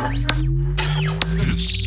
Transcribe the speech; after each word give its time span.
This 0.00 1.60
is 1.60 1.86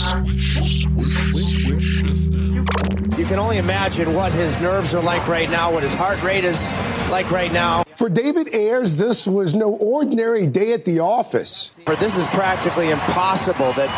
Swish, 0.00 0.54
Swish, 0.54 1.64
Swish 1.66 2.02
FM. 2.02 3.18
You 3.18 3.26
can 3.26 3.38
only 3.38 3.58
imagine 3.58 4.14
what 4.14 4.32
his 4.32 4.62
nerves 4.62 4.94
are 4.94 5.02
like 5.02 5.28
right 5.28 5.50
now, 5.50 5.70
what 5.70 5.82
his 5.82 5.92
heart 5.92 6.22
rate 6.22 6.44
is 6.44 6.70
like 7.10 7.30
right 7.30 7.52
now. 7.52 7.84
For 7.96 8.08
David 8.08 8.54
Ayres, 8.54 8.96
this 8.96 9.26
was 9.26 9.54
no 9.54 9.74
ordinary 9.76 10.46
day 10.46 10.72
at 10.72 10.86
the 10.86 11.00
office. 11.00 11.78
For 11.84 11.96
this 11.96 12.16
is 12.16 12.26
practically 12.28 12.90
impossible 12.90 13.72
that 13.72 13.90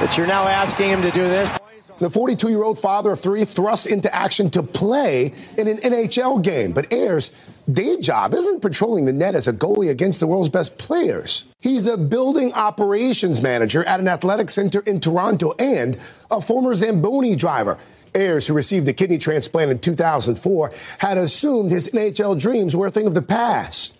that 0.00 0.16
you're 0.16 0.28
now 0.28 0.46
asking 0.46 0.90
him 0.90 1.02
to 1.02 1.10
do 1.10 1.22
this. 1.22 1.52
The 1.98 2.10
42 2.10 2.50
year 2.50 2.62
old 2.62 2.78
father 2.78 3.12
of 3.12 3.20
three 3.20 3.46
thrust 3.46 3.86
into 3.86 4.14
action 4.14 4.50
to 4.50 4.62
play 4.62 5.32
in 5.56 5.66
an 5.66 5.78
NHL 5.78 6.42
game. 6.42 6.72
But 6.72 6.92
Ayres' 6.92 7.32
day 7.70 7.98
job 7.98 8.34
isn't 8.34 8.60
patrolling 8.60 9.06
the 9.06 9.14
net 9.14 9.34
as 9.34 9.48
a 9.48 9.52
goalie 9.52 9.88
against 9.88 10.20
the 10.20 10.26
world's 10.26 10.50
best 10.50 10.76
players. 10.76 11.46
He's 11.58 11.86
a 11.86 11.96
building 11.96 12.52
operations 12.52 13.40
manager 13.40 13.82
at 13.84 13.98
an 13.98 14.08
athletic 14.08 14.50
center 14.50 14.80
in 14.80 15.00
Toronto 15.00 15.54
and 15.58 15.98
a 16.30 16.42
former 16.42 16.74
Zamboni 16.74 17.34
driver. 17.34 17.78
Ayres, 18.14 18.46
who 18.46 18.54
received 18.54 18.86
a 18.88 18.92
kidney 18.92 19.18
transplant 19.18 19.70
in 19.70 19.78
2004, 19.78 20.72
had 20.98 21.16
assumed 21.16 21.70
his 21.70 21.90
NHL 21.90 22.38
dreams 22.38 22.76
were 22.76 22.86
a 22.86 22.90
thing 22.90 23.06
of 23.06 23.14
the 23.14 23.22
past. 23.22 23.94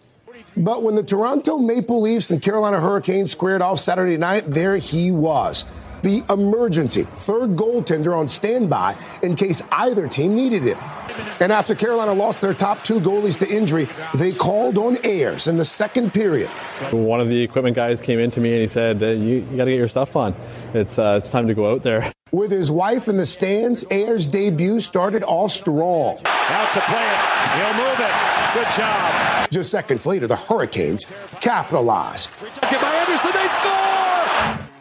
But 0.54 0.82
when 0.82 0.95
the 0.95 1.02
Toronto 1.02 1.59
Maple 1.59 2.01
Leafs 2.01 2.30
and 2.30 2.40
Carolina 2.40 2.80
Hurricanes 2.80 3.30
squared 3.30 3.60
off 3.60 3.78
Saturday 3.78 4.16
night, 4.16 4.45
there 4.46 4.76
he 4.76 5.10
was 5.10 5.66
the 6.06 6.23
emergency 6.33 7.02
third 7.02 7.51
goaltender 7.56 8.16
on 8.16 8.28
standby 8.28 8.95
in 9.24 9.34
case 9.34 9.60
either 9.73 10.06
team 10.06 10.37
needed 10.37 10.62
him. 10.62 10.79
And 11.41 11.51
after 11.51 11.74
Carolina 11.74 12.15
lost 12.15 12.41
their 12.41 12.55
top 12.55 12.84
two 12.84 13.01
goalies 13.01 13.37
to 13.41 13.48
injury, 13.52 13.88
they 14.15 14.30
called 14.30 14.79
on 14.79 14.96
Ayres 15.05 15.48
in 15.48 15.56
the 15.56 15.65
second 15.65 16.15
period. 16.15 16.48
One 16.92 17.20
of 17.20 17.29
the 17.29 17.42
equipment 17.42 17.74
guys 17.74 18.01
came 18.01 18.20
in 18.20 18.30
to 18.30 18.41
me 18.41 18.52
and 18.52 18.60
he 18.60 18.69
said, 18.69 19.02
uh, 19.02 19.06
"You, 19.06 19.45
you 19.51 19.56
got 19.56 19.65
to 19.65 19.73
get 19.73 19.79
your 19.79 19.88
stuff 19.88 20.15
on. 20.15 20.37
It's 20.74 20.96
uh, 20.96 21.16
it's 21.18 21.32
time 21.32 21.49
to 21.49 21.54
go 21.54 21.73
out 21.73 21.82
there." 21.82 22.12
With 22.30 22.52
his 22.52 22.71
wife 22.71 23.09
in 23.09 23.16
the 23.16 23.27
stands, 23.27 23.84
Ayres' 23.90 24.27
debut 24.27 24.79
started 24.79 25.24
off 25.24 25.51
strong. 25.51 26.18
Out 26.24 26.73
to 26.73 26.80
play 26.82 27.04
it. 27.04 27.18
He'll 27.57 27.74
move 27.74 27.99
it. 27.99 28.54
Good 28.54 28.73
job. 28.74 29.51
Just 29.51 29.73
seconds 29.73 30.07
later, 30.07 30.29
the 30.29 30.37
Hurricanes 30.37 31.07
capitalized. 31.40 32.30
Rejected 32.40 32.80
by 32.80 32.95
Andersen. 32.95 33.32
They 33.32 33.49
score. 33.49 33.96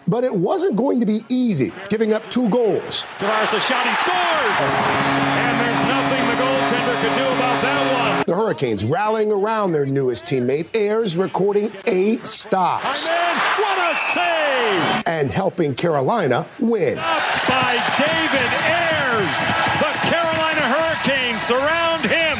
But 0.07 0.23
it 0.23 0.33
wasn't 0.35 0.75
going 0.75 0.99
to 0.99 1.05
be 1.05 1.21
easy, 1.29 1.71
giving 1.89 2.13
up 2.13 2.23
two 2.29 2.47
goals. 2.49 3.05
Tavares 3.17 3.53
a 3.57 3.59
shot. 3.59 3.87
He 3.87 3.93
scores. 3.95 4.61
And 4.61 5.59
there's 5.59 5.81
nothing 5.81 6.27
the 6.27 6.43
goaltender 6.43 7.01
could 7.01 7.17
do 7.17 7.25
about 7.35 7.61
that 7.63 8.15
one. 8.17 8.23
The 8.27 8.35
Hurricanes 8.35 8.85
rallying 8.85 9.31
around 9.31 9.71
their 9.71 9.85
newest 9.85 10.25
teammate, 10.25 10.75
Ayres, 10.75 11.17
recording 11.17 11.71
eight 11.87 12.25
stops 12.25 13.05
Man, 13.07 13.37
what 13.57 13.91
a 13.91 13.95
save. 13.95 15.03
and 15.07 15.31
helping 15.31 15.73
Carolina 15.75 16.45
win. 16.59 16.93
Stopped 16.97 17.47
by 17.47 17.73
David 17.97 18.51
Ayres. 18.65 19.37
The 19.81 19.91
Carolina 20.09 20.61
Hurricanes 20.69 21.41
surround 21.41 22.03
him. 22.05 22.37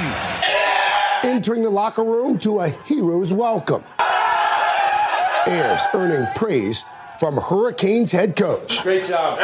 entering 1.23 1.63
the 1.63 1.69
locker 1.72 2.03
room 2.03 2.38
to 2.39 2.59
a 2.61 2.69
hero's 2.69 3.33
welcome. 3.33 3.83
Ayres 5.47 5.81
earning 5.94 6.27
praise 6.35 6.83
from 7.19 7.38
Hurricanes 7.38 8.11
head 8.11 8.35
coach. 8.35 8.83
Great 8.83 9.05
job. 9.05 9.39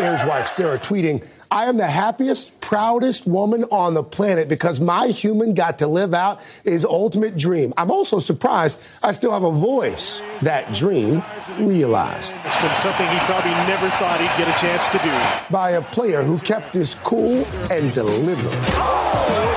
Ayres' 0.00 0.24
wife 0.24 0.48
Sarah 0.48 0.78
tweeting, 0.78 1.24
I 1.52 1.66
am 1.66 1.76
the 1.76 1.86
happiest, 1.86 2.60
proudest 2.60 3.28
woman 3.28 3.62
on 3.70 3.94
the 3.94 4.02
planet 4.02 4.48
because 4.48 4.80
my 4.80 5.06
human 5.06 5.54
got 5.54 5.78
to 5.78 5.86
live 5.86 6.12
out 6.12 6.42
his 6.64 6.84
ultimate 6.84 7.36
dream. 7.36 7.72
I'm 7.76 7.92
also 7.92 8.18
surprised 8.18 8.80
I 9.04 9.12
still 9.12 9.30
have 9.30 9.44
a 9.44 9.52
voice. 9.52 10.20
That 10.42 10.74
dream 10.74 11.22
realized 11.60 12.34
It's 12.44 12.60
been 12.60 12.76
something 12.78 13.06
he 13.06 13.18
probably 13.20 13.52
never 13.68 13.88
thought 13.90 14.18
he'd 14.18 14.36
get 14.36 14.48
a 14.48 14.60
chance 14.60 14.88
to 14.88 14.98
do. 14.98 15.52
by 15.52 15.70
a 15.72 15.82
player 15.82 16.24
who 16.24 16.38
kept 16.40 16.74
his 16.74 16.96
cool 16.96 17.46
and 17.70 17.94
delivered. 17.94 18.42
You 18.42 19.53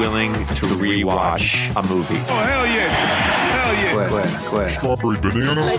willing 0.00 0.32
to 0.32 0.64
rewatch 0.80 1.70
a 1.76 1.82
movie. 1.86 2.16
Oh, 2.16 2.40
hell 2.40 2.64
yeah. 2.64 2.88
Hell 3.52 3.74
yeah. 3.74 4.68
Strawberry 4.68 5.18
banana. 5.20 5.76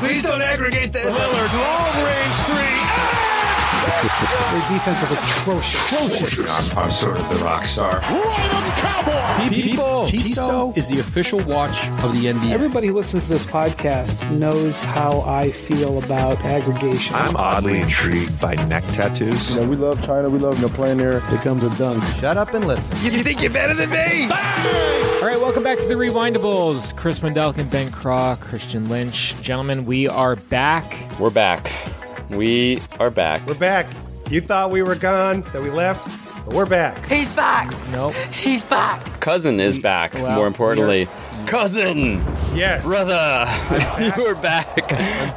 Please 0.00 0.22
don't 0.22 0.42
aggregate 0.42 0.92
this. 0.92 1.06
Lillard, 1.06 1.52
long 1.54 2.04
range 2.04 2.34
three. 2.44 2.76
Ah! 2.84 3.37
Their 3.88 4.68
defense 4.68 5.02
is 5.02 5.12
atrocious. 5.12 5.92
I'm, 6.50 6.78
I'm 6.78 6.90
sort 6.90 7.18
of 7.18 7.28
the 7.30 7.42
rock 7.42 7.64
star. 7.64 8.00
Right 8.00 8.50
on 8.52 8.70
cowboy. 8.72 9.48
People, 9.48 10.04
Tissot 10.06 10.76
is 10.76 10.88
the 10.88 10.98
official 11.00 11.38
watch 11.44 11.88
of 12.02 12.12
the 12.12 12.26
NBA. 12.26 12.50
Everybody 12.50 12.88
who 12.88 12.94
listens 12.94 13.24
to 13.24 13.30
this 13.30 13.46
podcast 13.46 14.30
knows 14.30 14.82
how 14.84 15.22
I 15.22 15.50
feel 15.50 15.96
about 16.04 16.38
aggregation. 16.44 17.14
I'm 17.14 17.34
oddly 17.36 17.80
intrigued 17.80 18.38
by 18.38 18.56
neck 18.66 18.84
tattoos. 18.92 19.56
we 19.56 19.76
love 19.76 20.04
China. 20.04 20.28
We 20.28 20.38
love 20.38 20.56
you 20.56 20.68
know, 20.68 20.74
playing 20.74 20.98
there. 20.98 21.20
Here 21.20 21.38
comes 21.38 21.64
a 21.64 21.74
dunk. 21.78 22.04
Shut 22.16 22.36
up 22.36 22.52
and 22.52 22.66
listen. 22.66 22.94
You 23.02 23.22
think 23.22 23.40
you're 23.40 23.52
better 23.52 23.72
than 23.72 23.88
me? 23.88 24.24
All 24.24 25.24
right, 25.24 25.40
welcome 25.40 25.62
back 25.62 25.78
to 25.78 25.86
the 25.86 25.94
Rewindables. 25.94 26.94
Chris 26.94 27.20
Wendelken, 27.20 27.70
Ben 27.70 27.90
Craw, 27.90 28.36
Christian 28.36 28.88
Lynch. 28.90 29.34
Gentlemen, 29.40 29.86
we 29.86 30.06
are 30.06 30.36
back. 30.36 30.94
We're 31.18 31.30
back. 31.30 31.72
We 32.30 32.80
are 32.98 33.10
back. 33.10 33.46
We're 33.46 33.54
back. 33.54 33.86
You 34.30 34.40
thought 34.40 34.70
we 34.70 34.82
were 34.82 34.94
gone, 34.94 35.40
that 35.52 35.62
we 35.62 35.70
left, 35.70 36.04
but 36.44 36.54
we're 36.54 36.66
back. 36.66 37.06
He's 37.06 37.28
back. 37.30 37.70
Nope. 37.90 38.14
He's 38.32 38.64
back. 38.64 39.02
Cousin 39.20 39.58
is 39.60 39.78
back. 39.78 40.12
Well, 40.14 40.32
more 40.36 40.46
importantly, 40.46 41.08
cousin, 41.46 42.16
Yes. 42.54 42.84
brother, 42.84 43.46
you 44.02 44.26
are 44.26 44.34
back. 44.34 44.68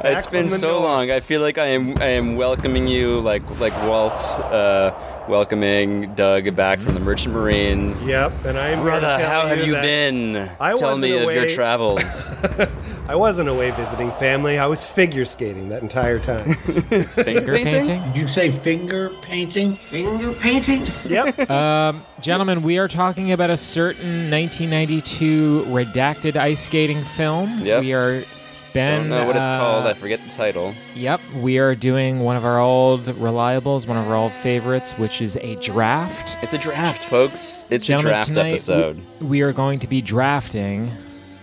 it's 0.04 0.26
been 0.26 0.48
so 0.50 0.72
north. 0.72 0.82
long. 0.82 1.10
I 1.10 1.20
feel 1.20 1.40
like 1.40 1.56
I 1.56 1.68
am. 1.68 1.96
I 2.02 2.06
am 2.08 2.36
welcoming 2.36 2.86
you, 2.86 3.20
like 3.20 3.42
like 3.58 3.74
Walt, 3.86 4.18
uh, 4.40 4.90
welcoming 5.28 6.14
Doug 6.14 6.54
back 6.56 6.80
from 6.80 6.94
the 6.94 7.00
Merchant 7.00 7.34
Marines. 7.34 8.08
Yep, 8.08 8.44
and 8.44 8.58
I 8.58 8.68
am 8.68 8.78
here 8.78 8.78
to 8.78 8.82
Brother, 9.00 9.06
tell 9.18 9.30
how 9.30 9.46
have 9.46 9.66
you 9.66 9.72
been? 9.74 10.36
I 10.60 10.74
Tell 10.74 10.90
wasn't 10.90 11.02
me 11.02 11.16
of 11.18 11.32
your 11.32 11.48
travels. 11.48 12.34
I 13.08 13.16
wasn't 13.16 13.48
away 13.48 13.70
visiting 13.72 14.12
family. 14.12 14.58
I 14.58 14.66
was 14.66 14.84
figure 14.84 15.24
skating 15.24 15.68
that 15.70 15.82
entire 15.82 16.18
time. 16.18 16.54
Finger 16.54 17.52
painting. 17.54 18.02
You 18.14 18.28
say 18.28 18.50
finger 18.50 19.10
painting? 19.22 19.74
Finger 19.74 20.32
painting. 20.34 20.84
yep. 21.06 21.38
Um, 21.52 22.04
gentlemen, 22.20 22.62
we 22.62 22.78
are 22.78 22.88
talking 22.88 23.32
about 23.32 23.50
a 23.50 23.56
certain 23.56 24.30
1992 24.30 25.64
redacted 25.68 26.36
ice 26.36 26.60
skating 26.60 27.04
film. 27.04 27.60
Yep. 27.60 27.80
We 27.82 27.92
are. 27.92 28.24
Ben, 28.72 29.00
Don't 29.00 29.08
know 29.10 29.26
what 29.26 29.36
it's 29.36 29.48
uh, 29.48 29.58
called. 29.58 29.86
I 29.86 29.94
forget 29.94 30.22
the 30.22 30.30
title. 30.30 30.74
Yep, 30.94 31.20
we 31.36 31.58
are 31.58 31.74
doing 31.74 32.20
one 32.20 32.36
of 32.36 32.44
our 32.44 32.58
old 32.58 33.04
reliables, 33.04 33.86
one 33.86 33.96
of 33.98 34.06
our 34.08 34.14
old 34.16 34.32
favorites, 34.32 34.92
which 34.92 35.20
is 35.20 35.36
a 35.36 35.56
draft. 35.56 36.38
It's 36.42 36.54
a 36.54 36.58
draft, 36.58 37.04
folks. 37.04 37.64
It's 37.70 37.86
Gentlemen, 37.86 38.12
a 38.12 38.16
draft 38.16 38.28
tonight, 38.28 38.44
we- 38.44 38.50
episode. 38.52 39.02
We, 39.20 39.42
are 39.42 39.52
going 39.52 39.78
to 39.80 39.86
be 39.86 40.00
drafting. 40.00 40.90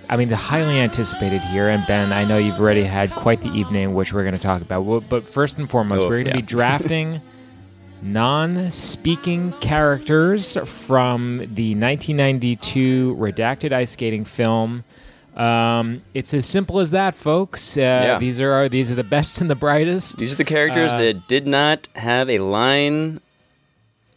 I 0.10 0.18
mean, 0.18 0.30
the 0.30 0.36
highly 0.36 0.80
anticipated 0.80 1.42
here, 1.42 1.70
and 1.70 1.86
Ben, 1.86 2.12
I 2.12 2.24
know 2.26 2.40
you've 2.40 2.60
already 2.60 2.84
had 2.84 3.12
quite 3.12 3.42
the 3.42 3.52
evening, 3.52 3.94
which 3.94 4.12
we're 4.12 4.24
going 4.24 4.34
to 4.36 4.42
talk 4.42 4.62
about. 4.62 4.82
Well, 4.86 5.02
But 5.02 5.30
first 5.30 5.60
and 5.60 5.70
foremost, 5.70 6.06
Oh, 6.06 6.10
we're 6.10 6.24
going 6.24 6.26
to 6.26 6.30
yeah. 6.32 6.36
be 6.38 6.42
drafting 6.48 7.22
non-speaking 8.02 9.52
characters 9.60 10.58
from 10.66 11.38
the 11.54 11.76
1992 11.76 13.16
redacted 13.20 13.72
ice 13.72 13.92
skating 13.92 14.26
film. 14.26 14.84
Um, 15.40 16.02
it's 16.14 16.34
as 16.34 16.46
simple 16.46 16.80
as 16.80 16.92
that, 16.92 17.16
folks. 17.16 17.78
Uh, 17.78 17.80
Yeah. 17.82 18.20
These 18.20 18.40
are 18.42 18.52
our, 18.52 18.68
these 18.70 18.92
are 18.92 18.96
the 18.96 19.04
best 19.06 19.40
and 19.40 19.50
the 19.50 19.56
brightest. 19.56 20.18
These 20.18 20.34
are 20.34 20.36
the 20.36 20.44
characters 20.44 20.94
Uh, 20.94 20.98
that 21.00 21.28
did 21.28 21.48
not 21.48 21.88
have 21.96 22.30
a 22.30 22.40
line 22.40 23.22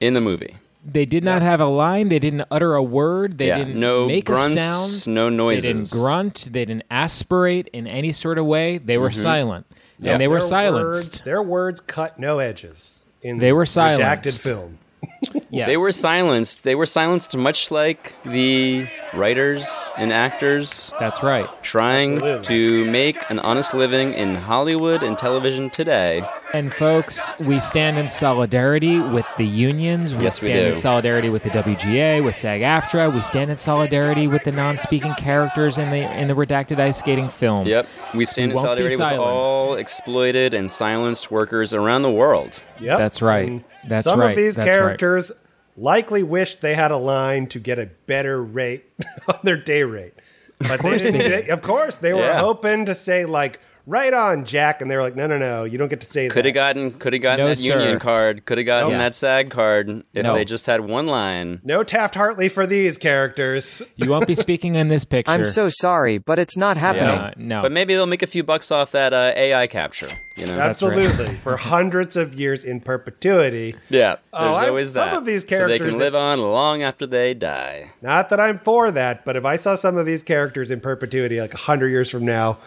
in 0.01 0.15
the 0.15 0.21
movie. 0.21 0.57
They 0.85 1.07
did 1.07 1.23
not 1.23 1.43
have 1.43 1.61
a 1.61 1.67
line. 1.67 2.09
They 2.09 2.19
didn't 2.19 2.45
utter 2.51 2.75
a 2.75 2.83
word. 2.83 3.39
They 3.39 3.47
Yeah, 3.47 3.59
didn't 3.59 3.79
no 3.79 4.07
make 4.09 4.25
grunts, 4.25 4.57
a 4.57 4.59
sound. 4.59 5.15
no 5.15 5.29
noises. 5.29 5.63
They 5.63 5.73
didn't 5.75 5.91
grunt. 5.93 6.49
They 6.51 6.65
didn't 6.65 6.83
aspirate 6.91 7.69
in 7.73 7.87
any 7.87 8.11
sort 8.11 8.37
of 8.37 8.47
way. 8.47 8.79
They 8.79 8.99
were 8.99 9.13
silent. 9.13 9.67
Yeah. 10.01 10.13
And 10.15 10.21
they 10.21 10.27
were 10.27 10.41
silenced. 10.41 11.13
Words, 11.13 11.21
their 11.21 11.41
words 11.41 11.79
cut 11.79 12.19
no 12.19 12.41
edges. 12.41 13.07
In 13.23 13.39
They 13.39 13.53
were 13.53 13.63
redacted 13.65 13.69
silenced. 13.69 14.43
film. 14.43 14.79
Yes. 15.49 15.67
They 15.67 15.77
were 15.77 15.93
silenced. 15.93 16.63
They 16.63 16.75
were 16.75 16.87
silenced 16.87 17.37
much 17.37 17.71
like 17.71 18.15
the 18.25 18.87
writers 19.13 19.87
and 19.99 20.11
actors 20.13 20.91
That's 20.99 21.23
right. 21.23 21.47
trying 21.63 22.15
Absolutely. 22.15 22.45
to 22.85 22.91
make 22.91 23.31
an 23.31 23.39
honest 23.39 23.75
living 23.75 24.15
in 24.15 24.35
Hollywood 24.35 25.03
and 25.03 25.19
television 25.19 25.69
today. 25.69 26.23
And 26.55 26.73
folks, 26.73 27.33
we 27.39 27.61
stand 27.61 27.99
in 27.99 28.09
solidarity 28.09 28.99
with 28.99 29.27
the 29.37 29.47
unions. 29.47 30.15
We 30.15 30.23
Yes, 30.25 30.43
we 30.43 30.49
stand 30.49 30.67
in 30.69 30.73
do. 30.73 30.79
solidarity 30.79 31.29
with 31.29 31.43
the 31.43 31.51
WGA, 31.51 32.25
with 32.25 32.35
SAG-AFTRA. 32.37 33.15
We 33.15 33.21
stand 33.21 33.51
in 33.51 33.59
solidarity 33.59 34.27
with 34.27 34.45
the 34.45 34.53
non-speaking 34.53 35.15
characters 35.15 35.77
in 35.77 35.91
the 35.91 36.11
in 36.19 36.29
the 36.29 36.35
redacted 36.35 36.79
ice 36.79 36.99
skating 36.99 37.29
film. 37.29 37.67
Yep. 37.67 37.87
We 38.15 38.25
stand 38.25 38.53
We 38.53 38.59
in 38.59 38.65
won't 38.65 38.65
be 38.79 38.89
solidarity 38.89 38.95
with 38.97 38.99
silenced. 38.99 39.21
all 39.55 39.75
exploited 39.75 40.55
and 40.55 40.71
silenced 40.71 41.31
workers 41.31 41.75
around 41.75 42.03
the 42.03 42.11
world. 42.11 42.63
Yep. 42.81 42.99
That's 42.99 43.21
right. 43.23 43.49
And 43.49 43.65
That's 43.87 44.05
some 44.05 44.21
right. 44.21 44.31
of 44.31 44.37
these 44.37 44.57
That's 44.57 44.67
right. 44.69 44.75
characters 44.75 45.33
likely 45.77 46.23
wished 46.23 46.61
they 46.61 46.75
had 46.75 46.91
a 46.91 46.97
line 46.97 47.47
to 47.49 47.59
get 47.59 47.79
a 47.79 47.87
better 48.07 48.43
rate 48.43 48.85
on 49.29 49.39
their 49.43 49.57
day 49.57 49.83
rate. 49.83 50.15
But 50.59 50.79
course 50.81 51.03
they 51.03 51.11
they. 51.13 51.49
Of 51.49 51.63
course, 51.63 51.97
they 51.97 52.13
were 52.13 52.21
Yeah. 52.21 52.41
hoping 52.41 52.85
to 52.87 52.95
say 52.95 53.25
like, 53.25 53.59
"Right 53.87 54.13
on, 54.15 54.45
Jack," 54.45 54.81
and 54.81 54.91
they 54.91 54.97
were 54.97 55.03
like, 55.03 55.17
"No, 55.17 55.27
no, 55.27 55.39
no, 55.39 55.65
you 55.65 55.79
don't 55.79 55.89
get 55.89 56.01
to 56.03 56.09
say 56.09 56.29
that. 56.29 56.35
Could 56.35 56.45
have 56.45 56.55
gotten 56.55 56.93
could 56.93 57.13
have 57.13 57.23
gotten 57.23 57.45
No, 57.45 57.49
that 57.51 57.59
sir. 57.59 57.79
union 57.79 57.99
card. 57.99 58.45
Could 58.47 58.59
have 58.59 58.67
gotten 58.67 58.91
Nope. 58.91 58.99
that 58.99 59.15
SAG 59.17 59.51
card 59.51 60.05
if 60.15 60.23
No. 60.25 60.35
they 60.35 60.45
just 60.45 60.67
had 60.67 60.81
one 60.83 61.07
line. 61.07 61.61
No 61.65 61.83
Taft 61.83 62.15
Hartley 62.15 62.49
for 62.49 62.67
these 62.67 62.99
characters. 62.99 63.83
You 63.97 64.11
won't 64.11 64.27
be 64.27 64.35
speaking 64.35 64.75
in 64.75 64.89
this 64.89 65.05
picture. 65.07 65.31
I'm 65.33 65.47
so 65.47 65.69
sorry, 65.69 66.19
but 66.19 66.39
it's 66.39 66.57
not 66.57 66.77
happening. 66.77 67.09
Uh, 67.19 67.33
no. 67.37 67.63
But 67.63 67.73
maybe 67.73 67.95
they'll 67.95 68.07
make 68.07 68.23
a 68.23 68.27
few 68.27 68.43
bucks 68.43 68.71
off 68.71 68.93
that 68.93 69.13
uh, 69.13 69.33
AI 69.37 69.67
capture. 69.67 70.09
You 70.39 70.47
know. 70.47 70.57
That's 70.57 70.83
right. 70.83 70.93
Absolutely, 70.99 71.37
for 71.37 71.57
hundreds 71.59 72.17
of 72.17 72.35
years 72.35 72.65
in 72.65 72.81
perpetuity. 72.81 73.75
yeah. 73.91 74.17
Oh, 74.33 74.45
There's 74.47 74.57
I'm- 74.59 74.69
always 74.69 74.93
some 74.93 75.11
that. 75.11 75.17
of 75.19 75.25
these 75.27 75.47
so 75.49 75.69
they 75.69 75.79
can 75.79 75.99
live 75.99 76.15
on 76.15 76.41
long 76.41 76.83
after 76.83 77.07
they 77.07 77.35
die. 77.35 77.91
Not 78.01 78.31
that 78.31 78.41
I'm 78.41 78.59
for 78.59 78.91
that, 78.91 79.25
but 79.25 79.37
if 79.37 79.45
I 79.45 79.57
saw 79.57 79.75
some 79.75 79.97
of 79.99 80.07
these 80.07 80.23
characters 80.23 80.71
in 80.71 80.81
perpetuity, 80.81 81.41
like 81.41 81.53
hundred 81.53 81.89
years 81.91 82.09
from 82.09 82.25
now, 82.25 82.59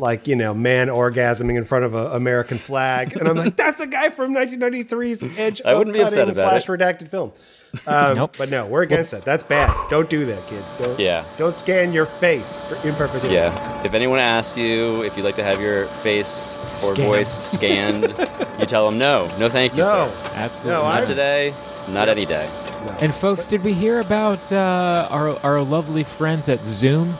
like 0.00 0.26
you 0.26 0.36
know, 0.36 0.52
man 0.54 0.88
orgasming 0.88 1.56
in 1.56 1.64
front 1.64 1.84
of 1.84 1.94
an 1.94 2.06
American 2.12 2.58
flag, 2.58 3.16
and 3.16 3.28
I'm 3.28 3.36
like, 3.36 3.56
that's 3.64 3.80
a 3.80 3.86
guy 3.86 4.10
from 4.10 4.34
1993's 4.34 5.22
Edge 5.38 5.62
I 5.64 5.72
of 5.72 5.78
wouldn't 5.78 5.94
be 5.94 6.00
upset 6.02 6.26
Cutting 6.26 6.34
about 6.40 6.62
slash 6.62 6.68
it. 6.68 6.72
redacted 6.80 7.08
film. 7.08 7.32
Um, 7.86 8.16
Nope. 8.16 8.34
But 8.36 8.48
no, 8.50 8.66
we're 8.66 8.82
against 8.82 9.12
that. 9.12 9.24
That's 9.24 9.44
bad. 9.44 9.72
Don't 9.90 10.10
do 10.10 10.26
that, 10.26 10.44
kids. 10.48 10.72
Don't. 10.72 10.98
Yeah. 10.98 11.24
Don't 11.38 11.56
scan 11.56 11.92
your 11.92 12.06
face 12.06 12.64
for, 12.64 12.74
in 12.86 12.96
perpetuity. 12.96 13.34
Yeah. 13.34 13.84
If 13.84 13.94
anyone 13.94 14.18
asks 14.18 14.58
you 14.58 15.02
if 15.04 15.16
you'd 15.16 15.22
like 15.22 15.36
to 15.36 15.44
have 15.44 15.60
your 15.60 15.86
face 16.02 16.56
or 16.56 16.66
Scanned. 16.66 16.98
voice 17.08 17.52
scanned, 17.52 18.02
you 18.58 18.66
tell 18.66 18.90
them 18.90 18.98
no. 18.98 19.28
No, 19.38 19.48
thank 19.48 19.74
you, 19.76 19.84
No. 19.84 19.88
sir. 20.12 20.30
Absolutely. 20.34 20.82
No, 20.82 20.88
Not 20.88 20.94
I'm- 20.96 21.06
today. 21.06 21.52
Not 21.88 22.08
any 22.08 22.26
day. 22.26 22.50
And 23.00 23.14
folks, 23.14 23.46
did 23.46 23.62
we 23.62 23.72
hear 23.72 24.00
about 24.00 24.50
uh, 24.50 25.06
our 25.10 25.38
our 25.44 25.60
lovely 25.60 26.02
friends 26.02 26.48
at 26.48 26.64
Zoom, 26.66 27.18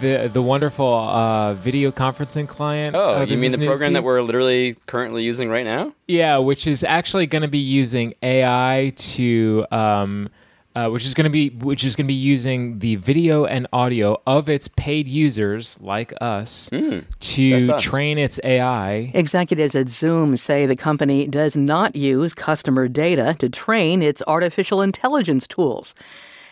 the 0.00 0.30
the 0.32 0.42
wonderful 0.42 0.92
uh, 0.94 1.54
video 1.54 1.90
conferencing 1.90 2.46
client? 2.48 2.94
Oh, 2.94 3.16
Uh, 3.18 3.24
you 3.24 3.36
mean 3.36 3.52
the 3.52 3.66
program 3.66 3.92
that 3.94 4.04
we're 4.04 4.22
literally 4.22 4.76
currently 4.86 5.22
using 5.22 5.48
right 5.48 5.64
now? 5.64 5.92
Yeah, 6.06 6.38
which 6.38 6.66
is 6.66 6.82
actually 6.84 7.26
going 7.26 7.42
to 7.42 7.48
be 7.48 7.58
using 7.58 8.14
AI 8.22 8.92
to, 8.96 9.66
um, 9.70 10.28
uh, 10.74 10.88
which 10.90 11.06
is 11.06 11.14
going 11.14 11.24
to 11.24 11.30
be 11.30 11.48
which 11.50 11.84
is 11.84 11.96
going 11.96 12.04
to 12.06 12.08
be 12.08 12.14
using 12.14 12.80
the 12.80 12.96
video 12.96 13.46
and 13.46 13.66
audio 13.72 14.20
of 14.26 14.48
its 14.48 14.68
paid 14.68 15.08
users 15.08 15.78
like 15.80 16.12
us 16.20 16.68
Hmm. 16.70 16.98
to 17.20 17.72
us. 17.72 17.82
train 17.82 18.18
its 18.18 18.38
AI. 18.44 19.10
Executives 19.14 19.74
at 19.74 19.88
Zoom 19.88 20.36
say 20.36 20.66
the 20.66 20.76
company 20.76 21.26
does 21.26 21.56
not 21.56 21.96
use 21.96 22.34
customer 22.34 22.88
data 22.88 23.34
to 23.38 23.48
train 23.48 24.02
its 24.02 24.20
artificial 24.26 24.82
intelligence 24.82 25.46
tools. 25.46 25.94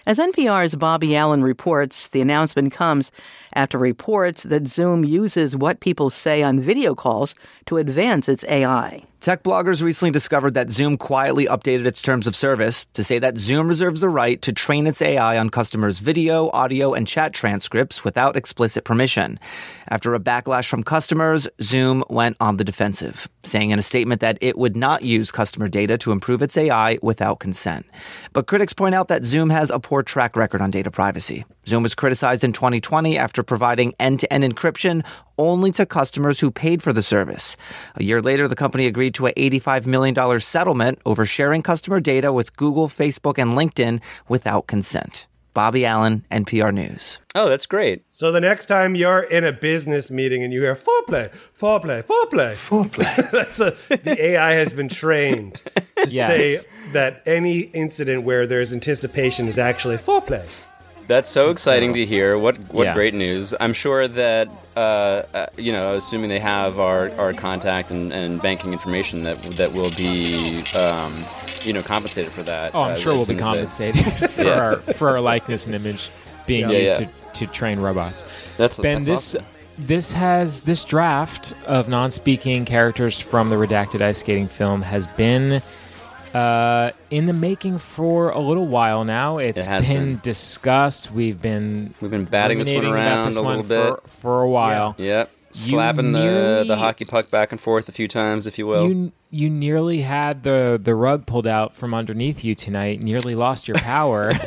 As 0.06 0.18
NPR's 0.18 0.74
Bobby 0.74 1.16
Allyn 1.16 1.42
reports, 1.42 2.08
the 2.08 2.20
announcement 2.20 2.74
comes 2.74 3.10
after 3.54 3.78
reports 3.78 4.42
that 4.44 4.66
Zoom 4.66 5.04
uses 5.04 5.56
what 5.56 5.80
people 5.80 6.10
say 6.10 6.42
on 6.42 6.60
video 6.60 6.94
calls 6.94 7.34
to 7.66 7.78
advance 7.78 8.28
its 8.28 8.44
AI. 8.48 9.02
Tech 9.24 9.42
bloggers 9.42 9.82
recently 9.82 10.10
discovered 10.10 10.52
that 10.52 10.68
Zoom 10.68 10.98
quietly 10.98 11.46
updated 11.46 11.86
its 11.86 12.02
terms 12.02 12.26
of 12.26 12.36
service 12.36 12.84
to 12.92 13.02
say 13.02 13.18
that 13.18 13.38
Zoom 13.38 13.68
reserves 13.68 14.02
the 14.02 14.10
right 14.10 14.42
to 14.42 14.52
train 14.52 14.86
its 14.86 15.00
AI 15.00 15.38
on 15.38 15.48
customers' 15.48 15.98
video, 15.98 16.50
audio, 16.50 16.92
and 16.92 17.06
chat 17.06 17.32
transcripts 17.32 18.04
without 18.04 18.36
explicit 18.36 18.84
permission. 18.84 19.40
After 19.88 20.14
a 20.14 20.20
backlash 20.20 20.68
from 20.68 20.82
customers, 20.82 21.48
Zoom 21.62 22.04
went 22.10 22.36
on 22.38 22.58
the 22.58 22.64
defensive, 22.64 23.26
saying 23.44 23.70
in 23.70 23.78
a 23.78 23.82
statement 23.82 24.20
that 24.20 24.36
it 24.42 24.58
would 24.58 24.76
not 24.76 25.00
use 25.00 25.30
customer 25.30 25.68
data 25.68 25.96
to 25.96 26.12
improve 26.12 26.42
its 26.42 26.58
AI 26.58 26.98
without 27.00 27.38
consent. 27.38 27.86
But 28.34 28.46
critics 28.46 28.74
point 28.74 28.94
out 28.94 29.08
that 29.08 29.24
Zoom 29.24 29.48
has 29.48 29.70
a 29.70 29.80
poor 29.80 30.02
track 30.02 30.36
record 30.36 30.60
on 30.60 30.70
data 30.70 30.90
privacy. 30.90 31.46
Zoom 31.66 31.82
was 31.82 31.94
criticized 31.94 32.44
in 32.44 32.52
2020 32.52 33.16
after 33.16 33.42
providing 33.44 33.94
end 34.00 34.20
to 34.20 34.32
end 34.32 34.44
encryption 34.44 35.04
only 35.38 35.70
to 35.72 35.86
customers 35.86 36.40
who 36.40 36.50
paid 36.50 36.82
for 36.82 36.92
the 36.92 37.02
service. 37.02 37.56
A 37.96 38.02
year 38.04 38.20
later, 38.20 38.48
the 38.48 38.56
company 38.56 38.86
agreed 38.86 39.14
to 39.14 39.26
a 39.26 39.32
$85 39.34 39.86
million 39.86 40.40
settlement 40.40 40.98
over 41.06 41.26
sharing 41.26 41.62
customer 41.62 42.00
data 42.00 42.32
with 42.32 42.56
Google, 42.56 42.88
Facebook, 42.88 43.38
and 43.38 43.52
LinkedIn 43.58 44.00
without 44.28 44.66
consent. 44.66 45.26
Bobby 45.54 45.86
Allyn, 45.86 46.24
NPR 46.32 46.74
News. 46.74 47.18
Oh, 47.36 47.48
that's 47.48 47.66
great. 47.66 48.02
So 48.10 48.32
the 48.32 48.40
next 48.40 48.66
time 48.66 48.96
you're 48.96 49.22
in 49.22 49.44
a 49.44 49.52
business 49.52 50.10
meeting 50.10 50.42
and 50.42 50.52
you 50.52 50.60
hear 50.60 50.74
foreplay, 50.74 51.32
foreplay, 51.56 52.04
foreplay, 52.04 52.54
foreplay, 52.56 53.30
that's 53.30 53.60
a, 53.60 53.70
the 53.96 54.16
AI 54.20 54.54
has 54.54 54.74
been 54.74 54.88
trained 54.88 55.62
to 55.96 56.08
Yes. 56.08 56.26
say 56.26 56.58
that 56.92 57.22
any 57.24 57.60
incident 57.60 58.24
where 58.24 58.48
there's 58.48 58.72
anticipation 58.72 59.46
is 59.46 59.56
actually 59.56 59.96
foreplay. 59.96 60.44
That's 61.06 61.28
so 61.28 61.50
exciting 61.50 61.92
to 61.94 62.06
hear. 62.06 62.38
What 62.38 62.56
what 62.72 62.84
Yeah. 62.84 62.94
great 62.94 63.12
news! 63.14 63.54
I'm 63.60 63.72
sure 63.74 64.08
that 64.08 64.48
uh, 64.76 64.80
uh, 64.80 65.46
you 65.56 65.70
know, 65.72 65.94
assuming 65.96 66.30
they 66.30 66.38
have 66.40 66.80
our, 66.80 67.10
our 67.18 67.32
contact 67.34 67.90
and, 67.90 68.12
and 68.12 68.40
banking 68.40 68.72
information, 68.72 69.22
that 69.24 69.40
that 69.42 69.72
will 69.72 69.90
be 69.90 70.62
um, 70.78 71.14
you 71.62 71.72
know 71.74 71.82
compensated 71.82 72.32
for 72.32 72.42
that. 72.44 72.74
Oh, 72.74 72.80
I'm 72.82 72.92
uh, 72.92 72.96
sure 72.96 73.12
we'll 73.14 73.26
be 73.26 73.32
as 73.34 73.36
they- 73.38 73.42
compensated 73.42 74.30
for 74.30 74.42
Yeah. 74.42 74.60
our 74.60 74.76
for 74.76 75.10
our 75.10 75.20
likeness 75.20 75.66
and 75.66 75.74
image 75.74 76.10
being 76.46 76.70
Yeah, 76.70 76.78
used. 76.78 76.96
To, 76.96 77.08
to 77.40 77.46
train 77.48 77.80
robots. 77.80 78.24
That's 78.56 78.78
Ben, 78.80 79.02
that's 79.02 79.06
this 79.06 79.34
awesome. 79.36 79.46
this 79.78 80.12
has 80.12 80.60
this 80.62 80.84
draft 80.84 81.52
of 81.66 81.88
non-speaking 81.88 82.64
characters 82.64 83.18
from 83.20 83.48
the 83.50 83.56
redacted 83.56 84.00
ice 84.00 84.20
skating 84.20 84.46
film 84.48 84.80
has 84.82 85.06
been 85.06 85.60
uh, 86.34 86.90
in 87.10 87.26
the 87.26 87.32
making 87.32 87.78
for 87.78 88.30
a 88.30 88.40
little 88.40 88.66
while 88.66 89.04
now. 89.04 89.38
It's 89.38 89.66
has 89.66 89.88
been, 89.88 90.14
been. 90.14 90.20
discussed. 90.22 91.10
We've 91.10 91.40
been 91.40 91.94
We've 92.00 92.10
been 92.10 92.24
batting 92.24 92.58
this 92.58 92.70
one 92.70 92.84
around 92.84 93.28
this 93.28 93.36
a 93.36 93.42
one 93.42 93.62
little 93.62 93.94
for, 93.94 94.00
bit. 94.00 94.10
for 94.10 94.42
a 94.42 94.48
while. 94.48 94.94
Yep, 94.98 95.30
slapping 95.54 96.12
the 96.12 96.64
the 96.66 96.76
hockey 96.76 97.04
puck 97.04 97.30
back 97.30 97.52
and 97.52 97.60
forth 97.60 97.88
a 97.88 97.92
few 97.92 98.08
times, 98.08 98.46
if 98.46 98.58
you 98.58 98.66
will. 98.66 98.88
You 98.88 99.12
you 99.30 99.50
nearly 99.50 100.02
had 100.02 100.42
the 100.42 100.80
the 100.82 100.94
rug 100.94 101.26
pulled 101.26 101.46
out 101.46 101.76
from 101.76 101.94
underneath 101.94 102.44
you 102.44 102.54
tonight. 102.54 103.02
Nearly 103.02 103.34
lost 103.34 103.68
your 103.68 103.76
power. 103.78 104.32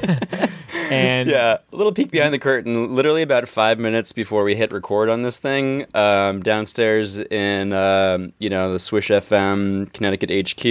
and 0.92 1.30
yeah, 1.30 1.58
a 1.72 1.76
little 1.76 1.94
peek 1.94 2.12
behind 2.12 2.34
the 2.34 2.40
curtain. 2.40 2.96
Literally 2.96 3.22
about 3.22 3.48
five 3.48 3.80
minutes 3.80 4.12
before 4.12 4.44
we 4.44 4.56
hit 4.56 4.72
record 4.72 5.10
on 5.10 5.22
this 5.22 5.40
thing, 5.40 5.86
um, 5.94 6.42
downstairs 6.42 7.20
in 7.20 7.74
um, 7.74 8.34
you 8.40 8.50
know 8.50 8.74
the 8.74 8.80
Swish 8.80 9.10
FM 9.10 9.92
Connecticut 9.94 10.30
HQ 10.50 10.66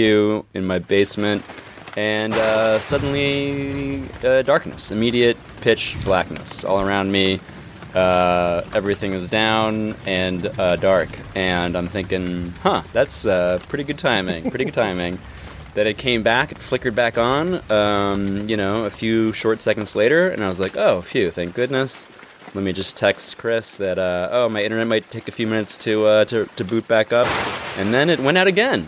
in 0.53 0.65
my 0.65 0.79
basement, 0.79 1.43
and 1.95 2.33
uh, 2.33 2.79
suddenly 2.79 4.03
uh, 4.23 4.41
darkness, 4.43 4.91
immediate 4.91 5.37
pitch 5.61 5.97
blackness 6.03 6.63
all 6.63 6.81
around 6.81 7.11
me. 7.11 7.39
Uh, 7.97 8.63
everything 8.75 9.13
is 9.13 9.27
down 9.27 9.95
and 10.05 10.45
uh, 10.59 10.75
dark, 10.75 11.09
and 11.33 11.75
I'm 11.75 11.87
thinking, 11.87 12.53
huh, 12.61 12.83
that's 12.93 13.25
uh, 13.25 13.59
pretty 13.69 13.85
good 13.85 13.97
timing. 13.97 14.51
Pretty 14.51 14.65
good 14.65 14.73
timing 14.85 15.17
that 15.73 15.87
it 15.87 15.97
came 15.97 16.21
back, 16.21 16.51
it 16.51 16.59
flickered 16.59 16.95
back 16.95 17.17
on, 17.17 17.59
um, 17.71 18.47
you 18.47 18.55
know, 18.55 18.85
a 18.85 18.91
few 18.91 19.31
short 19.31 19.59
seconds 19.59 19.95
later, 19.95 20.27
and 20.27 20.43
I 20.43 20.47
was 20.47 20.59
like, 20.59 20.77
oh, 20.77 21.01
phew, 21.01 21.31
thank 21.31 21.55
goodness. 21.55 22.07
Let 22.53 22.63
me 22.63 22.71
just 22.71 22.97
text 22.97 23.35
Chris 23.39 23.77
that, 23.77 23.97
uh, 23.97 24.29
oh, 24.31 24.47
my 24.47 24.63
internet 24.63 24.87
might 24.87 25.09
take 25.09 25.27
a 25.27 25.31
few 25.31 25.47
minutes 25.47 25.75
to, 25.77 26.05
uh, 26.05 26.25
to, 26.25 26.45
to 26.45 26.63
boot 26.63 26.87
back 26.87 27.11
up. 27.11 27.27
And 27.77 27.91
then 27.91 28.11
it 28.11 28.19
went 28.19 28.37
out 28.37 28.47
again. 28.47 28.87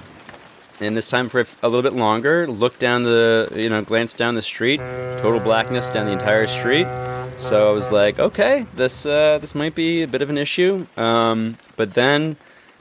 And 0.82 0.96
this 0.96 1.10
time 1.10 1.30
for 1.30 1.46
a 1.64 1.68
little 1.68 1.82
bit 1.82 1.98
longer, 1.98 2.46
looked 2.46 2.80
down 2.80 3.04
the, 3.04 3.52
you 3.56 3.70
know, 3.70 3.82
glanced 3.82 4.18
down 4.18 4.36
the 4.36 4.42
street, 4.44 4.80
total 4.80 5.40
blackness 5.40 5.90
down 5.90 6.06
the 6.06 6.14
entire 6.14 6.46
street. 6.46 6.88
So 7.40 7.70
I 7.70 7.72
was 7.72 7.92
like, 7.92 8.20
okay, 8.20 8.66
this, 8.76 9.06
uh, 9.06 9.38
this 9.40 9.56
might 9.56 9.74
be 9.74 10.02
a 10.02 10.08
bit 10.08 10.22
of 10.22 10.30
an 10.30 10.38
issue. 10.38 10.86
Um, 10.98 11.58
but 11.78 11.94
then 11.94 12.36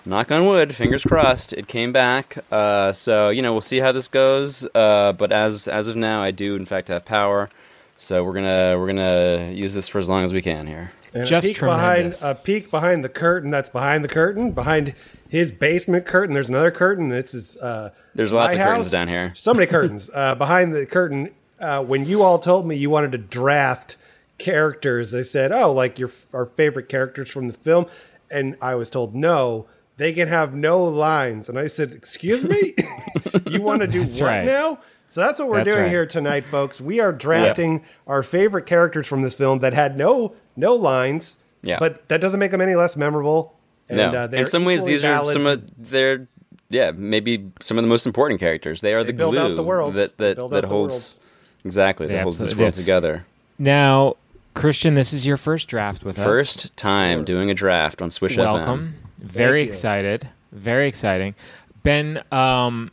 knock 0.04 0.32
on 0.32 0.46
wood, 0.46 0.74
fingers 0.74 1.04
crossed, 1.04 1.52
it 1.52 1.68
came 1.68 1.92
back. 1.92 2.38
Uh, 2.50 2.92
so 2.92 3.28
you 3.28 3.40
know, 3.40 3.52
we'll 3.52 3.60
see 3.60 3.78
how 3.78 3.92
this 3.92 4.08
goes. 4.08 4.66
Uh, 4.74 5.12
but 5.12 5.30
as 5.32 5.68
as 5.68 5.86
of 5.88 5.96
now, 5.96 6.20
I 6.22 6.32
do 6.32 6.56
in 6.56 6.66
fact 6.66 6.88
have 6.88 7.04
power. 7.04 7.48
So 7.96 8.24
we're 8.24 8.34
gonna 8.34 8.76
we're 8.78 8.88
gonna 8.88 9.52
use 9.52 9.74
this 9.74 9.88
for 9.88 9.98
as 9.98 10.08
long 10.08 10.24
as 10.24 10.32
we 10.32 10.42
can 10.42 10.66
here. 10.66 10.90
And 11.14 11.26
Just 11.26 11.46
a 11.46 11.50
peek 11.50 11.60
behind 11.60 12.18
a 12.22 12.34
peek 12.34 12.70
behind 12.70 13.04
the 13.04 13.08
curtain. 13.08 13.50
That's 13.50 13.70
behind 13.70 14.04
the 14.04 14.08
curtain. 14.08 14.50
Behind 14.50 14.94
his 15.28 15.52
basement 15.52 16.04
curtain, 16.04 16.34
there's 16.34 16.48
another 16.48 16.72
curtain. 16.72 17.12
It's 17.12 17.32
his. 17.32 17.56
Uh, 17.56 17.90
There's 18.14 18.32
lots 18.32 18.54
my 18.54 18.60
of 18.60 18.66
curtains 18.66 18.90
down 18.90 19.08
here. 19.08 19.32
So 19.34 19.54
many 19.54 19.66
curtains. 19.66 20.10
uh, 20.14 20.34
behind 20.34 20.74
the 20.74 20.84
curtain, 20.84 21.30
uh, 21.60 21.84
when 21.84 22.04
you 22.04 22.22
all 22.22 22.38
told 22.38 22.66
me 22.66 22.76
you 22.76 22.90
wanted 22.90 23.12
to 23.12 23.18
draft 23.18 23.96
characters, 24.38 25.14
I 25.14 25.22
said, 25.22 25.52
"Oh, 25.52 25.72
like 25.72 25.98
your 25.98 26.10
our 26.32 26.46
favorite 26.46 26.88
characters 26.88 27.28
from 27.30 27.48
the 27.48 27.54
film," 27.54 27.86
and 28.30 28.56
I 28.60 28.74
was 28.74 28.90
told 28.90 29.14
no. 29.14 29.66
They 29.96 30.12
can 30.12 30.28
have 30.28 30.54
no 30.54 30.84
lines, 30.84 31.48
and 31.48 31.58
I 31.58 31.66
said, 31.66 31.92
"Excuse 31.92 32.44
me, 32.44 32.74
you 33.50 33.60
want 33.60 33.80
to 33.80 33.88
do 33.88 34.00
That's 34.00 34.20
what 34.20 34.26
right. 34.26 34.44
now?" 34.46 34.78
So 35.10 35.22
that's 35.22 35.40
what 35.40 35.48
we're 35.48 35.56
That's 35.58 35.70
doing 35.70 35.82
right. 35.84 35.90
here 35.90 36.06
tonight, 36.06 36.44
folks. 36.44 36.80
We 36.80 37.00
are 37.00 37.12
drafting 37.12 37.82
our 38.06 38.22
favorite 38.22 38.66
characters 38.66 39.06
from 39.06 39.22
this 39.22 39.34
film 39.34 39.58
that 39.60 39.72
had 39.74 39.96
no 39.96 40.34
no 40.54 40.74
lines, 40.74 41.38
Yeah. 41.62 41.78
but 41.80 42.08
that 42.10 42.20
doesn't 42.20 42.38
make 42.38 42.50
them 42.50 42.60
any 42.60 42.74
less 42.74 42.94
memorable. 42.96 43.54
And, 43.88 43.96
no, 43.96 44.10
uh, 44.12 44.26
they're 44.26 44.40
in 44.40 44.46
some 44.46 44.64
ways, 44.66 44.80
equally 44.80 44.92
these 44.92 45.04
are 45.04 45.24
some 45.26 45.46
of 45.46 45.62
they're 45.78 46.28
yeah 46.68 46.90
maybe 46.94 47.50
some 47.60 47.78
of 47.78 47.82
the 47.84 47.88
most 47.88 48.06
important 48.06 48.38
characters. 48.38 48.82
They 48.82 48.92
are 48.94 49.02
the 49.02 49.14
build 49.14 49.32
glue 49.34 49.40
out 49.42 49.56
the 49.56 49.62
world. 49.64 49.94
that 49.94 50.18
that 50.18 50.36
that 50.36 50.40
out 50.40 50.50
the 50.60 50.68
holds 50.68 51.16
exactly. 51.64 52.06
They 52.06 52.14
That 52.14 52.22
holds 52.24 52.38
this 52.38 52.54
world 52.54 52.74
together. 52.74 53.24
Now, 53.58 54.14
Christian, 54.54 54.94
this 54.94 55.12
is 55.12 55.24
your 55.24 55.36
first 55.36 55.68
draft 55.68 56.04
with 56.04 56.18
us. 56.18 56.24
First 56.24 56.76
time 56.76 57.24
doing 57.24 57.50
a 57.50 57.54
draft 57.54 58.02
on 58.02 58.10
Swish 58.10 58.36
Welcome. 58.36 58.94
Very 59.18 59.62
you. 59.62 59.68
excited. 59.68 60.28
Very 60.52 60.88
exciting. 60.88 61.34
Ben, 61.82 62.22
um, 62.32 62.90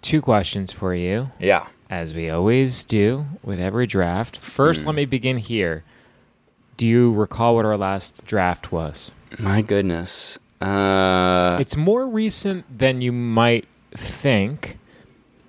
two 0.00 0.20
questions 0.22 0.70
for 0.70 0.94
you. 0.94 1.30
Yeah. 1.38 1.66
as 1.90 2.12
we 2.12 2.28
always 2.28 2.84
do 2.84 3.24
with 3.42 3.58
every 3.58 3.86
draft. 3.86 4.36
First, 4.36 4.82
Hmm. 4.82 4.88
let 4.90 4.96
me 4.96 5.04
begin 5.06 5.38
here. 5.38 5.84
Do 6.76 6.86
you 6.86 7.10
recall 7.10 7.56
what 7.56 7.64
our 7.64 7.78
last 7.78 8.26
draft 8.26 8.70
was? 8.70 9.10
My 9.38 9.62
goodness. 9.62 10.38
Uh, 10.60 11.56
It's 11.58 11.76
more 11.76 12.06
recent 12.06 12.66
than 12.78 13.00
you 13.00 13.10
might 13.10 13.64
think. 13.96 14.76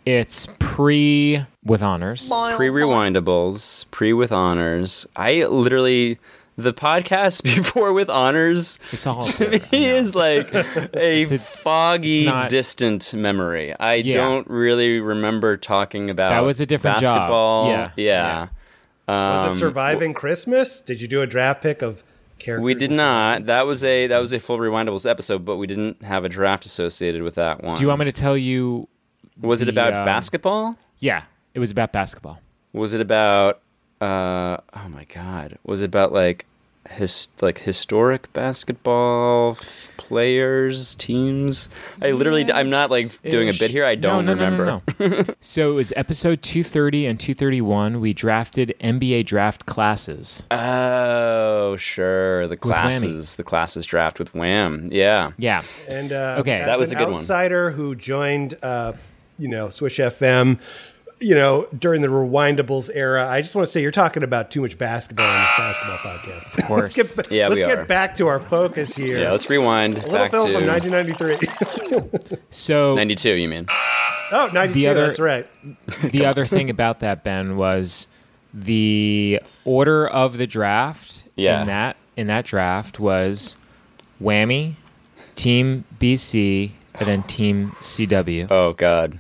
It's 0.06 0.48
pre 0.80 1.46
with 1.66 1.84
honors. 1.84 2.30
pre 2.30 2.70
rewindables, 2.70 3.86
pre 3.92 4.14
with 4.14 4.32
honors. 4.32 5.06
I 5.14 5.44
literally 5.46 6.20
the 6.56 6.74
podcast 6.74 7.44
before 7.56 7.92
with 7.92 8.10
honors. 8.10 8.80
It's 8.94 9.06
all 9.06 9.22
to 9.22 9.50
me 9.50 9.62
is 9.86 10.16
like 10.16 10.54
a, 10.54 11.24
a- 11.24 11.38
foggy, 11.38 12.26
not- 12.26 12.48
distant 12.50 13.14
memory. 13.14 13.76
I 13.78 13.96
Yeah. 13.96 14.14
don't 14.16 14.48
really 14.50 15.02
remember 15.02 15.58
talking 15.58 16.10
about 16.10 16.30
That 16.30 16.46
was 16.46 16.62
a 16.62 16.66
different 16.66 17.00
job. 17.02 17.14
basketball. 17.16 17.68
Yeah. 17.68 17.92
yeah. 17.98 18.48
Was 19.10 19.46
Um, 19.48 19.54
it 19.54 19.56
surviving 19.58 20.14
Christmas? 20.14 20.80
Did 20.80 21.02
you 21.02 21.10
do 21.10 21.22
a 21.22 21.28
draft 21.28 21.62
pick 21.62 21.82
of 21.82 22.04
characters? 22.38 22.64
We 22.64 22.74
did 22.74 22.92
not. 22.92 23.48
That 23.48 23.66
was 23.68 23.84
a 23.84 24.08
that 24.08 24.20
was 24.20 24.32
a 24.32 24.40
full 24.40 24.60
rewindables 24.60 25.10
episode, 25.10 25.44
but 25.44 25.58
we 25.58 25.68
didn't 25.68 26.04
have 26.04 26.24
a 26.24 26.30
draft 26.30 26.66
associated 26.66 27.24
with 27.24 27.36
that 27.36 27.64
one. 27.66 27.76
Do 27.76 27.82
you 27.82 27.90
want 27.90 28.00
me 28.00 28.06
to 28.06 28.14
tell 28.14 28.38
you? 28.38 28.88
Was 29.42 29.62
it 29.62 29.70
about 29.70 29.94
um, 29.94 30.06
basketball? 30.06 30.76
Yeah, 31.00 31.24
it 31.54 31.60
was 31.60 31.72
about 31.72 31.92
basketball. 31.94 32.40
Was 32.74 32.94
it 32.94 33.02
about? 33.02 33.62
Uh, 34.02 34.58
oh 34.74 34.88
my 34.90 35.06
god! 35.14 35.58
Was 35.66 35.82
it 35.82 35.86
about 35.86 36.12
like 36.14 36.46
his 36.90 37.28
like 37.42 37.60
historic 37.60 38.32
basketball 38.34 39.52
f- 39.52 39.90
players 39.98 40.96
teams? 40.96 41.70
I 42.02 42.12
literally 42.12 42.50
I'm 42.52 42.70
not 42.70 42.90
like 42.90 43.04
Yes, 43.04 43.18
doing 43.32 43.50
a 43.50 43.54
bit 43.54 43.72
here. 43.72 43.86
I 43.86 43.96
don't 43.96 44.26
no, 44.26 44.34
no, 44.34 44.40
no, 44.50 44.58
remember. 44.58 45.26
no. 45.28 45.34
so 45.42 45.72
it 45.72 45.76
was 45.76 45.92
episode 45.96 46.42
230 46.42 47.06
and 47.06 47.20
231. 47.20 48.00
We 48.00 48.14
drafted 48.14 48.74
NBA 48.82 49.26
draft 49.26 49.66
classes. 49.66 50.44
Oh 50.52 51.76
sure, 51.78 52.48
the 52.48 52.58
classes, 52.58 53.36
the 53.36 53.44
classes 53.44 53.86
draft 53.86 54.18
with 54.20 54.34
Wham. 54.34 54.90
Yeah, 54.92 55.32
Yeah. 55.38 55.64
And 55.90 56.12
uh, 56.14 56.38
Okay. 56.40 56.60
That 56.60 56.80
was 56.80 56.92
an 56.92 56.98
a 56.98 57.00
good 57.00 57.08
one. 57.10 57.16
outsider 57.20 57.72
who 57.72 57.96
joined, 57.96 58.56
uh, 58.64 58.94
you 59.40 59.48
know, 59.48 59.70
Swish 59.70 59.98
FM, 59.98 60.60
you 61.20 61.34
know, 61.36 61.68
during 61.78 62.02
the 62.02 62.08
Rewindables 62.08 62.90
era. 62.94 63.28
I 63.28 63.42
just 63.42 63.56
want 63.56 63.66
to 63.68 63.72
say 63.72 63.82
you're 63.82 63.92
talking 63.92 64.24
about 64.24 64.52
too 64.52 64.62
much 64.62 64.78
basketball 64.78 65.26
on 65.26 65.34
this 65.42 65.50
basketball 65.58 65.98
podcast. 65.98 66.58
Of 66.58 66.66
course. 66.66 66.96
let's 66.98 67.16
get, 67.16 67.32
Yeah, 67.32 67.48
let's 67.48 67.62
we 67.64 67.68
get 67.68 67.80
are. 67.80 67.86
back 67.86 68.16
to 68.16 68.28
our 68.28 68.40
focus 68.40 68.96
here. 68.96 69.20
yeah. 69.20 69.32
Let's 69.32 69.50
rewind 69.50 69.94
a 69.98 70.02
little 70.02 70.12
back 70.14 70.32
film 70.32 70.48
to 70.52 70.54
from 70.60 70.68
1993. 70.68 72.40
So 72.52 72.94
'92. 72.96 73.30
You 73.36 73.48
mean? 73.50 73.66
oh, 74.32 74.50
92. 74.54 74.80
The 74.80 74.88
other- 74.88 75.06
that's 75.08 75.20
right. 75.20 75.48
the 76.04 76.26
other 76.26 76.46
thing 76.46 76.70
about 76.70 77.00
that 77.02 77.24
Ben 77.24 77.58
was 77.58 78.08
the 78.54 79.40
order 79.66 80.08
of 80.08 80.38
the 80.38 80.48
draft 80.48 81.24
Yeah. 81.36 81.62
in 81.62 81.68
that 81.68 81.98
in 82.18 82.28
that 82.28 82.46
draft 82.46 83.00
was 83.00 83.56
Whammy, 84.22 84.76
Team 85.36 85.86
BC, 86.00 86.72
and 86.96 87.08
then 87.08 87.24
Team 87.24 87.72
CW. 87.80 88.48
Oh 88.52 88.74
God, 88.74 89.20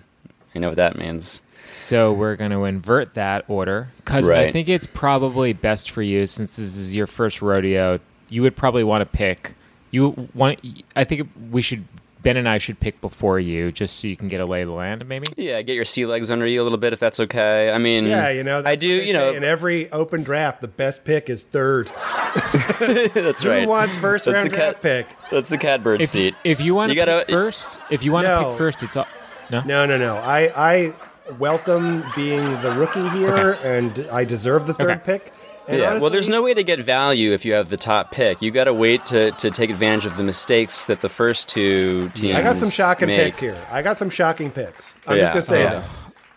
I 0.56 0.60
know 0.60 0.68
what 0.68 0.78
that 0.78 0.98
means. 0.98 1.42
So 1.66 2.12
we're 2.14 2.36
going 2.36 2.52
to 2.52 2.64
invert 2.66 3.14
that 3.14 3.46
order 3.48 3.90
because 3.98 4.28
I 4.30 4.52
think 4.52 4.70
it's 4.70 4.88
probably 4.88 5.54
best 5.54 5.92
for 5.92 6.02
you 6.02 6.26
since 6.26 6.56
this 6.56 6.76
is 6.76 6.96
your 6.96 7.06
first 7.08 7.42
rodeo. 7.42 8.00
You 8.30 8.42
would 8.42 8.56
probably 8.56 8.84
want 8.84 9.02
to 9.02 9.06
pick. 9.18 9.54
You 9.92 10.30
want? 10.34 10.60
I 10.96 11.04
think 11.04 11.30
we 11.52 11.62
should. 11.62 11.86
Ben 12.22 12.36
and 12.36 12.50
I 12.50 12.58
should 12.58 12.82
pick 12.82 13.00
before 13.00 13.40
you, 13.40 13.72
just 13.72 13.98
so 13.98 14.08
you 14.08 14.18
can 14.18 14.28
get 14.28 14.42
a 14.42 14.46
lay 14.46 14.62
of 14.64 14.68
the 14.68 14.74
land, 14.74 15.08
maybe. 15.08 15.28
Yeah, 15.38 15.62
get 15.62 15.76
your 15.76 15.86
sea 15.86 16.06
legs 16.06 16.30
under 16.30 16.46
you 16.46 16.62
a 16.62 16.64
little 16.64 16.78
bit 16.78 16.92
if 16.92 17.00
that's 17.00 17.18
okay. 17.22 17.72
I 17.72 17.78
mean, 17.78 18.04
Yeah, 18.06 18.30
you 18.30 18.44
know, 18.44 18.62
I 18.66 18.76
do. 18.76 18.88
You 18.88 19.14
know, 19.14 19.32
in 19.32 19.46
every 19.46 19.90
open 19.94 20.24
draft, 20.24 20.60
the 20.60 20.68
best 20.68 21.06
pick 21.06 21.30
is 21.30 21.44
third. 21.44 21.88
that's 22.80 22.82
right. 22.82 23.38
Who 23.42 23.50
right. 23.50 23.68
wants 23.68 23.96
first 23.96 24.26
That's 24.26 24.36
round 24.36 24.52
the 24.52 24.56
draft 24.56 24.82
cat- 24.82 25.08
pick? 25.08 25.30
That's 25.30 25.48
the 25.50 25.58
catbird 25.58 26.02
If, 26.02 26.10
seat. 26.10 26.36
if 26.44 26.60
you 26.60 26.76
want 26.76 26.90
to 26.90 26.96
gotta- 26.96 27.24
pick 27.26 27.30
first, 27.34 27.80
if 27.90 28.04
you 28.04 28.12
want 28.12 28.26
to 28.26 28.30
No. 28.42 28.50
pick 28.50 28.58
first, 28.58 28.84
it's 28.84 28.98
all. 28.98 29.08
No. 29.50 29.62
No, 29.62 29.86
no, 29.86 29.98
no. 29.98 30.18
I, 30.18 30.52
I 30.56 30.94
welcome 31.38 32.04
being 32.16 32.44
the 32.62 32.72
rookie 32.72 33.08
here, 33.10 33.58
and 33.64 34.08
I 34.12 34.24
deserve 34.26 34.68
the 34.68 34.74
third 34.74 34.92
Okay. 34.92 35.02
pick. 35.20 35.34
And 35.68 35.78
yeah, 35.78 36.00
well, 36.00 36.10
there's 36.10 36.30
no 36.30 36.42
way 36.42 36.56
to 36.56 36.64
get 36.64 36.80
value 36.80 37.32
if 37.32 37.46
you 37.46 37.54
have 37.54 37.70
the 37.70 37.78
top 37.78 38.10
pick. 38.12 38.42
You 38.42 38.50
got 38.50 38.64
to 38.64 38.74
wait 38.74 39.06
to, 39.08 39.30
to 39.34 39.52
take 39.52 39.70
advantage 39.70 40.08
of 40.08 40.18
the 40.18 40.24
mistakes 40.24 40.86
that 40.86 41.02
the 41.02 41.10
first 41.10 41.48
two 41.48 42.10
teams. 42.16 42.36
I 42.36 42.42
got 42.42 42.58
some 42.58 42.72
shocking 42.72 43.08
make. 43.08 43.20
picks 43.20 43.40
here. 43.40 43.56
I 43.70 43.84
got 43.84 44.00
some 44.00 44.10
shocking 44.10 44.50
picks. 44.50 44.96
I'm 45.06 45.18
Yeah. 45.18 45.24
just 45.24 45.34
gonna 45.34 45.42
say 45.44 45.68
Oh. 45.68 45.70
that. 45.70 45.84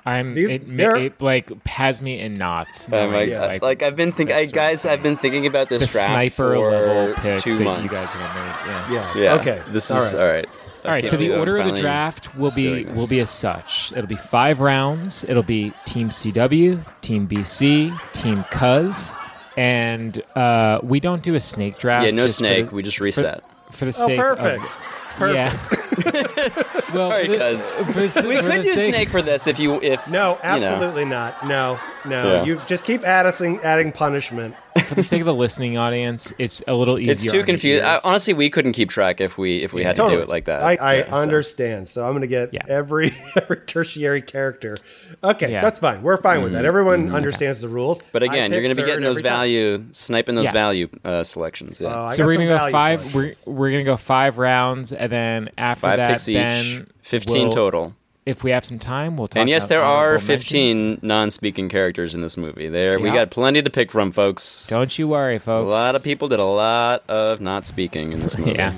I'm 0.04 0.35
These- 0.35 0.50
it, 0.50 0.62
it 0.69 1.21
like 1.23 1.64
has 1.66 2.02
me 2.02 2.19
in 2.21 2.35
knots. 2.35 2.88
Oh 2.92 3.07
my 3.07 3.12
knowing, 3.25 3.31
God. 3.31 3.62
Like, 3.62 3.83
I've 3.83 3.95
been 3.97 4.12
thinking, 4.12 4.35
I, 4.37 4.40
that 4.40 4.49
sort 4.49 4.50
of 4.50 4.54
guys, 4.54 4.85
I've 4.87 5.02
been 5.02 5.16
thinking 5.16 5.47
about 5.47 5.69
the 5.71 5.78
this 5.78 5.92
draft 5.92 6.09
sniper 6.09 6.54
for 6.57 6.59
level 6.71 7.14
picks 7.14 7.42
two 7.45 7.57
that 7.59 7.64
months. 7.64 7.85
you 7.85 7.88
guys 7.90 8.16
have 8.16 8.35
made. 8.35 8.95
Yeah. 8.95 9.12
Yeah. 9.14 9.23
yeah. 9.23 9.35
Okay. 9.40 9.62
This 9.71 9.90
All 9.90 10.02
is 10.02 10.14
right. 10.14 10.21
all 10.23 10.28
right. 10.28 10.49
I 10.84 10.88
All 10.88 10.94
right, 10.94 11.04
so 11.04 11.16
the 11.16 11.36
order 11.36 11.58
of 11.58 11.72
the 11.72 11.80
draft 11.80 12.34
will 12.36 12.50
be 12.50 12.84
will 12.84 13.06
be 13.06 13.20
as 13.20 13.30
such. 13.30 13.92
It'll 13.92 14.06
be 14.08 14.16
five 14.16 14.60
rounds. 14.60 15.24
It'll 15.28 15.42
be 15.44 15.72
Team 15.86 16.08
CW, 16.10 16.84
Team 17.02 17.28
BC, 17.28 17.96
Team 18.12 18.44
Cuz, 18.50 19.12
and 19.56 20.20
uh, 20.34 20.80
we 20.82 20.98
don't 20.98 21.22
do 21.22 21.34
a 21.36 21.40
snake 21.40 21.78
draft. 21.78 22.04
Yeah, 22.04 22.10
no 22.10 22.24
just 22.26 22.38
snake. 22.38 22.70
the- 22.70 22.74
we 22.74 22.82
just 22.82 22.98
reset. 23.00 23.44
for, 23.70 23.84
the 23.84 23.96
Oh, 23.98 24.06
sake. 24.06 24.18
perfect. 24.18 24.64
Of, 24.64 24.78
Perfect. 25.18 26.14
Yeah. 26.14 26.62
Sorry, 26.76 27.28
cuz 27.28 27.76
for 27.76 27.92
the 27.92 28.24
we 28.28 28.36
for 28.38 28.50
could 28.50 28.64
use 28.64 28.76
sake- 28.78 28.94
snake 28.94 29.08
for 29.10 29.20
this 29.22 29.46
if 29.46 29.60
you 29.60 29.74
if 29.82 30.08
No, 30.08 30.30
you 30.42 30.60
know. 30.60 30.66
absolutely 30.66 31.04
not. 31.04 31.46
No, 31.46 31.78
no. 32.06 32.24
Yeah. 32.36 32.44
You 32.44 32.60
just 32.66 32.82
keep 32.82 33.04
adding, 33.04 33.60
adding 33.62 33.92
punishment. 33.92 34.56
For 34.86 34.94
the 34.94 35.02
sake 35.04 35.20
of 35.20 35.26
the 35.26 35.34
listening 35.34 35.76
audience, 35.76 36.32
it's 36.38 36.62
a 36.66 36.74
little 36.74 36.98
easier. 36.98 37.12
It's 37.12 37.30
too 37.30 37.44
confusing. 37.44 37.84
ears. 37.84 38.00
honestly, 38.04 38.32
we 38.32 38.48
couldn't 38.50 38.72
keep 38.72 38.88
track 38.90 39.20
if 39.20 39.36
we 39.36 39.62
if 39.62 39.72
we 39.72 39.84
had 39.84 39.96
to 39.96 40.08
do 40.08 40.18
it 40.20 40.28
like 40.28 40.46
that. 40.46 40.62
I, 40.62 40.76
I 40.76 40.94
Yeah, 40.98 41.14
understand. 41.14 41.88
So 41.88 42.04
I'm 42.04 42.12
going 42.12 42.22
to 42.22 42.26
get 42.26 42.54
Yeah. 42.54 42.62
every 42.68 43.14
every 43.36 43.58
tertiary 43.58 44.22
character. 44.22 44.78
Okay, 45.22 45.52
Yeah. 45.52 45.60
that's 45.60 45.78
fine. 45.78 46.02
We're 46.02 46.16
fine 46.16 46.42
with 46.42 46.52
that. 46.52 46.64
Everyone 46.64 47.14
understands 47.14 47.60
the 47.60 47.68
rules. 47.68 47.98
Mm-hmm. 48.00 48.08
But 48.12 48.22
again, 48.22 48.52
you're 48.52 48.62
going 48.62 48.74
to 48.74 48.80
be 48.80 48.86
getting 48.86 49.04
those 49.04 49.16
every 49.18 49.28
time. 49.28 49.38
value, 49.38 49.84
sniping 49.92 50.34
those 50.36 50.46
Yeah. 50.46 50.52
value 50.52 50.88
uh, 51.04 51.22
selections. 51.22 51.80
Yeah. 51.80 52.04
I 52.04 52.08
so 52.08 52.24
we're 52.24 52.34
gonna 52.34 52.46
go 52.46 52.56
value 52.56 52.72
five. 52.72 53.14
We're, 53.14 53.30
we're 53.46 53.70
gonna 53.70 53.84
go 53.84 53.96
five 53.96 54.38
rounds, 54.38 54.92
and 54.92 55.10
then 55.12 55.50
after 55.58 55.82
Five 55.82 55.96
that, 55.98 56.08
picks 56.12 56.26
Ben 56.26 56.52
each, 56.82 56.86
fifteen 57.02 57.46
will- 57.48 57.52
total. 57.52 57.94
If 58.24 58.44
we 58.44 58.52
have 58.52 58.64
some 58.64 58.78
time, 58.78 59.16
we'll 59.16 59.26
talk. 59.26 59.40
And 59.40 59.48
yes, 59.48 59.66
there 59.66 59.82
are 59.82 60.18
15 60.20 60.76
mentions. 60.76 61.02
non-speaking 61.02 61.68
characters 61.68 62.14
in 62.14 62.20
this 62.20 62.36
movie. 62.36 62.68
There, 62.68 63.00
we 63.00 63.10
got 63.10 63.30
plenty 63.30 63.60
to 63.62 63.68
pick 63.70 63.90
from, 63.90 64.12
folks. 64.12 64.68
Don't 64.68 64.96
you 64.96 65.08
worry, 65.08 65.40
folks. 65.40 65.66
a 65.66 65.68
lot 65.68 65.96
of 65.96 66.04
people 66.04 66.28
did 66.28 66.38
a 66.38 66.44
lot 66.44 67.02
of 67.08 67.40
not 67.40 67.66
speaking 67.66 68.12
in 68.12 68.20
this 68.20 68.38
movie. 68.38 68.52
Yeah. 68.52 68.74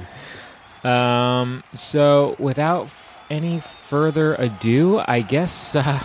Um. 0.83 1.63
So, 1.75 2.37
without 2.39 2.85
f- 2.87 3.19
any 3.31 3.61
further 3.61 4.35
ado, 4.37 5.03
I 5.07 5.21
guess 5.21 5.75
uh, 5.75 5.83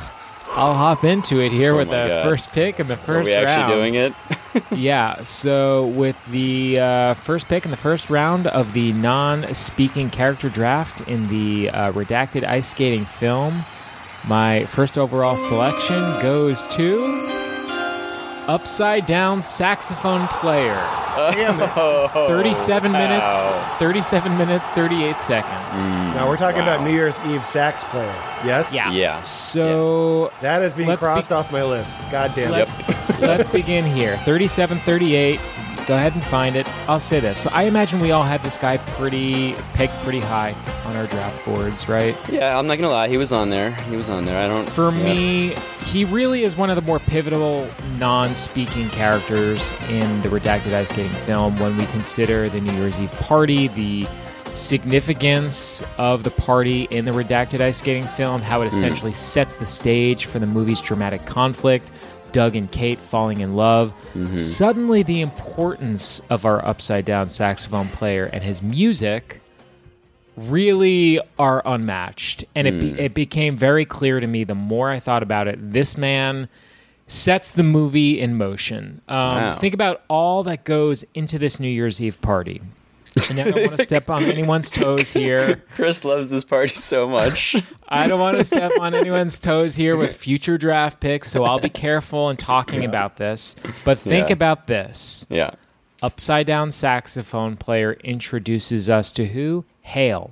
I'll 0.52 0.74
hop 0.74 1.04
into 1.06 1.40
it 1.40 1.52
here 1.52 1.74
Oh 1.74 1.78
with 1.78 1.90
the 1.90 2.08
God. 2.08 2.24
first 2.24 2.50
pick 2.52 2.80
in 2.80 2.88
the 2.88 2.96
Are 2.96 2.98
first 2.98 3.26
we 3.28 3.34
actually 3.34 3.64
round. 3.64 3.74
doing 3.74 3.96
it? 3.96 4.14
yeah. 4.72 5.22
So, 5.24 5.88
with 5.88 6.24
the 6.28 6.80
uh, 6.80 7.14
first 7.16 7.48
pick 7.48 7.66
in 7.66 7.72
the 7.72 7.78
first 7.78 8.10
round 8.10 8.48
of 8.48 8.74
the 8.74 8.94
non-speaking 8.94 10.10
character 10.10 10.50
draft 10.50 11.08
in 11.08 11.28
the 11.28 11.70
uh, 11.70 11.92
redacted 11.92 12.44
ice 12.44 12.70
skating 12.70 13.06
film, 13.06 13.64
my 14.28 14.66
first 14.66 14.98
overall 14.98 15.38
selection 15.38 16.22
goes 16.22 16.68
to 16.76 17.39
upside 18.50 19.06
down 19.06 19.42
saxophone 19.42 20.28
player. 20.28 20.74
Damn 21.16 21.60
it. 21.62 21.70
37 22.28 22.92
minutes, 22.92 23.46
37 23.78 24.38
minutes, 24.38 24.68
38 24.72 25.18
seconds. 25.18 25.54
Mm, 25.96 26.16
now 26.16 26.28
we're 26.28 26.38
talking 26.38 26.62
about 26.62 26.82
New 26.82 26.92
Year's 26.92 27.20
Eve 27.28 27.46
sax 27.46 27.84
player. 27.86 28.08
Yes. 28.44 28.74
Yeah. 28.74 28.92
Yeah. 28.92 29.22
So 29.22 30.32
That 30.42 30.62
is 30.64 30.74
being 30.74 30.90
Let's 30.90 31.02
be- 31.02 31.06
crossed 31.06 31.32
off 31.32 31.52
my 31.52 31.64
list. 31.64 31.98
God 32.10 32.34
damn 32.36 32.52
let's 32.52 32.74
it. 32.74 33.20
let's 33.22 33.52
begin 33.52 33.86
here. 33.86 34.18
37 34.20 34.80
38. 34.80 35.40
Go 35.90 35.96
ahead 35.96 36.14
and 36.14 36.24
find 36.26 36.56
it. 36.56 36.70
I'll 36.88 37.00
say 37.00 37.20
this. 37.20 37.40
So 37.40 37.50
I 37.52 37.64
imagine 37.64 38.00
we 38.00 38.12
all 38.12 38.22
had 38.22 38.44
this 38.44 38.60
guy 38.60 38.78
pretty 38.78 39.54
pegged 39.74 39.94
pretty 40.04 40.20
high 40.20 40.54
on 40.86 40.96
our 40.96 41.08
draft 41.08 41.44
boards, 41.44 41.90
right? 41.90 42.16
Yeah, 42.30 42.60
I'm 42.60 42.68
not 42.68 42.76
gonna 42.78 42.92
lie. 42.92 43.08
He 43.08 43.18
was 43.18 43.34
on 43.34 43.50
there. 43.50 43.72
He 43.72 43.96
was 43.96 44.08
on 44.08 44.24
there. 44.24 44.38
I 44.38 44.48
don't. 44.48 44.70
For 44.70 44.92
yeah. 44.92 45.04
me, 45.04 45.56
he 45.86 46.06
really 46.06 46.44
is 46.44 46.56
one 46.56 46.70
of 46.70 46.76
the 46.76 46.84
more 46.84 47.00
pivotal 47.00 47.68
non-speaking 47.98 48.90
characters 48.90 49.74
in 49.90 50.22
the 50.22 50.30
redacted 50.30 50.76
ice 50.76 50.90
skating 50.90 51.10
film 51.22 51.58
when 51.58 51.76
we 51.76 51.88
consider 51.88 52.50
the 52.50 52.62
New 52.62 52.74
Year's 52.74 53.00
Eve 53.00 53.12
party, 53.14 53.70
the 53.70 54.08
significance 54.52 55.82
of 55.98 56.24
the 56.24 56.30
party 56.30 56.84
in 56.92 57.06
the 57.06 57.12
redacted 57.12 57.62
ice 57.62 57.80
skating 57.80 58.06
film, 58.10 58.44
how 58.44 58.62
it 58.62 58.66
hmm. 58.66 58.76
essentially 58.76 59.12
sets 59.12 59.56
the 59.56 59.66
stage 59.66 60.26
for 60.26 60.38
the 60.38 60.46
movie's 60.46 60.82
dramatic 60.82 61.26
conflict, 61.26 61.90
Doug 62.32 62.56
and 62.56 62.72
Kate 62.72 62.98
falling 63.00 63.42
in 63.42 63.56
love. 63.56 63.94
Suddenly, 64.38 65.04
the 65.04 65.22
importance 65.22 66.22
of 66.30 66.46
our 66.46 66.64
upside 66.66 67.06
down 67.06 67.28
saxophone 67.28 67.88
player 67.88 68.30
and 68.32 68.44
his 68.44 68.62
music 68.64 69.42
really 70.38 71.20
are 71.38 71.62
unmatched. 71.66 72.46
And 72.56 72.68
it, 72.68 72.80
be, 72.80 73.00
it 73.00 73.14
became 73.14 73.56
very 73.56 73.86
clear 73.86 74.20
to 74.20 74.28
me 74.28 74.44
the 74.44 74.56
more 74.56 74.90
I 74.90 75.00
thought 75.00 75.24
about 75.24 75.48
it. 75.48 75.74
This 75.74 75.98
man 75.98 76.48
sets 77.08 77.50
the 77.50 77.64
movie 77.64 78.20
in 78.20 78.36
motion. 78.38 79.02
Um, 79.08 79.18
Wow. 79.18 79.54
Think 79.54 79.74
about 79.74 80.04
all 80.08 80.44
that 80.44 80.64
goes 80.64 81.04
into 81.14 81.38
this 81.40 81.60
New 81.60 81.70
Year's 81.70 82.02
Eve 82.02 82.22
party. 82.22 82.62
And 83.30 83.40
I 83.40 83.52
don't 83.52 83.62
want 83.68 83.78
to 83.78 83.84
step 83.84 84.10
on 84.10 84.24
anyone's 84.24 84.70
toes 84.72 85.12
here. 85.12 85.64
Chris 85.76 86.04
loves 86.06 86.30
this 86.30 86.44
party 86.44 86.74
so 86.76 87.08
much. 87.08 87.56
I 87.90 88.08
don't 88.08 88.20
want 88.20 88.38
to 88.38 88.46
step 88.46 88.72
on 88.80 88.94
anyone's 88.94 89.40
toes 89.40 89.76
here 89.76 89.96
with 89.98 90.16
future 90.16 90.58
draft 90.58 91.00
picks, 91.00 91.30
so 91.32 91.44
I'll 91.44 91.60
be 91.60 91.70
careful 91.70 92.30
in 92.30 92.38
talking 92.38 92.86
about 92.86 93.18
this. 93.18 93.56
But 93.84 94.00
think 94.00 94.30
Yeah. 94.30 94.34
about 94.34 94.68
this. 94.68 95.26
yeah. 95.30 95.50
Upside 96.02 96.48
down 96.48 96.72
saxophone 96.72 97.58
player 97.58 97.94
introduces 98.04 98.90
us 98.90 99.12
to 99.14 99.26
who? 99.28 99.66
Hale. 99.82 100.32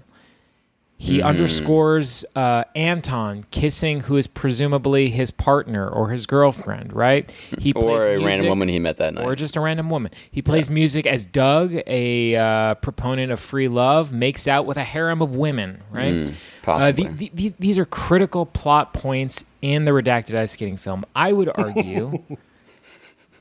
He 1.00 1.20
Mhm. 1.20 1.25
underscores 1.25 2.25
uh, 2.36 2.63
Anton 2.75 3.46
kissing 3.51 4.00
who 4.01 4.18
is 4.18 4.25
presumably 4.25 5.10
his 5.12 5.30
partner 5.30 5.88
or 5.88 6.10
his 6.10 6.25
girlfriend, 6.25 6.92
right? 6.92 7.32
He 7.60 7.72
Or 7.74 8.00
plays 8.01 8.04
a 8.22 8.25
random 8.25 8.48
woman 8.48 8.68
he 8.68 8.80
met 8.80 8.98
that 8.98 9.13
night. 9.13 9.24
Or 9.24 9.36
just 9.36 9.56
a 9.56 9.60
random 9.60 9.89
woman. 9.92 10.12
He 10.32 10.42
plays 10.42 10.70
music 10.72 11.06
as 11.06 11.24
Doug, 11.24 11.75
a 11.86 12.36
uh, 12.36 12.74
proponent 12.75 13.32
of 13.32 13.39
free 13.39 13.68
love, 13.68 14.12
makes 14.12 14.48
out 14.48 14.66
with 14.66 14.77
a 14.77 14.84
harem 14.84 15.22
of 15.22 15.36
women, 15.36 15.84
right? 15.92 16.13
Mm, 16.13 16.34
possibly. 16.63 17.06
Uh, 17.06 17.10
the- 17.12 17.16
the- 17.18 17.32
these, 17.34 17.54
these 17.54 17.77
are 17.80 17.86
critical 17.86 18.46
plot 18.48 18.94
points 18.94 19.46
in 19.62 19.86
the 19.86 19.92
redacted 19.92 20.36
ice 20.36 20.54
skating 20.54 20.77
film. 20.77 21.06
I 21.16 21.32
would 21.32 21.50
argue, 21.56 22.24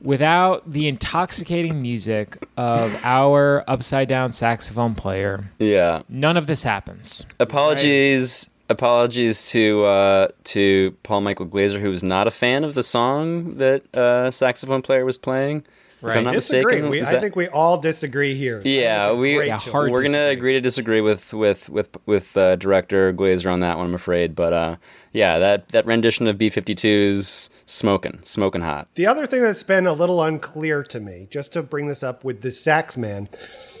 without 0.01 0.71
the 0.71 0.87
intoxicating 0.87 1.81
music 1.81 2.45
of 2.57 2.97
our 3.03 3.63
upside 3.67 4.07
down 4.07 4.31
saxophone 4.31 4.95
player, 4.95 5.49
Yeah. 5.59 6.01
none 6.09 6.37
of 6.37 6.47
this 6.47 6.63
happens. 6.63 7.25
Apologies. 7.39 8.49
Apologies 8.69 9.49
to 9.51 9.85
uh, 9.85 10.27
to 10.43 10.91
Paul 11.03 11.21
Michael 11.21 11.45
Glaser, 11.45 11.79
who 11.79 11.89
was 11.89 12.03
not 12.03 12.27
a 12.27 12.31
fan 12.31 12.65
of 12.65 12.73
the 12.73 12.83
song 12.83 13.55
that 13.55 13.95
uh, 13.95 14.29
saxophone 14.29 14.81
player 14.81 15.05
was 15.05 15.17
playing. 15.17 15.63
If 16.01 16.15
I'm 16.15 16.25
not 16.25 16.33
Disagree. 16.35 16.63
mistaken, 16.63 16.89
We, 16.89 16.99
Is 16.99 17.11
I 17.11 17.19
think 17.19 17.35
we 17.35 17.47
all 17.47 17.79
disagree 17.79 18.35
here. 18.35 18.61
Yeah, 18.63 19.13
we 19.13 19.47
yeah, 19.47 19.59
we're 19.73 20.03
gonna 20.03 20.27
agree 20.27 20.53
to 20.53 20.61
disagree 20.61 21.01
with 21.01 21.33
with 21.33 21.69
with 21.69 21.97
with 22.05 22.37
uh, 22.37 22.55
director 22.55 23.11
Glaser 23.11 23.49
on 23.49 23.61
that 23.61 23.77
one. 23.77 23.87
I'm 23.87 23.95
afraid, 23.95 24.35
but 24.35 24.53
uh, 24.53 24.75
yeah, 25.11 25.39
that 25.39 25.69
that 25.69 25.87
rendition 25.87 26.27
of 26.27 26.37
B52's 26.37 27.49
smoking, 27.65 28.19
smoking 28.23 28.61
hot. 28.61 28.89
The 28.93 29.07
other 29.07 29.25
thing 29.25 29.41
that's 29.41 29.63
been 29.63 29.87
a 29.87 29.93
little 29.93 30.21
unclear 30.21 30.83
to 30.83 30.99
me, 30.99 31.27
just 31.31 31.53
to 31.53 31.63
bring 31.63 31.87
this 31.87 32.03
up 32.03 32.23
with 32.23 32.41
the 32.41 32.51
sax 32.51 32.95
man, 32.95 33.27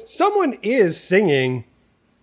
someone 0.05 0.57
is 0.63 0.99
singing 0.99 1.65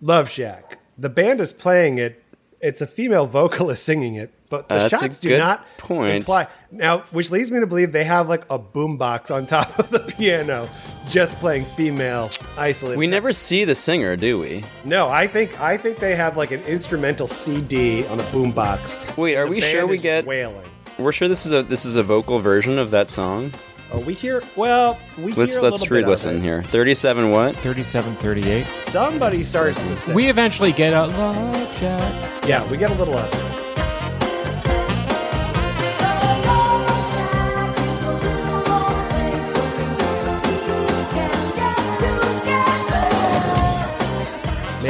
Love 0.01 0.29
Shack. 0.29 0.79
The 0.97 1.09
band 1.09 1.39
is 1.39 1.53
playing 1.53 1.97
it. 1.99 2.21
It's 2.59 2.81
a 2.81 2.87
female 2.87 3.27
vocalist 3.27 3.83
singing 3.83 4.15
it, 4.15 4.33
but 4.57 4.69
the 4.69 4.75
Uh, 4.75 4.89
shots 4.89 5.19
do 5.19 5.37
not 5.37 5.65
point. 5.77 6.15
imply. 6.15 6.47
Now, 6.71 7.03
which 7.11 7.31
leads 7.31 7.51
me 7.51 7.59
to 7.59 7.67
believe 7.67 7.91
they 7.91 8.03
have 8.03 8.27
like 8.29 8.43
a 8.49 8.59
boombox 8.59 9.33
on 9.33 9.45
top 9.45 9.77
of 9.79 9.89
the 9.89 9.99
piano, 10.17 10.69
just 11.09 11.39
playing 11.39 11.65
female 11.65 12.29
isolated. 12.57 12.97
We 12.97 13.07
never 13.07 13.31
see 13.31 13.63
the 13.65 13.75
singer, 13.75 14.15
do 14.15 14.39
we? 14.39 14.63
No, 14.83 15.07
I 15.09 15.27
think 15.27 15.59
I 15.61 15.77
think 15.77 15.97
they 15.99 16.15
have 16.15 16.37
like 16.37 16.51
an 16.51 16.61
instrumental 16.63 17.27
CD 17.27 18.05
on 18.07 18.19
a 18.19 18.23
boombox. 18.23 19.17
Wait, 19.17 19.35
are 19.37 19.45
The 19.45 19.51
we 19.51 19.59
band 19.61 19.71
sure 19.71 19.87
we 19.87 19.95
is 19.95 20.01
get? 20.01 20.25
wailing? 20.25 20.65
We're 20.97 21.11
sure 21.11 21.27
this 21.27 21.45
is 21.45 21.51
a 21.51 21.61
this 21.63 21.85
is 21.85 21.95
a 21.97 22.03
vocal 22.03 22.39
version 22.39 22.77
of 22.79 22.91
that 22.91 23.09
song. 23.09 23.51
Oh, 23.91 23.99
we 23.99 24.13
hear. 24.13 24.41
Well, 24.55 24.97
we 25.17 25.31
Let's 25.33 25.53
hear 25.53 25.61
a 25.61 25.63
let's 25.65 25.79
little 25.81 25.95
bit 25.95 26.03
of 26.03 26.05
re-listen 26.05 26.41
here. 26.41 26.63
Thirty-seven 26.63 27.29
what? 27.31 27.55
37 27.57 28.15
38. 28.15 28.65
Somebody 28.79 29.43
starts 29.43 29.87
to 29.87 29.95
sing. 29.95 30.15
We 30.15 30.27
eventually 30.27 30.71
get 30.71 30.91
a 30.93 31.05
Love 31.05 31.77
Shack. 31.77 32.47
yeah, 32.47 32.69
we 32.71 32.77
get 32.77 32.89
a 32.89 32.95
little 32.95 33.13
of 33.15 33.31
it. 33.31 33.64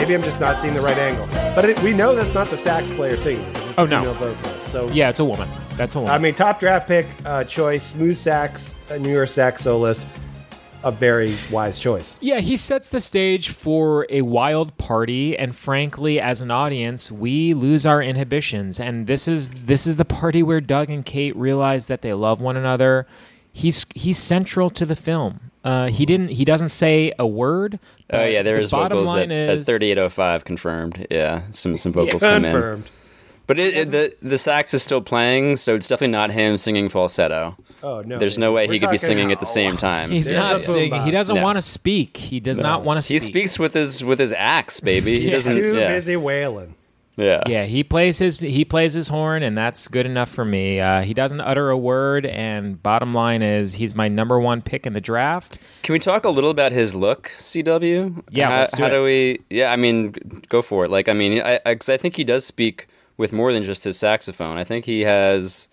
Maybe 0.05 0.17
I'm 0.17 0.21
just 0.21 0.39
not 0.39 0.61
seeing 0.61 0.75
the 0.75 0.81
right 0.81 0.99
angle. 0.99 1.25
But 1.55 1.65
it, 1.67 1.81
we 1.81 1.91
know 1.91 2.13
that's 2.13 2.35
not 2.35 2.49
the 2.49 2.57
sax 2.57 2.87
player 2.91 3.17
singing. 3.17 3.43
It's 3.55 3.73
Oh, 3.75 3.87
no. 3.87 4.13
vocalist. 4.13 4.67
So 4.69 4.87
Yeah, 4.89 5.09
it's 5.09 5.17
a 5.17 5.25
woman. 5.25 5.49
That's 5.77 5.95
a 5.95 5.99
woman. 5.99 6.13
I 6.13 6.19
mean, 6.19 6.35
top 6.35 6.59
draft 6.59 6.87
pick 6.87 7.07
uh, 7.25 7.43
choice, 7.45 7.81
smooth 7.83 8.15
sax, 8.15 8.75
a 8.91 8.99
New 8.99 9.11
York 9.11 9.29
sax 9.29 9.63
soloist, 9.63 10.05
a 10.83 10.91
very 10.91 11.35
wise 11.49 11.79
choice. 11.79 12.19
Yeah, 12.21 12.39
he 12.39 12.55
sets 12.55 12.89
the 12.89 13.01
stage 13.01 13.49
for 13.49 14.05
a 14.11 14.21
wild 14.21 14.77
party, 14.77 15.35
and 15.35 15.55
frankly, 15.55 16.19
as 16.19 16.39
an 16.39 16.51
audience, 16.51 17.11
we 17.11 17.55
lose 17.55 17.87
our 17.87 17.99
inhibitions. 17.99 18.79
And 18.79 19.07
this 19.07 19.27
is 19.27 19.49
this 19.49 19.87
is 19.87 19.95
the 19.95 20.05
party 20.05 20.43
where 20.43 20.61
Doug 20.61 20.91
and 20.91 21.03
Kate 21.03 21.35
realize 21.35 21.87
that 21.87 22.03
they 22.03 22.13
love 22.13 22.39
one 22.39 22.57
another. 22.57 23.07
He's 23.51 23.87
he's 23.95 24.19
central 24.19 24.69
to 24.69 24.85
the 24.85 24.95
film. 24.95 25.39
Uh, 25.63 25.87
he 25.87 26.05
didn't. 26.05 26.27
He 26.27 26.45
doesn't 26.45 26.69
say 26.69 27.11
a 27.17 27.25
word. 27.25 27.79
Oh 28.11 28.23
yeah, 28.23 28.41
there 28.43 28.57
the 28.57 28.61
is 28.61 28.71
vocals 28.71 29.15
line 29.15 29.31
at, 29.31 29.49
at 29.59 29.65
3805 29.65 30.45
confirmed. 30.45 31.07
Yeah, 31.09 31.41
some 31.51 31.77
some 31.77 31.91
vocals 31.91 32.21
come 32.21 32.45
in. 32.45 32.51
Confirmed. 32.51 32.89
But 33.47 33.59
it, 33.59 33.75
it, 33.75 33.91
the 33.91 34.15
the 34.27 34.37
sax 34.37 34.73
is 34.73 34.81
still 34.83 35.01
playing, 35.01 35.57
so 35.57 35.75
it's 35.75 35.87
definitely 35.87 36.11
not 36.13 36.31
him 36.31 36.57
singing 36.57 36.89
falsetto. 36.89 37.55
Oh 37.83 38.01
no! 38.01 38.17
There's 38.17 38.37
no 38.39 38.51
way 38.53 38.65
We're 38.67 38.73
he 38.73 38.79
could 38.79 38.89
be 38.89 38.97
talking- 38.97 39.07
singing 39.07 39.31
at 39.31 39.39
the 39.39 39.45
same 39.45 39.77
time. 39.89 40.09
He's 40.09 40.25
There's 40.25 40.39
not 40.39 40.61
singing. 40.61 41.01
He 41.03 41.11
doesn't 41.11 41.35
No. 41.35 41.43
want 41.43 41.57
to 41.57 41.61
speak. 41.61 42.17
He 42.17 42.39
does 42.39 42.59
not 42.59 42.83
want 42.83 42.97
to 42.97 43.01
speak. 43.03 43.21
He 43.21 43.25
speaks 43.25 43.59
with 43.59 43.73
his 43.73 44.03
with 44.03 44.17
his 44.19 44.33
axe, 44.33 44.79
baby. 44.79 45.19
He 45.19 45.29
doesn't. 45.29 45.55
Too 45.57 45.75
yeah. 45.77 45.87
busy 45.89 46.15
wailing. 46.15 46.73
Yeah. 47.17 47.43
Yeah, 47.47 47.63
he 47.65 47.83
plays 47.83 48.17
his 48.17 48.37
he 48.37 48.65
plays 48.65 48.93
his 48.93 49.07
horn, 49.07 49.43
and 49.43 49.55
that's 49.55 49.87
good 49.87 50.05
enough 50.05 50.29
for 50.29 50.43
me. 50.45 50.79
Uh, 50.79 51.01
he 51.01 51.13
doesn't 51.13 51.41
utter 51.41 51.69
a 51.69 51.77
word, 51.77 52.25
and 52.25 52.81
bottom 52.81 53.13
line 53.13 53.41
is 53.41 53.75
he's 53.75 53.95
my 53.95 54.07
number 54.07 54.39
one 54.39 54.61
pick 54.61 54.85
in 54.85 54.93
the 54.93 55.01
draft. 55.01 55.57
Can 55.83 55.93
we 55.93 55.99
talk 55.99 56.25
a 56.25 56.29
little 56.29 56.51
about 56.51 56.71
his 56.71 56.93
look, 56.95 57.29
CW? 57.37 58.23
Yeah, 58.29 58.49
how, 58.49 58.59
let's 58.59 58.73
do 58.73 58.83
how 58.83 58.87
it. 58.89 58.91
do 58.91 59.03
we? 59.03 59.39
Yeah, 59.49 59.71
I 59.71 59.75
mean, 59.75 60.11
go 60.49 60.61
for 60.61 60.85
it. 60.85 60.91
Like, 60.91 61.07
I 61.07 61.13
mean, 61.13 61.41
I 61.41 61.59
because 61.65 61.89
I, 61.89 61.97
think 61.97 62.15
he 62.15 62.23
does 62.23 62.45
speak 62.45 62.87
with 63.17 63.31
more 63.31 63.53
than 63.53 63.63
just 63.63 63.83
his 63.85 63.97
saxophone. 63.97 64.57
I 64.57 64.63
think 64.63 64.83
he 64.85 65.01
has 65.01 65.69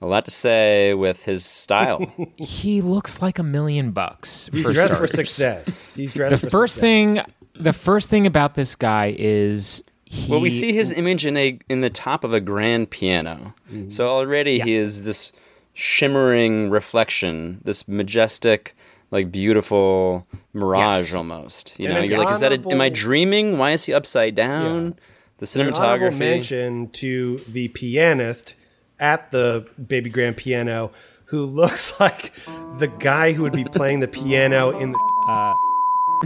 a 0.00 0.06
lot 0.06 0.24
to 0.26 0.30
say 0.30 0.94
with 0.94 1.24
his 1.24 1.44
style. 1.44 2.12
He 2.36 2.82
looks 2.82 3.20
like 3.22 3.38
a 3.38 3.42
million 3.42 3.90
bucks. 3.92 4.48
He's 4.52 4.62
for 4.62 4.72
dressed 4.72 4.98
for 4.98 5.06
success. 5.06 5.94
He's 5.94 6.12
dressed 6.12 6.40
The 6.42 6.46
for 6.46 6.50
first 6.50 6.74
success. 6.74 6.80
thing, 6.82 7.20
the 7.54 7.72
first 7.72 8.10
thing 8.10 8.26
about 8.26 8.54
this 8.54 8.74
guy 8.76 9.14
is 9.18 9.82
he. 10.14 10.30
well, 10.30 10.40
we 10.40 10.50
see 10.50 10.72
his 10.72 10.92
image 10.92 11.26
in 11.26 11.36
a 11.36 11.58
in 11.68 11.80
the 11.80 11.90
top 11.90 12.24
of 12.24 12.32
a 12.32 12.40
grand 12.40 12.90
piano. 12.90 13.54
Mm-hmm. 13.70 13.88
So 13.90 14.08
already 14.08 14.60
he 14.60 14.74
is 14.74 15.02
this 15.02 15.32
shimmering 15.74 16.70
reflection, 16.70 17.60
this 17.64 17.86
majestic, 17.88 18.74
like 19.10 19.30
beautiful 19.32 20.26
mirage 20.52 21.10
Yes. 21.10 21.14
almost. 21.14 21.78
You 21.78 21.86
And 21.86 21.94
know, 21.94 22.00
an 22.02 22.08
you're 22.10 22.18
like, 22.18 22.30
is 22.30 22.40
that? 22.40 22.52
A, 22.52 22.70
am 22.70 22.80
I 22.80 22.88
dreaming? 22.88 23.58
Why 23.58 23.72
is 23.72 23.84
he 23.84 23.92
upside 23.92 24.34
down? 24.34 24.94
The 25.38 25.60
An 25.60 25.72
honorable 25.74 26.16
cinematography. 26.16 26.18
mention 26.18 26.88
to 26.90 27.38
the 27.48 27.68
pianist 27.68 28.54
at 29.00 29.32
the 29.32 29.66
baby 29.88 30.08
grand 30.08 30.36
piano 30.36 30.92
who 31.26 31.44
looks 31.44 31.98
like 32.04 32.32
the 32.78 32.86
guy 33.00 33.32
who 33.32 33.42
would 33.42 33.52
be 33.52 33.64
playing 33.64 33.98
the 34.00 34.08
piano 34.08 34.70
in 34.78 34.92
the 34.92 34.98
Uh, 35.26 35.54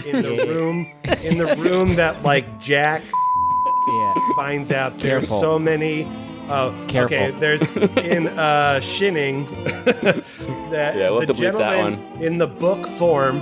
in 0.06 0.22
the 0.22 0.44
room 0.46 0.84
in 1.22 1.38
the 1.38 1.54
room 1.56 1.94
that 1.94 2.22
like 2.24 2.60
Jack 2.60 3.00
yeah. 3.88 4.14
finds 4.36 4.70
out 4.70 4.98
there's 4.98 5.22
Careful. 5.28 5.40
so 5.40 5.58
many 5.58 6.04
uh, 6.48 6.70
Careful. 6.86 7.16
okay 7.16 7.30
there's 7.40 7.62
in 7.98 8.28
uh 8.38 8.80
Shining 8.80 9.44
that 10.70 10.94
Yeah, 10.96 11.10
we'll 11.10 11.20
the 11.20 11.26
have 11.26 11.26
to 11.26 11.34
bleep 11.34 11.58
that 11.58 11.76
gentleman 11.76 12.22
in 12.22 12.38
the 12.38 12.46
book 12.46 12.86
form 12.98 13.40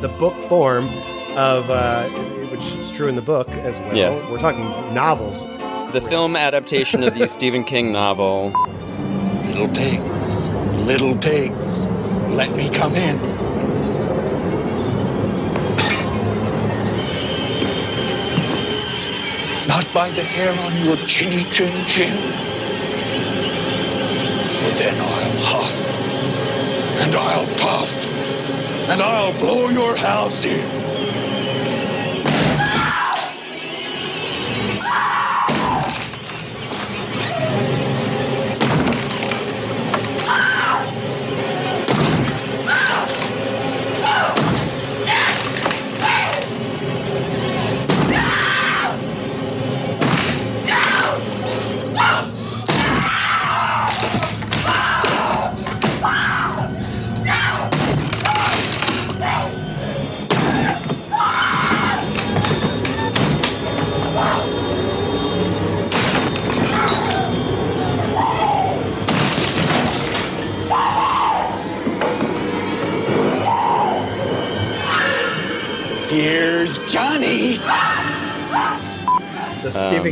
the 0.00 0.08
book 0.08 0.34
form 0.48 0.88
of 1.36 1.68
uh 1.70 2.08
which 2.50 2.72
is 2.74 2.90
true 2.90 3.08
in 3.08 3.16
the 3.16 3.22
book 3.22 3.48
as 3.50 3.80
well 3.80 3.96
Yeah. 3.96 4.30
we're 4.30 4.38
talking 4.38 4.64
novels 4.94 5.42
The 5.92 6.00
film 6.00 6.36
adaptation 6.36 7.02
of 7.02 7.14
the 7.14 7.26
Stephen 7.28 7.64
King 7.64 7.92
novel. 7.92 8.52
Little 9.46 9.68
pigs, 9.68 10.48
little 10.82 11.16
pigs, 11.16 11.86
let 12.28 12.50
me 12.56 12.68
come 12.70 12.94
in. 12.94 13.16
By 19.96 20.10
the 20.10 20.22
hair 20.22 20.52
on 20.52 20.84
your 20.84 20.98
chinny 21.06 21.42
chin 21.44 21.86
chin. 21.86 22.12
For 24.58 24.72
then 24.76 25.00
I'll 25.00 25.38
huff, 25.40 27.00
and 27.00 27.14
I'll 27.14 27.46
puff, 27.56 28.90
and 28.90 29.00
I'll 29.00 29.32
blow 29.32 29.70
your 29.70 29.96
house 29.96 30.44
in. 30.44 30.75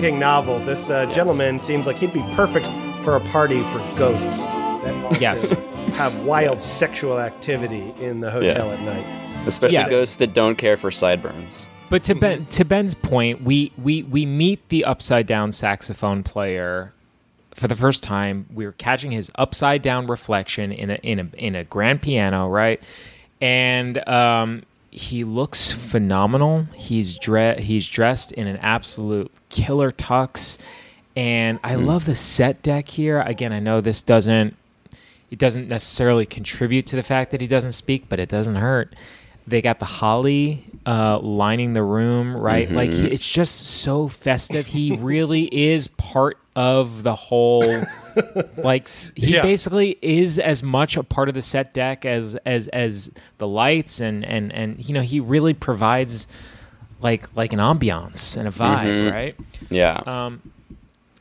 The 0.05 0.09
Stephen 0.11 0.17
King 0.17 0.21
novel. 0.21 0.59
This 0.67 0.91
uh, 0.91 1.07
gentleman 1.07 1.59
seems 1.61 1.87
like 1.87 1.97
he'd 1.97 2.13
be 2.13 2.23
perfect 2.33 2.67
for 3.03 3.17
a 3.17 3.21
party 3.21 3.63
for 3.73 3.79
ghosts 3.97 4.43
that 4.45 4.95
also 5.03 5.19
Yes. 5.19 5.53
have 5.97 6.15
wild 6.25 6.61
sexual 6.61 7.19
activity 7.19 7.95
in 7.99 8.21
the 8.21 8.31
hotel 8.31 8.67
Yeah. 8.67 8.75
at 8.75 8.81
night. 8.83 9.47
Especially 9.47 9.77
Yeah. 9.79 9.89
ghosts 9.89 10.17
that 10.17 10.35
don't 10.35 10.57
care 10.59 10.77
for 10.77 10.91
sideburns. 10.91 11.69
But 11.89 12.03
to 12.05 12.15
Ben 12.15 12.45
to 12.47 12.67
Ben's 12.67 12.95
point, 12.95 13.45
we 13.45 13.73
we 13.83 14.03
we 14.03 14.27
meet 14.27 14.69
the 14.69 14.85
upside 14.85 15.27
down 15.27 15.53
saxophone 15.53 16.23
player 16.23 16.93
for 17.55 17.67
the 17.67 17.77
first 17.77 18.03
time. 18.03 18.45
We're 18.53 18.73
catching 18.73 19.11
his 19.11 19.31
upside 19.37 19.81
down 19.81 20.07
reflection 20.07 20.71
in 20.71 20.91
a 20.91 20.95
in 20.97 21.19
a 21.19 21.29
in 21.39 21.55
a 21.55 21.65
grand 21.65 22.03
piano, 22.03 22.49
right? 22.49 22.79
And 23.41 24.07
um, 24.07 24.65
he 24.95 25.25
looks 25.25 25.71
phenomenal. 25.73 26.67
He's 26.75 27.17
dre- 27.19 27.61
he's 27.61 27.87
dressed 27.87 28.33
in 28.33 28.47
an 28.47 28.57
absolute 28.59 29.31
killer 29.49 29.91
tux, 29.93 30.57
and 31.17 31.59
I 31.65 31.75
love 31.75 32.05
the 32.07 32.15
set 32.15 32.63
deck 32.63 32.89
here. 32.89 33.21
Again, 33.21 33.53
I 33.53 33.59
know 33.61 33.81
this 33.81 34.03
doesn't 34.03 34.57
it 35.31 35.39
doesn't 35.39 35.67
necessarily 35.69 36.27
contribute 36.27 36.87
to 36.87 36.97
the 36.97 37.03
fact 37.03 37.33
that 37.33 37.41
he 37.41 37.47
doesn't 37.49 37.73
speak, 37.73 38.09
but 38.09 38.21
it 38.21 38.29
doesn't 38.29 38.55
hurt. 38.57 38.95
They 39.47 39.61
got 39.61 39.79
the 39.81 39.85
holly 39.87 40.65
uh, 40.87 41.19
lining 41.19 41.73
the 41.73 41.83
room, 41.83 42.37
right? 42.37 42.71
Like 42.71 42.91
Mhm. 42.91 43.11
it's 43.11 43.29
just 43.29 43.61
so 43.67 44.07
festive. 44.09 44.67
He 44.67 44.97
really 44.97 45.45
is 45.55 45.89
part 45.89 46.39
of 46.57 47.03
the 47.03 47.15
whole. 47.15 47.83
like 48.57 48.89
he 48.89 49.35
Yeah. 49.35 49.43
basically 49.43 49.99
is 50.03 50.39
as 50.39 50.63
much 50.63 50.97
a 50.97 51.03
part 51.03 51.29
of 51.29 51.35
the 51.35 51.43
set 51.43 51.75
deck 51.75 52.05
as 52.05 52.37
as 52.47 52.69
as 52.69 53.11
the 53.39 53.47
lights 53.49 54.01
and 54.01 54.25
and 54.25 54.53
and 54.53 54.85
you 54.87 54.95
know 54.95 55.01
he 55.03 55.19
really 55.21 55.55
provides 55.55 56.27
like 57.01 57.27
like 57.37 57.53
an 57.53 57.59
ambiance 57.59 58.37
and 58.37 58.47
a 58.49 58.51
vibe, 58.51 58.87
Mhm. 59.09 59.13
right? 59.13 59.37
Yeah. 59.71 60.01
Um, 60.07 60.41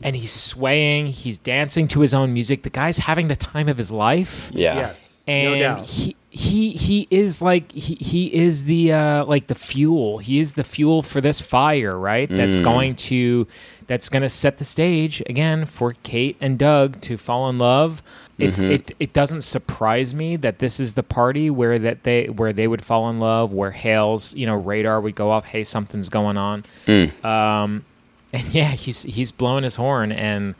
and 0.02 0.16
he's 0.16 0.32
swaying, 0.34 1.08
he's 1.08 1.40
dancing 1.40 1.88
to 1.90 2.02
his 2.02 2.14
own 2.14 2.34
music. 2.34 2.64
The 2.64 2.70
guy's 2.70 2.98
having 2.98 3.28
the 3.30 3.36
time 3.38 3.70
of 3.70 3.78
his 3.78 3.90
life. 3.92 4.52
Yeah. 4.54 4.76
Yes, 4.76 5.24
And 5.28 5.54
no 5.54 5.60
doubt. 5.60 5.88
he 5.88 6.16
he 6.30 6.72
he 6.72 7.08
is 7.10 7.42
like 7.42 7.72
he, 7.72 7.96
he 7.96 8.34
is 8.34 8.66
the 8.66 8.92
uh 8.92 9.26
like 9.26 9.48
the 9.48 9.56
fuel. 9.56 10.18
He 10.20 10.40
is 10.40 10.54
the 10.54 10.64
fuel 10.64 11.02
for 11.04 11.22
this 11.22 11.42
fire, 11.42 11.98
right? 11.98 12.30
That's 12.30 12.60
Mm. 12.60 12.64
going 12.64 12.96
to 12.96 13.48
that's 13.88 14.10
going 14.10 14.24
to 14.24 14.30
set 14.30 14.58
the 14.58 14.66
stage 14.66 15.22
again 15.28 15.66
for 15.66 15.96
Kate 16.04 16.36
and 16.42 16.58
Doug 16.58 17.02
to 17.02 17.18
fall 17.18 17.50
in 17.50 17.58
love. 17.58 18.02
It's 18.40 18.64
Mhm. 18.64 18.72
it 18.72 18.92
it 19.00 19.14
doesn't 19.14 19.42
surprise 19.44 20.14
me 20.16 20.36
that 20.38 20.60
this 20.60 20.80
is 20.80 20.94
the 20.94 21.04
party 21.04 21.50
where 21.50 21.78
that 21.80 22.04
they 22.04 22.26
where 22.26 22.52
they 22.52 22.68
would 22.68 22.84
fall 22.84 23.10
in 23.10 23.20
love, 23.20 23.54
where 23.54 23.72
Hale's, 23.72 24.36
you 24.36 24.46
know, 24.48 24.56
radar 24.56 25.00
would 25.00 25.16
go 25.16 25.30
off, 25.32 25.46
hey, 25.46 25.64
something's 25.64 26.10
going 26.10 26.38
on. 26.38 26.66
Mm. 26.88 27.24
Um, 27.24 27.86
and 28.34 28.44
yeah, 28.54 28.72
he's 28.72 29.04
he's 29.04 29.32
blowing 29.32 29.64
his 29.64 29.76
horn, 29.76 30.12
and 30.12 30.56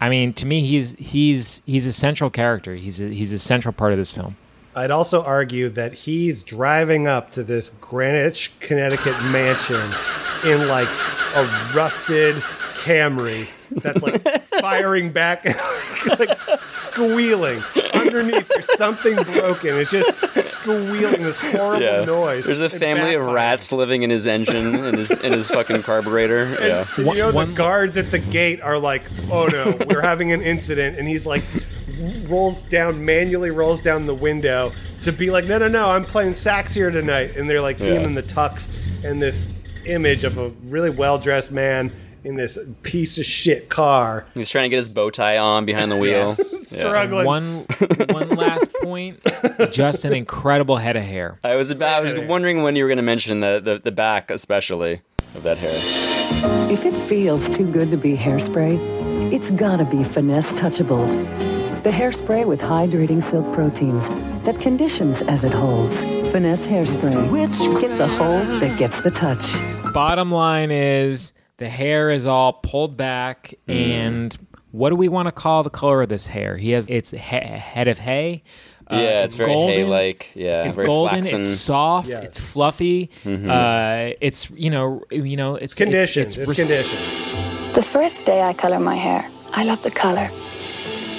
I 0.00 0.08
mean, 0.08 0.32
to 0.34 0.46
me, 0.46 0.64
he's 0.64 0.94
he's 0.98 1.62
he's 1.66 1.86
a 1.86 1.92
central 1.92 2.30
character. 2.30 2.76
He's 2.76 3.00
a, 3.00 3.08
he's 3.08 3.32
a 3.32 3.38
central 3.40 3.72
part 3.72 3.92
of 3.92 3.98
this 3.98 4.12
film. 4.12 4.36
I'd 4.76 4.90
also 4.90 5.22
argue 5.24 5.70
that 5.70 5.94
he's 5.94 6.42
driving 6.42 7.08
up 7.08 7.30
to 7.30 7.42
this 7.42 7.70
Greenwich, 7.80 8.52
Connecticut 8.60 9.14
mansion 9.32 9.80
in 10.44 10.68
like 10.68 10.88
a 11.34 11.44
rusted 11.74 12.36
Camry 12.86 13.48
that's 13.70 14.02
like 14.02 14.22
firing 14.60 15.10
back 15.10 15.44
and 15.44 15.56
like 16.18 16.38
squealing. 16.62 17.60
Underneath, 17.94 18.46
there's 18.48 18.76
something 18.78 19.16
broken. 19.16 19.76
It's 19.76 19.90
just 19.90 20.10
squealing 20.44 21.22
this 21.22 21.38
horrible 21.38 21.82
Yeah. 21.82 22.04
noise. 22.04 22.44
There's 22.44 22.60
a 22.60 22.70
family 22.70 23.14
of 23.14 23.26
rats 23.26 23.72
living 23.72 24.02
in 24.02 24.10
his 24.10 24.26
engine 24.26 24.74
in 24.76 24.94
his 24.96 25.10
in 25.10 25.32
his 25.32 25.48
fucking 25.50 25.82
carburetor. 25.82 26.56
Yeah. 26.60 26.86
And 26.96 27.06
you 27.06 27.14
know 27.14 27.32
the 27.32 27.52
guards 27.52 27.96
at 27.96 28.10
the 28.10 28.18
gate 28.20 28.60
are 28.62 28.78
like, 28.78 29.02
"Oh 29.30 29.46
no, 29.46 29.76
we're 29.88 30.02
having 30.02 30.32
an 30.32 30.42
incident," 30.42 30.96
and 30.98 31.08
he's 31.08 31.26
like, 31.26 31.42
rolls 32.28 32.62
down 32.64 33.04
manually, 33.04 33.50
rolls 33.50 33.80
down 33.80 34.06
the 34.06 34.14
window 34.14 34.70
to 35.02 35.12
be 35.12 35.30
like, 35.30 35.46
"No, 35.48 35.58
no, 35.58 35.66
no, 35.68 35.90
I'm 35.90 36.04
playing 36.04 36.34
sax 36.34 36.72
here 36.74 36.90
tonight," 36.90 37.36
and 37.36 37.50
they're 37.50 37.60
like 37.62 37.78
seeing 37.78 37.94
Yeah. 37.94 38.00
him 38.00 38.06
in 38.10 38.14
the 38.14 38.22
tux 38.22 38.68
and 39.04 39.20
this 39.20 39.48
image 39.86 40.24
of 40.24 40.36
a 40.38 40.48
really 40.68 40.90
well 40.90 41.16
dressed 41.18 41.52
man 41.52 41.90
in 42.26 42.34
this 42.34 42.58
piece 42.82 43.18
of 43.18 43.24
shit 43.24 43.68
car. 43.68 44.26
He's 44.34 44.50
trying 44.50 44.64
to 44.64 44.68
get 44.68 44.78
his 44.78 44.92
bow 44.92 45.10
tie 45.10 45.38
on 45.38 45.64
behind 45.64 45.92
the 45.92 45.96
wheel. 46.04 46.34
Struggling. 46.34 47.24
One 47.24 47.66
one 48.10 48.28
last 48.30 48.72
point, 48.82 49.20
just 49.70 50.04
an 50.04 50.12
incredible 50.12 50.76
head 50.76 50.96
of 50.96 51.04
hair. 51.04 51.38
I 51.44 51.54
was 51.54 51.70
about, 51.70 51.98
I 51.98 52.00
was 52.00 52.14
wondering 52.26 52.62
when 52.64 52.74
you 52.74 52.82
were 52.82 52.88
going 52.88 52.96
to 52.96 53.02
mention 53.02 53.40
the, 53.40 53.60
the 53.62 53.78
the 53.78 53.92
back, 53.92 54.30
especially 54.32 55.02
of 55.36 55.44
that 55.44 55.58
hair. 55.58 55.78
If 56.70 56.84
it 56.84 56.94
feels 57.08 57.48
too 57.50 57.70
good 57.70 57.90
to 57.92 57.96
be 57.96 58.16
hairspray, 58.16 58.76
it's 59.32 59.50
gotta 59.52 59.84
be 59.84 60.02
Finesse 60.02 60.52
Touchables. 60.54 61.12
The 61.84 61.90
hairspray 61.90 62.44
with 62.44 62.60
hydrating 62.60 63.22
silk 63.30 63.54
proteins 63.54 64.08
that 64.44 64.60
conditions 64.60 65.22
as 65.22 65.44
it 65.44 65.52
holds. 65.52 65.94
Finesse 66.32 66.66
Hairspray, 66.66 67.30
which 67.30 67.80
get 67.80 67.96
the 67.98 68.06
hold 68.08 68.46
that 68.60 68.76
gets 68.78 69.00
the 69.02 69.10
touch. 69.10 69.54
Bottom 69.92 70.30
line 70.30 70.70
is 70.70 71.32
the 71.58 71.68
hair 71.68 72.10
is 72.10 72.26
all 72.26 72.52
pulled 72.52 72.96
back, 72.96 73.54
and 73.66 74.36
what 74.72 74.90
do 74.90 74.96
we 74.96 75.08
want 75.08 75.26
to 75.28 75.32
call 75.32 75.62
the 75.62 75.70
color 75.70 76.02
of 76.02 76.08
this 76.08 76.26
hair? 76.26 76.56
He 76.56 76.70
has 76.72 76.86
it's 76.88 77.10
he- 77.12 77.16
head 77.18 77.88
of 77.88 77.98
hay. 77.98 78.42
Uh, 78.88 78.96
yeah, 78.96 79.24
it's 79.24 79.34
very 79.34 79.52
golden. 79.52 79.74
hay-like. 79.76 80.30
Yeah, 80.34 80.62
it's 80.64 80.76
very 80.76 80.86
golden. 80.86 81.22
flaxen. 81.22 81.40
It's 81.40 81.48
soft. 81.58 82.08
Yes. 82.08 82.22
It's 82.24 82.38
fluffy. 82.38 83.10
Mhm. 83.24 83.48
Uh, 83.50 84.14
it's 84.20 84.48
you 84.50 84.70
know 84.70 85.02
you 85.10 85.36
know 85.36 85.56
it's 85.56 85.74
Conditioned. 85.74 86.26
It's, 86.26 86.36
It's, 86.36 86.48
res- 86.48 86.56
conditioned. 86.68 87.74
The 87.74 87.82
first 87.82 88.24
day 88.26 88.42
I 88.42 88.52
color 88.52 88.78
my 88.78 88.94
hair, 88.94 89.28
I 89.52 89.64
love 89.64 89.82
the 89.82 89.90
color, 89.90 90.28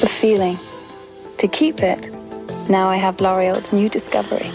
the 0.02 0.10
feeling. 0.21 0.58
To 1.39 1.47
keep 1.47 1.84
it, 1.84 2.00
now 2.69 2.88
I 2.89 2.95
have 2.95 3.19
L'Oreal's 3.21 3.71
new 3.71 3.89
discovery, 3.89 4.50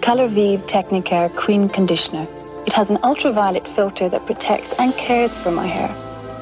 Color 0.00 0.28
Vive 0.28 0.60
Technicare 0.66 1.34
Cream 1.36 1.68
Conditioner. 1.68 2.26
It 2.66 2.72
has 2.72 2.90
an 2.90 2.98
ultraviolet 3.04 3.66
filter 3.68 4.08
that 4.08 4.26
protects 4.26 4.72
and 4.80 4.92
cares 4.94 5.38
for 5.38 5.52
my 5.52 5.66
hair, 5.66 5.94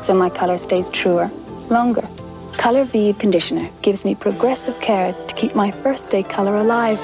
so 0.03 0.15
my 0.15 0.31
color 0.31 0.57
stays 0.57 0.89
truer, 0.89 1.31
longer. 1.69 2.09
Color 2.57 2.85
Vive 2.85 3.19
Conditioner 3.19 3.69
gives 3.83 4.07
me 4.07 4.15
progressive 4.15 4.81
care 4.81 5.13
to 5.13 5.35
keep 5.35 5.55
my 5.55 5.71
first 5.71 6.11
day 6.11 6.23
color 6.23 6.57
alive. 6.57 6.99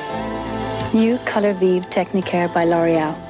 New 0.94 1.18
Color 1.26 1.52
Vive 1.52 1.84
Technicare 1.90 2.52
by 2.54 2.64
L'Oreal. 2.64 3.29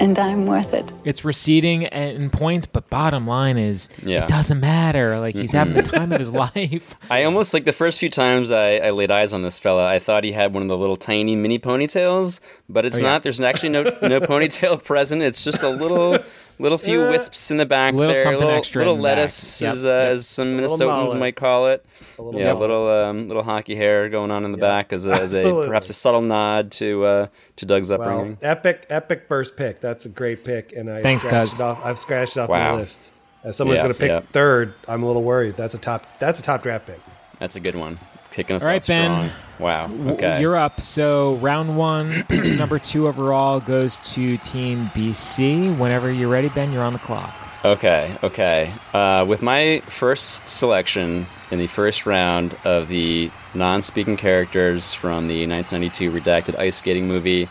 And 0.00 0.18
I'm 0.18 0.46
worth 0.46 0.74
it. 0.74 0.92
It's 1.04 1.24
receding 1.24 1.82
in 1.82 2.30
points, 2.30 2.66
but 2.66 2.88
bottom 2.88 3.26
line 3.26 3.58
is 3.58 3.88
Yeah. 4.04 4.24
it 4.24 4.28
doesn't 4.28 4.60
matter. 4.60 5.18
Like 5.18 5.34
he's 5.34 5.52
having 5.52 5.74
the 5.74 5.82
time 5.82 6.12
of 6.12 6.18
his 6.18 6.30
life. 6.44 6.94
I 7.10 7.24
almost 7.24 7.52
like 7.52 7.64
the 7.64 7.72
first 7.72 7.98
few 7.98 8.08
times 8.10 8.50
I, 8.52 8.76
I 8.76 8.90
laid 8.90 9.10
eyes 9.10 9.32
on 9.32 9.42
this 9.42 9.58
fella, 9.58 9.86
I 9.86 9.98
thought 9.98 10.22
he 10.24 10.32
had 10.32 10.54
one 10.54 10.62
of 10.62 10.68
the 10.68 10.76
little 10.78 10.96
tiny 10.96 11.34
mini 11.36 11.58
ponytails, 11.58 12.40
but 12.68 12.84
it's 12.84 12.96
Oh, 12.96 13.00
yeah. 13.00 13.06
not. 13.10 13.22
There's 13.24 13.40
actually 13.40 13.70
no 13.70 13.82
no 13.82 14.20
ponytail 14.32 14.82
present. 14.84 15.22
It's 15.22 15.42
just 15.44 15.62
a 15.62 15.68
little 15.68 16.18
little 16.58 16.78
few 16.78 17.02
Uh, 17.02 17.10
wisps 17.10 17.50
in 17.50 17.56
the 17.56 17.66
back 17.66 17.94
Little 17.94 18.14
there, 18.14 18.22
something 18.22 18.40
little, 18.40 18.54
extra 18.58 18.80
little 18.80 18.94
in 18.94 19.00
the 19.02 19.08
back. 19.08 19.16
lettuce, 19.18 19.62
Yep, 19.62 19.72
as, 19.72 19.84
uh, 19.84 19.88
yep. 19.88 20.08
as 20.08 20.26
some 20.26 20.56
little 20.58 20.76
Minnesotans 20.76 20.86
mullet. 20.86 21.18
might 21.18 21.36
call 21.36 21.68
it. 21.68 21.84
little 22.18 22.40
yeah, 22.40 22.46
mullet. 22.52 22.60
little 22.60 22.88
um, 22.90 23.28
little 23.28 23.42
hockey 23.42 23.74
hair 23.76 24.08
going 24.08 24.30
on 24.30 24.44
in 24.44 24.52
the 24.52 24.58
back 24.58 24.92
as 24.92 25.06
a, 25.06 25.12
as 25.12 25.32
a 25.34 25.42
perhaps 25.44 25.88
a 25.90 25.92
subtle 25.92 26.22
nod 26.22 26.70
to 26.72 27.04
uh, 27.04 27.26
to 27.56 27.66
Doug's 27.66 27.90
Well, 27.90 28.00
upbringing. 28.02 28.38
epic, 28.42 28.86
epic 28.90 29.24
first 29.28 29.56
pick. 29.56 29.80
That's 29.80 30.06
a 30.06 30.08
great 30.08 30.44
pick, 30.44 30.72
and 30.72 30.90
I 30.90 31.02
Thanks, 31.02 31.22
scratched 31.22 31.54
it 31.54 31.60
off. 31.60 31.80
I've 31.84 31.98
scratched 31.98 32.36
it 32.36 32.40
off 32.40 32.48
my 32.48 32.74
list. 32.74 33.12
As 33.44 33.56
someone's 33.56 33.78
Yeah, 33.78 33.82
going 33.84 33.94
to 33.94 34.00
pick 34.00 34.08
yeah. 34.10 34.20
third, 34.32 34.74
I'm 34.88 35.04
a 35.04 35.06
little 35.06 35.22
worried. 35.22 35.56
That's 35.56 35.74
a 35.74 35.78
top. 35.78 36.06
That's 36.18 36.40
a 36.40 36.42
top 36.42 36.62
draft 36.62 36.86
pick. 36.86 37.00
That's 37.38 37.54
a 37.54 37.60
good 37.60 37.76
one. 37.76 37.98
Kicking 38.38 38.54
us 38.54 38.62
All 38.62 38.68
right, 38.68 38.80
off 38.80 38.86
Ben. 38.86 39.30
strong. 39.30 39.42
Wow. 39.58 39.86
W- 39.88 40.10
Okay. 40.12 40.40
You're 40.40 40.54
up. 40.56 40.80
So 40.80 41.34
round 41.36 41.76
one, 41.76 42.24
number 42.56 42.78
two 42.78 43.08
overall 43.08 43.58
goes 43.58 43.96
to 44.14 44.36
Team 44.38 44.84
BC. 44.94 45.76
Whenever 45.76 46.08
you're 46.12 46.28
ready, 46.28 46.48
Ben, 46.48 46.72
you're 46.72 46.84
on 46.84 46.92
the 46.92 47.00
clock. 47.00 47.34
Okay, 47.64 48.14
okay. 48.22 48.72
Uh, 48.94 49.24
with 49.28 49.42
my 49.42 49.80
first 49.86 50.48
selection 50.48 51.26
in 51.50 51.58
the 51.58 51.66
first 51.66 52.06
round 52.06 52.56
of 52.64 52.86
the 52.86 53.28
non 53.54 53.82
speaking 53.82 54.16
characters 54.16 54.94
from 54.94 55.26
the 55.26 55.44
1992 55.48 56.12
redacted 56.12 56.56
ice 56.56 56.76
skating 56.76 57.08
movie, 57.08 57.48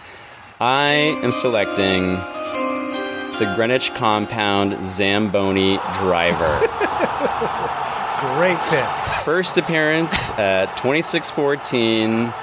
I 0.62 1.20
am 1.22 1.34
selecting 1.34 2.14
the 3.40 3.54
Greenwich 3.58 3.94
Compound 3.96 4.86
Zamboni 4.86 5.80
Driver. 6.00 6.60
Great 8.38 8.58
pick. 8.70 9.07
First 9.28 9.58
appearance 9.58 10.32
at 10.40 10.68
2614. 10.78 12.34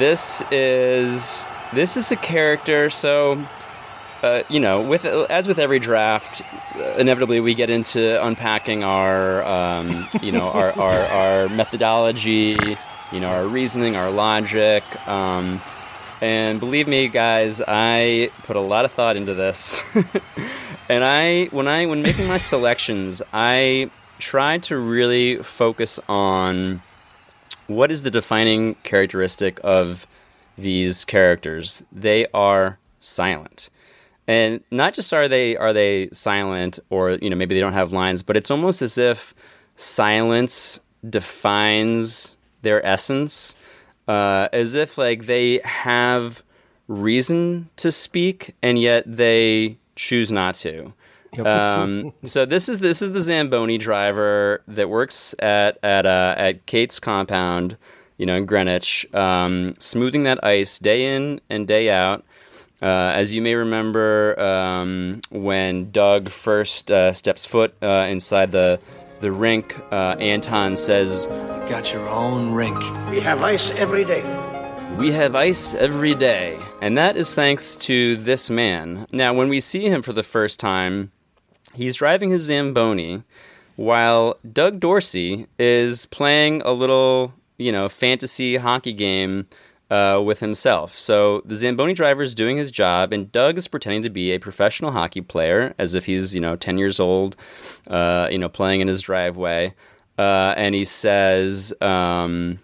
This 0.00 0.42
is 0.50 1.46
this 1.72 1.96
is 1.96 2.10
a 2.10 2.16
character 2.16 2.90
so 2.90 3.40
uh, 4.24 4.42
you 4.48 4.58
know, 4.58 4.82
with 4.82 5.04
as 5.04 5.46
with 5.46 5.60
every 5.60 5.78
draft, 5.78 6.42
inevitably 6.96 7.38
we 7.38 7.54
get 7.54 7.70
into 7.70 8.20
unpacking 8.26 8.82
our, 8.82 9.44
um, 9.44 10.08
you 10.20 10.32
know, 10.32 10.50
our, 10.50 10.72
our, 10.80 10.98
our 10.98 11.48
methodology, 11.50 12.56
you 13.12 13.20
know, 13.20 13.28
our 13.28 13.46
reasoning, 13.46 13.94
our 13.94 14.10
logic. 14.10 14.82
Um, 15.06 15.60
And 16.20 16.58
believe 16.58 16.88
me, 16.88 17.06
guys, 17.06 17.62
I 17.68 18.30
put 18.42 18.56
a 18.56 18.60
lot 18.60 18.84
of 18.84 18.90
thought 18.90 19.16
into 19.16 19.34
this. 19.34 19.84
and 20.88 21.04
I, 21.04 21.44
when 21.52 21.68
I, 21.68 21.86
when 21.86 22.02
making 22.02 22.26
my 22.26 22.38
selections, 22.38 23.22
I 23.32 23.90
tried 24.18 24.62
to 24.64 24.76
really 24.76 25.42
focus 25.42 25.98
on 26.08 26.82
what 27.66 27.90
is 27.90 28.02
the 28.02 28.10
defining 28.10 28.74
characteristic 28.76 29.60
of 29.62 30.06
these 30.56 31.04
characters. 31.04 31.82
They 31.92 32.26
are 32.34 32.78
silent. 33.00 33.70
And 34.26 34.62
not 34.70 34.92
just 34.92 35.12
are 35.14 35.28
they 35.28 35.56
are 35.56 35.72
they 35.72 36.10
silent 36.12 36.78
or 36.90 37.12
you 37.12 37.30
know 37.30 37.36
maybe 37.36 37.54
they 37.54 37.60
don't 37.60 37.72
have 37.72 37.92
lines, 37.92 38.22
but 38.22 38.36
it's 38.36 38.50
almost 38.50 38.82
as 38.82 38.98
if 38.98 39.34
silence 39.76 40.80
defines 41.08 42.36
their 42.62 42.84
essence 42.84 43.56
uh, 44.08 44.48
as 44.52 44.74
if 44.74 44.98
like 44.98 45.26
they 45.26 45.60
have 45.64 46.42
reason 46.88 47.68
to 47.76 47.92
speak 47.92 48.54
and 48.62 48.80
yet 48.80 49.04
they 49.06 49.76
choose 49.96 50.32
not 50.32 50.54
to. 50.54 50.92
Um, 51.38 52.12
so 52.24 52.44
this 52.44 52.68
is 52.68 52.78
this 52.78 53.02
is 53.02 53.12
the 53.12 53.20
Zamboni 53.20 53.78
driver 53.78 54.62
that 54.68 54.88
works 54.88 55.34
at 55.38 55.78
at 55.82 56.06
uh, 56.06 56.34
at 56.36 56.66
Kate's 56.66 57.00
compound, 57.00 57.76
you 58.16 58.26
know, 58.26 58.36
in 58.36 58.46
Greenwich, 58.46 59.06
um, 59.14 59.74
smoothing 59.78 60.24
that 60.24 60.44
ice 60.44 60.78
day 60.78 61.16
in 61.16 61.40
and 61.50 61.66
day 61.66 61.90
out. 61.90 62.24
Uh, 62.80 63.12
as 63.14 63.34
you 63.34 63.42
may 63.42 63.54
remember, 63.56 64.38
um, 64.38 65.20
when 65.30 65.90
Doug 65.90 66.28
first 66.28 66.92
uh, 66.92 67.12
steps 67.12 67.44
foot 67.44 67.74
uh, 67.82 68.06
inside 68.08 68.52
the 68.52 68.78
the 69.20 69.32
rink, 69.32 69.78
uh, 69.90 70.16
Anton 70.20 70.76
says, 70.76 71.26
Got 71.68 71.92
your 71.92 72.08
own 72.08 72.52
rink. 72.52 72.78
We 73.10 73.20
have 73.20 73.42
ice 73.42 73.70
every 73.72 74.04
day. 74.04 74.22
We 74.96 75.12
have 75.12 75.34
ice 75.34 75.74
every 75.74 76.14
day. 76.14 76.58
And 76.80 76.96
that 76.98 77.16
is 77.16 77.34
thanks 77.34 77.76
to 77.76 78.16
this 78.16 78.50
man. 78.50 79.06
Now, 79.12 79.34
when 79.34 79.48
we 79.48 79.60
see 79.60 79.88
him 79.88 80.02
for 80.02 80.12
the 80.12 80.22
first 80.22 80.60
time, 80.60 81.10
he's 81.78 81.96
driving 81.96 82.30
his 82.30 82.42
Zamboni 82.42 83.22
while 83.76 84.36
Doug 84.52 84.80
Dorsey 84.80 85.46
is 85.58 86.06
playing 86.06 86.62
a 86.62 86.72
little, 86.72 87.32
you 87.56 87.72
know, 87.72 87.88
fantasy 87.88 88.56
hockey 88.56 88.92
game 88.92 89.46
uh, 89.90 90.20
with 90.24 90.40
himself. 90.40 90.98
So 90.98 91.42
the 91.44 91.56
Zamboni 91.56 91.94
driver 91.94 92.22
is 92.22 92.34
doing 92.34 92.56
his 92.56 92.70
job, 92.70 93.12
and 93.12 93.30
Doug 93.32 93.56
is 93.56 93.68
pretending 93.68 94.02
to 94.02 94.10
be 94.10 94.32
a 94.32 94.38
professional 94.38 94.90
hockey 94.90 95.22
player, 95.22 95.74
as 95.78 95.94
if 95.94 96.06
he's 96.06 96.34
you 96.34 96.40
know 96.40 96.56
ten 96.56 96.76
years 96.76 97.00
old, 97.00 97.36
uh, 97.86 98.28
you 98.30 98.38
know, 98.38 98.48
playing 98.48 98.80
in 98.80 98.88
his 98.88 99.00
driveway. 99.00 99.74
Uh, 100.18 100.52
and 100.56 100.74
he 100.74 100.84
says, 100.84 101.72
um, 101.80 102.58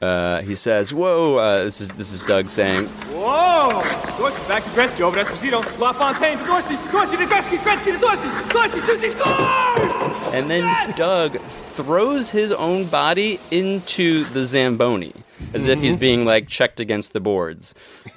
uh, 0.00 0.42
he 0.42 0.54
says, 0.54 0.92
"Whoa!" 0.94 1.36
Uh, 1.36 1.64
this 1.64 1.80
is 1.80 1.88
this 1.88 2.12
is 2.12 2.22
Doug 2.22 2.48
saying, 2.48 2.86
Whoa! 3.10 3.82
Dorsey 4.18 4.48
back 4.48 4.62
to 4.62 4.70
Gretzky 4.70 5.00
over 5.00 5.22
to 5.22 5.28
Esposito. 5.28 5.78
LaFontaine 5.78 6.38
to 6.38 6.44
Dorsey. 6.44 6.76
Dorsey 6.92 7.16
to 7.16 7.24
Gretzky. 7.24 7.58
Gretzky 7.58 7.92
to 7.94 7.98
Dorsey. 7.98 8.28
Dorsey 8.50 8.80
shoots. 8.80 9.02
He 9.02 9.08
scores! 9.08 10.34
and 10.34 10.50
then 10.50 10.94
Doug 10.96 11.38
throws 11.38 12.30
his 12.30 12.52
own 12.52 12.86
body 12.86 13.40
into 13.50 14.24
the 14.26 14.44
Zamboni 14.44 15.12
as 15.54 15.66
if 15.66 15.80
he's 15.80 15.96
being 15.96 16.24
like 16.24 16.48
checked 16.48 16.80
against 16.80 17.12
the 17.12 17.20
boards. 17.20 17.74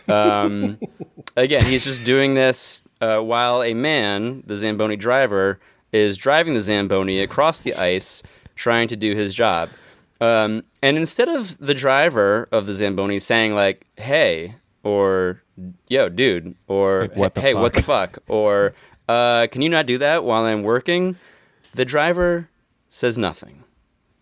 Um, 0.07 0.79
again, 1.37 1.65
he's 1.65 1.85
just 1.85 2.03
doing 2.03 2.33
this 2.33 2.81
uh, 2.99 3.19
while 3.19 3.63
a 3.63 3.73
man, 3.73 4.43
the 4.45 4.55
Zamboni 4.55 4.95
driver, 4.95 5.59
is 5.91 6.17
driving 6.17 6.53
the 6.53 6.61
Zamboni 6.61 7.19
across 7.19 7.61
the 7.61 7.73
ice, 7.75 8.23
trying 8.55 8.87
to 8.87 8.95
do 8.95 9.15
his 9.15 9.33
job. 9.33 9.69
Um, 10.21 10.63
and 10.83 10.97
instead 10.97 11.27
of 11.27 11.57
the 11.57 11.73
driver 11.73 12.47
of 12.51 12.67
the 12.67 12.73
Zamboni 12.73 13.19
saying 13.19 13.55
like, 13.55 13.87
"Hey," 13.97 14.55
or 14.83 15.41
"Yo, 15.87 16.09
dude," 16.09 16.55
or 16.67 17.01
Like, 17.01 17.15
"What 17.15 17.37
"Hey, 17.37 17.53
what 17.55 17.73
the 17.73 17.81
fuck?" 17.81 18.13
fuck?" 18.13 18.23
or 18.27 18.75
uh, 19.09 19.47
"Can 19.47 19.63
you 19.63 19.69
not 19.69 19.87
do 19.87 19.97
that 19.97 20.23
while 20.23 20.43
I'm 20.43 20.61
working?" 20.61 21.17
The 21.73 21.85
driver 21.85 22.49
says 22.87 23.17
nothing. 23.17 23.63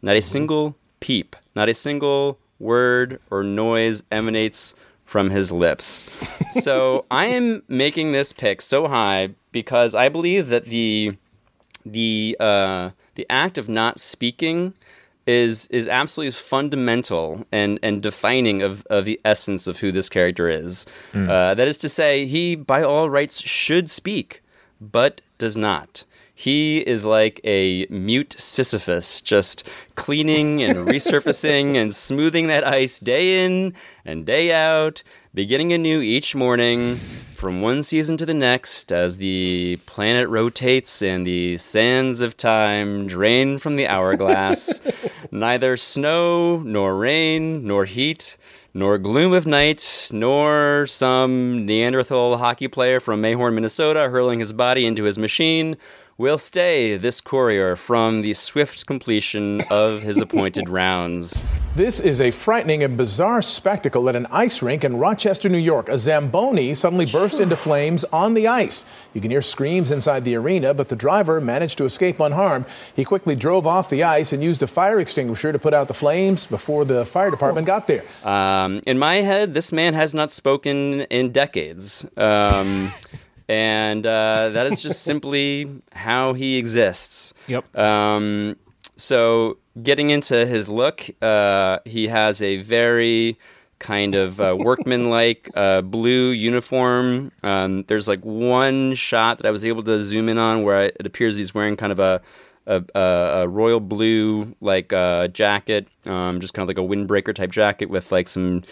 Not 0.02 0.16
a 0.16 0.22
single 0.22 0.78
peep, 1.02 1.36
not 1.54 1.68
a 1.68 1.74
single 1.74 2.40
word 2.60 3.20
or 3.30 3.44
noise 3.44 4.04
emanates 4.10 4.76
from 5.04 5.32
his 5.32 5.52
lips. 5.52 6.10
so 6.64 7.06
I 7.12 7.26
am 7.26 7.64
making 7.68 8.14
this 8.14 8.32
pick 8.32 8.62
so 8.62 8.88
high 8.88 9.32
because 9.52 9.96
I 9.96 10.08
believe 10.08 10.48
that 10.48 10.66
the 10.66 11.18
the 11.86 12.38
uh, 12.40 12.92
the 13.16 13.26
act 13.30 13.58
of 13.58 13.68
not 13.68 14.00
speaking 14.00 14.74
is 15.30 15.68
is 15.68 15.88
absolutely 15.88 16.32
fundamental 16.32 17.46
and 17.52 17.80
and 17.84 18.02
defining 18.02 18.64
of, 18.64 18.86
of 18.90 19.06
the 19.06 19.22
essence 19.24 19.68
of 19.68 19.80
who 19.80 19.92
this 19.92 20.10
character 20.10 20.50
is. 20.50 20.88
Mm. 21.14 21.30
Uh, 21.30 21.54
that 21.54 21.68
is 21.68 21.78
to 21.80 21.90
say, 21.90 22.26
he 22.26 22.56
by 22.56 22.82
all 22.82 23.10
rights 23.10 23.40
should 23.42 23.90
speak, 23.92 24.42
but 24.82 25.22
does 25.38 25.56
not. 25.56 26.06
He 26.34 26.80
is 26.80 27.04
like 27.04 27.42
a 27.44 27.86
mute 27.90 28.34
Sisyphus, 28.40 29.22
just 29.22 29.68
cleaning 29.96 30.64
and 30.64 30.88
resurfacing 30.94 31.76
and 31.76 31.94
smoothing 31.94 32.48
that 32.48 32.66
ice 32.66 33.00
day 33.00 33.46
in 33.46 33.74
and 34.06 34.26
day 34.26 34.52
out, 34.54 35.04
beginning 35.34 35.72
anew 35.74 36.02
each 36.02 36.34
morning 36.34 36.96
from 37.36 37.62
one 37.62 37.84
season 37.84 38.18
to 38.18 38.26
the 38.26 38.34
next 38.34 38.92
as 38.92 39.18
the 39.18 39.78
planet 39.86 40.28
rotates 40.28 41.04
and 41.04 41.26
the 41.26 41.56
sands 41.58 42.22
of 42.22 42.36
time 42.36 43.06
drain 43.06 43.60
from 43.60 43.76
the 43.76 43.88
hourglass. 43.88 44.82
Neither 45.32 45.78
snow, 45.78 46.58
nor 46.58 46.98
rain, 46.98 47.66
nor 47.66 47.86
heat, 47.86 48.38
nor 48.74 48.98
gloom 48.98 49.34
of 49.34 49.46
night, 49.46 50.10
nor 50.12 50.88
some 50.88 51.66
Neanderthal 51.66 52.38
hockey 52.38 52.68
player 52.68 53.00
from 53.00 53.22
Mayhorn, 53.22 53.54
Minnesota, 53.54 54.10
hurling 54.10 54.40
his 54.40 54.52
body 54.52 54.86
into 54.86 55.04
his 55.04 55.20
machine 55.20 55.78
will 56.20 56.38
stay 56.38 56.98
this 56.98 57.22
courier 57.22 57.78
from 57.78 58.22
the 58.22 58.34
swift 58.34 58.86
completion 58.86 59.62
of 59.70 60.02
his 60.02 60.18
appointed 60.20 60.68
rounds. 60.80 61.42
This 61.78 62.02
is 62.02 62.20
a 62.20 62.30
frightening 62.30 62.84
and 62.84 62.98
bizarre 62.98 63.42
spectacle 63.42 64.10
at 64.10 64.18
an 64.18 64.26
ice 64.26 64.62
rink 64.62 64.84
in 64.84 64.98
Rochester, 64.98 65.48
New 65.48 65.58
York. 65.58 65.88
A 65.88 65.98
Zamboni 65.98 66.76
suddenly 66.76 67.06
burst 67.06 67.40
into 67.40 67.56
flames 67.56 68.04
on 68.12 68.34
the 68.34 68.50
ice. 68.50 68.86
You 69.14 69.22
can 69.22 69.32
hear 69.32 69.42
screams 69.42 69.92
inside 69.92 70.26
the 70.26 70.36
arena, 70.36 70.74
but 70.74 70.90
the 70.90 70.96
driver 70.98 71.40
managed 71.40 71.78
to 71.78 71.86
escape 71.86 72.20
unharmed. 72.20 72.66
He 72.94 73.06
quickly 73.06 73.38
drove 73.38 73.66
off 73.66 73.90
the 73.90 74.04
ice 74.04 74.34
and 74.34 74.44
used 74.44 74.62
a 74.62 74.68
fire 74.68 75.00
extinguisher 75.00 75.54
to 75.54 75.60
put 75.60 75.74
out 75.74 75.88
the 75.88 75.94
flames 75.94 76.46
before 76.46 76.84
the 76.84 77.06
fire 77.06 77.32
department 77.32 77.66
got 77.66 77.88
there. 77.88 78.04
Um, 78.26 78.82
in 78.86 79.00
my 79.00 79.22
head, 79.22 79.54
this 79.54 79.72
man 79.72 79.94
has 79.94 80.14
not 80.14 80.32
spoken 80.32 81.02
in 81.04 81.32
decades. 81.32 82.06
Um, 82.18 82.92
and 83.50 84.06
uh, 84.06 84.50
that 84.50 84.68
is 84.68 84.82
just 84.82 85.02
simply 85.04 85.82
how 85.92 86.34
he 86.34 86.58
exists. 86.58 87.34
Yep. 87.48 87.76
Um, 87.76 88.56
so, 88.96 89.58
getting 89.82 90.12
into 90.12 90.46
his 90.46 90.70
look, 90.70 91.10
uh, 91.22 91.80
he 91.84 92.08
has 92.08 92.42
a 92.42 92.58
very 92.58 93.38
kind 93.80 94.14
of 94.14 94.40
uh, 94.40 94.56
workman-like 94.60 95.50
uh, 95.56 95.82
blue 95.82 96.30
uniform. 96.30 97.32
Um, 97.44 97.84
there's 97.84 98.08
like 98.08 98.24
one 98.24 98.94
shot 98.94 99.40
that 99.40 99.48
I 99.48 99.52
was 99.52 99.66
able 99.66 99.84
to 99.84 100.02
zoom 100.02 100.30
in 100.30 100.38
on 100.38 100.64
where 100.64 100.78
I, 100.78 100.84
it 100.84 101.06
appears 101.06 101.36
he's 101.36 101.54
wearing 101.54 101.76
kind 101.76 101.92
of 101.92 102.00
a 102.00 102.22
a, 102.68 102.84
a, 102.94 103.00
a 103.00 103.48
royal 103.48 103.80
blue 103.80 104.56
like 104.62 104.94
uh, 104.94 105.28
jacket, 105.30 105.88
um, 106.06 106.40
just 106.40 106.54
kind 106.54 106.70
of 106.70 106.78
like 106.78 106.78
a 106.78 106.88
windbreaker 106.88 107.34
type 107.34 107.52
jacket 107.52 107.90
with 107.90 108.12
like 108.12 108.28
some 108.28 108.64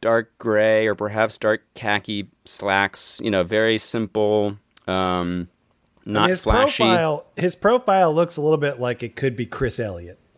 dark 0.00 0.36
gray 0.38 0.86
or 0.86 0.94
perhaps 0.94 1.38
dark 1.38 1.62
khaki 1.74 2.28
slacks. 2.44 3.20
You 3.22 3.30
know, 3.30 3.42
very 3.42 3.78
simple, 3.78 4.56
um, 4.86 5.48
not 6.04 6.22
And 6.24 6.30
his 6.30 6.40
flashy. 6.40 6.82
profile, 6.84 7.26
his 7.36 7.56
profile 7.56 8.14
looks 8.14 8.36
a 8.36 8.42
little 8.42 8.58
bit 8.58 8.80
like 8.80 9.02
it 9.02 9.16
could 9.16 9.36
be 9.36 9.46
Chris 9.46 9.80
Elliott. 9.80 10.18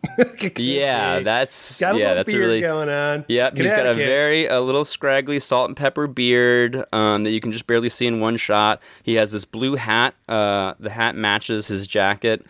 Yeah, 0.56 1.20
that's 1.20 1.80
got 1.80 1.96
a 1.96 1.98
yeah, 1.98 2.14
that's 2.14 2.32
beard 2.32 2.42
a 2.42 2.46
really 2.46 2.60
going 2.60 2.88
on. 2.88 3.24
Yeah, 3.28 3.50
he's 3.54 3.70
got 3.70 3.86
a 3.86 3.94
very 3.94 4.46
a 4.46 4.60
little 4.60 4.84
scraggly 4.84 5.38
salt 5.38 5.68
and 5.68 5.76
pepper 5.76 6.06
beard 6.06 6.84
um, 6.92 7.24
that 7.24 7.30
you 7.30 7.40
can 7.40 7.52
just 7.52 7.66
barely 7.66 7.88
see 7.88 8.06
in 8.06 8.20
one 8.20 8.36
shot. 8.36 8.80
He 9.02 9.14
has 9.14 9.32
this 9.32 9.44
blue 9.44 9.74
hat. 9.76 10.14
Uh, 10.28 10.74
the 10.78 10.90
hat 10.90 11.16
matches 11.16 11.66
his 11.68 11.86
jacket. 11.86 12.46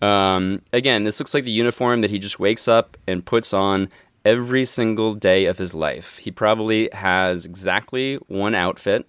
Um, 0.00 0.62
again, 0.72 1.04
this 1.04 1.20
looks 1.20 1.34
like 1.34 1.44
the 1.44 1.52
uniform 1.52 2.00
that 2.00 2.10
he 2.10 2.18
just 2.18 2.40
wakes 2.40 2.66
up 2.68 2.96
and 3.06 3.24
puts 3.24 3.52
on 3.52 3.88
every 4.24 4.64
single 4.64 5.14
day 5.14 5.46
of 5.46 5.58
his 5.58 5.74
life. 5.74 6.18
He 6.18 6.30
probably 6.30 6.88
has 6.92 7.44
exactly 7.44 8.16
one 8.28 8.54
outfit. 8.54 9.08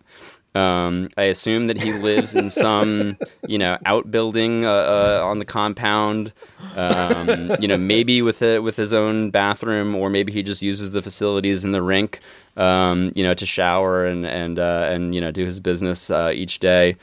Um, 0.56 1.10
I 1.17 1.23
assume 1.23 1.67
that 1.67 1.82
he 1.82 1.93
lives 1.93 2.36
in 2.36 2.49
some, 2.49 3.17
you 3.47 3.58
know, 3.58 3.78
outbuilding 3.86 4.65
uh, 4.65 4.69
uh, 4.69 5.21
on 5.23 5.39
the 5.39 5.45
compound. 5.45 6.32
Um, 6.76 7.52
you 7.60 7.67
know, 7.67 7.78
maybe 7.78 8.21
with 8.21 8.41
a, 8.41 8.60
with 8.60 8.76
his 8.76 8.93
own 8.93 9.32
bathroom, 9.32 9.95
or 9.95 10.10
maybe 10.10 10.32
he 10.32 10.43
just 10.43 10.62
uses 10.62 10.91
the 10.91 11.02
facilities 11.02 11.63
in 11.63 11.71
the 11.71 11.82
rink. 11.82 12.19
Um, 12.56 13.12
you 13.16 13.24
know, 13.24 13.34
to 13.34 13.46
shower 13.46 14.06
and 14.06 14.26
and 14.26 14.60
uh, 14.60 14.88
and 14.89 15.16
you 15.16 15.22
know 15.22 15.32
do 15.32 15.44
his 15.46 15.60
business 15.60 16.12
uh, 16.12 16.32
each 16.34 16.60
day. 16.60 16.96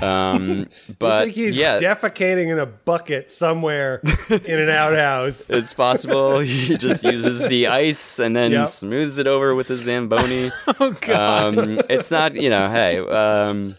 Um, 0.00 0.66
but 0.98 1.28
he's 1.28 1.56
yeah, 1.56 1.76
defecating 1.78 2.48
in 2.52 2.58
a 2.58 2.66
bucket 2.66 3.30
somewhere 3.30 4.00
in 4.30 4.60
an 4.60 4.68
outhouse. 4.68 5.48
it's 5.50 5.74
possible 5.74 6.38
he 6.40 6.76
just 6.76 7.04
uses 7.04 7.46
the 7.48 7.66
ice 7.66 8.18
and 8.18 8.36
then 8.36 8.52
Yep. 8.52 8.68
smooths 8.68 9.18
it 9.18 9.26
over 9.26 9.54
with 9.54 9.68
his 9.68 9.80
zamboni. 9.80 10.52
oh 10.80 10.96
God. 11.00 11.58
Um, 11.58 11.78
it's 11.90 12.10
not, 12.10 12.34
you 12.34 12.50
know, 12.50 12.68
hey. 12.70 12.98
Um, 12.98 13.76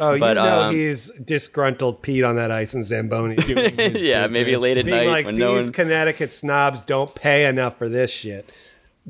Oh, 0.00 0.18
but, 0.18 0.30
you 0.36 0.42
know 0.42 0.62
um, 0.62 0.74
he's 0.74 1.08
disgruntled 1.24 2.02
Pete 2.02 2.24
on 2.24 2.34
that 2.34 2.50
ice 2.50 2.74
and 2.74 2.84
Zamboni. 2.84 3.36
Doing 3.36 3.76
his 3.76 4.02
Yeah, 4.02 4.26
maybe 4.26 4.50
business. 4.50 4.62
late 4.62 4.78
at 4.78 4.84
Being 4.86 4.96
night 4.96 5.06
like 5.08 5.24
when 5.26 5.36
these 5.36 5.40
no 5.40 5.52
one- 5.52 5.70
Connecticut 5.70 6.32
snobs 6.32 6.82
don't 6.82 7.14
pay 7.14 7.46
enough 7.46 7.78
for 7.78 7.88
this 7.88 8.10
shit. 8.12 8.50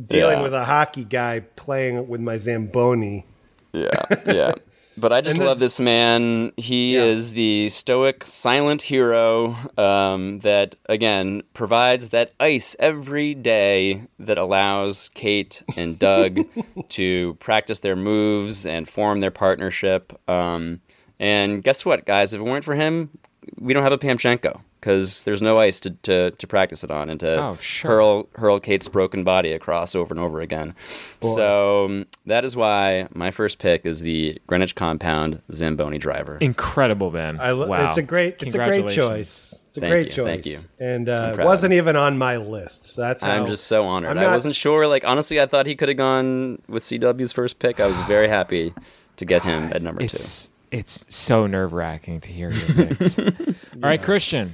Dealing 0.06 0.38
Yeah. 0.38 0.42
with 0.42 0.54
a 0.54 0.64
hockey 0.64 1.04
guy 1.04 1.40
playing 1.56 2.08
with 2.08 2.20
my 2.20 2.36
Zamboni. 2.36 3.26
Yeah, 3.72 3.90
yeah. 4.26 4.52
But 4.96 5.12
I 5.12 5.22
just 5.22 5.38
And 5.38 5.44
love 5.44 5.58
this- 5.58 5.78
this 5.78 5.80
man. 5.84 6.52
He 6.56 6.94
is 6.94 7.32
the 7.32 7.68
stoic, 7.68 8.22
silent 8.24 8.80
hero 8.82 9.56
um, 9.76 10.38
that, 10.40 10.76
again, 10.88 11.42
provides 11.52 12.10
that 12.10 12.32
ice 12.38 12.76
every 12.78 13.34
day 13.34 14.06
that 14.20 14.38
allows 14.38 15.08
Kate 15.14 15.64
and 15.76 15.98
Doug 15.98 16.38
to 16.90 17.34
practice 17.40 17.80
their 17.80 17.96
moves 17.96 18.66
and 18.66 18.88
form 18.88 19.18
their 19.18 19.32
partnership. 19.32 20.12
Um, 20.30 20.80
and 21.18 21.64
guess 21.64 21.84
what, 21.84 22.06
guys? 22.06 22.32
If 22.32 22.40
it 22.40 22.44
weren't 22.44 22.64
for 22.64 22.76
him, 22.76 23.10
we 23.58 23.74
don't 23.74 23.82
have 23.82 23.90
a 23.92 23.98
Pamchenko 23.98 24.60
because 24.84 25.22
there's 25.22 25.40
no 25.40 25.58
ice 25.58 25.80
to, 25.80 25.90
to, 26.02 26.30
to 26.32 26.46
practice 26.46 26.84
it 26.84 26.90
on 26.90 27.08
and 27.08 27.18
to 27.20 27.40
Oh, 27.40 27.56
sure. 27.58 27.90
hurl 27.90 28.28
hurl 28.34 28.60
Kate's 28.60 28.86
broken 28.86 29.24
body 29.24 29.52
across 29.52 29.94
over 29.94 30.12
and 30.12 30.20
over 30.22 30.42
again. 30.42 30.74
So 31.22 31.86
um, 31.86 32.06
that 32.26 32.44
is 32.44 32.54
why 32.54 33.08
my 33.14 33.30
first 33.30 33.58
pick 33.58 33.86
is 33.86 34.00
the 34.00 34.38
Greenwich 34.46 34.74
Compound 34.74 35.40
Zamboni 35.50 35.96
driver. 35.96 36.36
Incredible, 36.36 37.10
Ben. 37.10 37.40
I 37.40 37.52
lo- 37.52 37.66
wow. 37.66 37.88
It's 37.88 37.96
a 37.96 38.02
great, 38.02 38.36
it's 38.42 38.54
a 38.54 38.58
great 38.58 38.90
choice. 38.90 39.64
It's 39.68 39.78
a 39.78 39.80
Thank 39.80 39.90
great 39.90 40.06
you, 40.08 40.12
choice. 40.12 40.26
thank 40.26 40.46
you. 40.46 40.58
And 40.78 41.08
I'm 41.08 41.40
uh, 41.40 41.42
it 41.42 41.44
wasn't 41.46 41.72
even 41.72 41.96
on 41.96 42.18
my 42.18 42.36
list. 42.36 42.84
So 42.86 43.00
that's 43.00 43.22
how 43.24 43.32
I'm 43.32 43.46
just 43.46 43.66
so 43.66 43.86
honored. 43.86 44.10
I'm 44.10 44.18
I 44.18 44.26
wasn't 44.32 44.54
sure. 44.54 44.86
Like 44.86 45.04
honestly, 45.04 45.40
I 45.40 45.46
thought 45.46 45.66
he 45.66 45.74
could 45.76 45.88
have 45.88 45.96
gone 45.96 46.60
with 46.68 46.82
CW's 46.82 47.32
first 47.32 47.58
pick. 47.58 47.80
I 47.80 47.86
was 47.86 47.98
very 48.00 48.28
happy 48.28 48.74
to 49.16 49.24
get 49.24 49.42
him 49.42 49.72
at 49.72 49.80
number 49.80 50.02
It's 50.02 50.50
it's 50.70 51.06
so 51.08 51.46
nerve 51.46 51.72
wracking 51.72 52.20
to 52.22 52.32
hear 52.32 52.50
your 52.50 52.74
picks. 52.86 53.18
All 53.18 53.34
right, 53.80 54.02
Christian. 54.02 54.52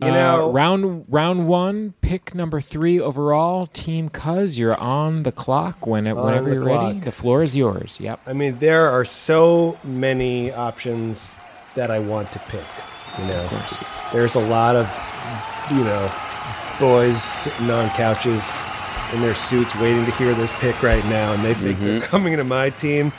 You 0.00 0.08
uh, 0.08 0.10
know- 0.12 0.52
round 0.52 1.06
round 1.08 1.48
one, 1.48 1.94
pick 2.00 2.34
number 2.34 2.60
three 2.60 3.00
overall. 3.00 3.66
Team 3.66 4.08
Cuz, 4.08 4.58
you're 4.58 4.78
on 4.78 5.24
the 5.24 5.32
clock 5.32 5.86
when, 5.86 6.04
whenever 6.04 6.52
you're 6.52 6.62
ready. 6.62 7.00
The 7.00 7.12
floor 7.12 7.42
is 7.42 7.56
yours. 7.56 7.98
Yep. 8.00 8.20
I 8.26 8.32
mean, 8.32 8.58
there 8.58 8.88
are 8.88 9.04
so 9.04 9.76
many 9.82 10.52
options 10.52 11.36
that 11.74 11.90
I 11.90 11.98
want 11.98 12.30
to 12.32 12.38
pick. 12.38 12.66
You 13.18 13.24
know, 13.26 13.62
there's 14.12 14.36
a 14.36 14.40
lot 14.40 14.76
of, 14.76 14.86
you 15.70 15.82
know, 15.82 16.12
boys 16.78 17.20
sitting 17.20 17.70
on 17.70 17.90
couches 17.90 18.52
in 19.12 19.20
their 19.20 19.34
suits 19.34 19.74
waiting 19.76 20.04
to 20.04 20.12
hear 20.12 20.34
this 20.34 20.52
pick 20.60 20.80
right 20.82 21.04
now, 21.06 21.32
and 21.32 21.44
they 21.44 21.54
think 21.54 21.78
they're 21.80 22.00
coming 22.00 22.36
to 22.36 22.44
my 22.44 22.70
team. 22.70 23.12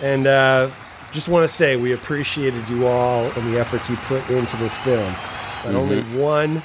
And 0.00 0.26
uh, 0.26 0.70
just 1.12 1.28
want 1.28 1.48
to 1.48 1.54
say 1.54 1.76
we 1.76 1.92
appreciated 1.92 2.66
you 2.70 2.86
all 2.86 3.24
and 3.24 3.52
the 3.52 3.60
efforts 3.60 3.90
you 3.90 3.96
put 3.96 4.28
into 4.30 4.56
this 4.56 4.74
film. 4.78 5.14
But 5.64 5.74
only 5.74 6.02
one 6.18 6.62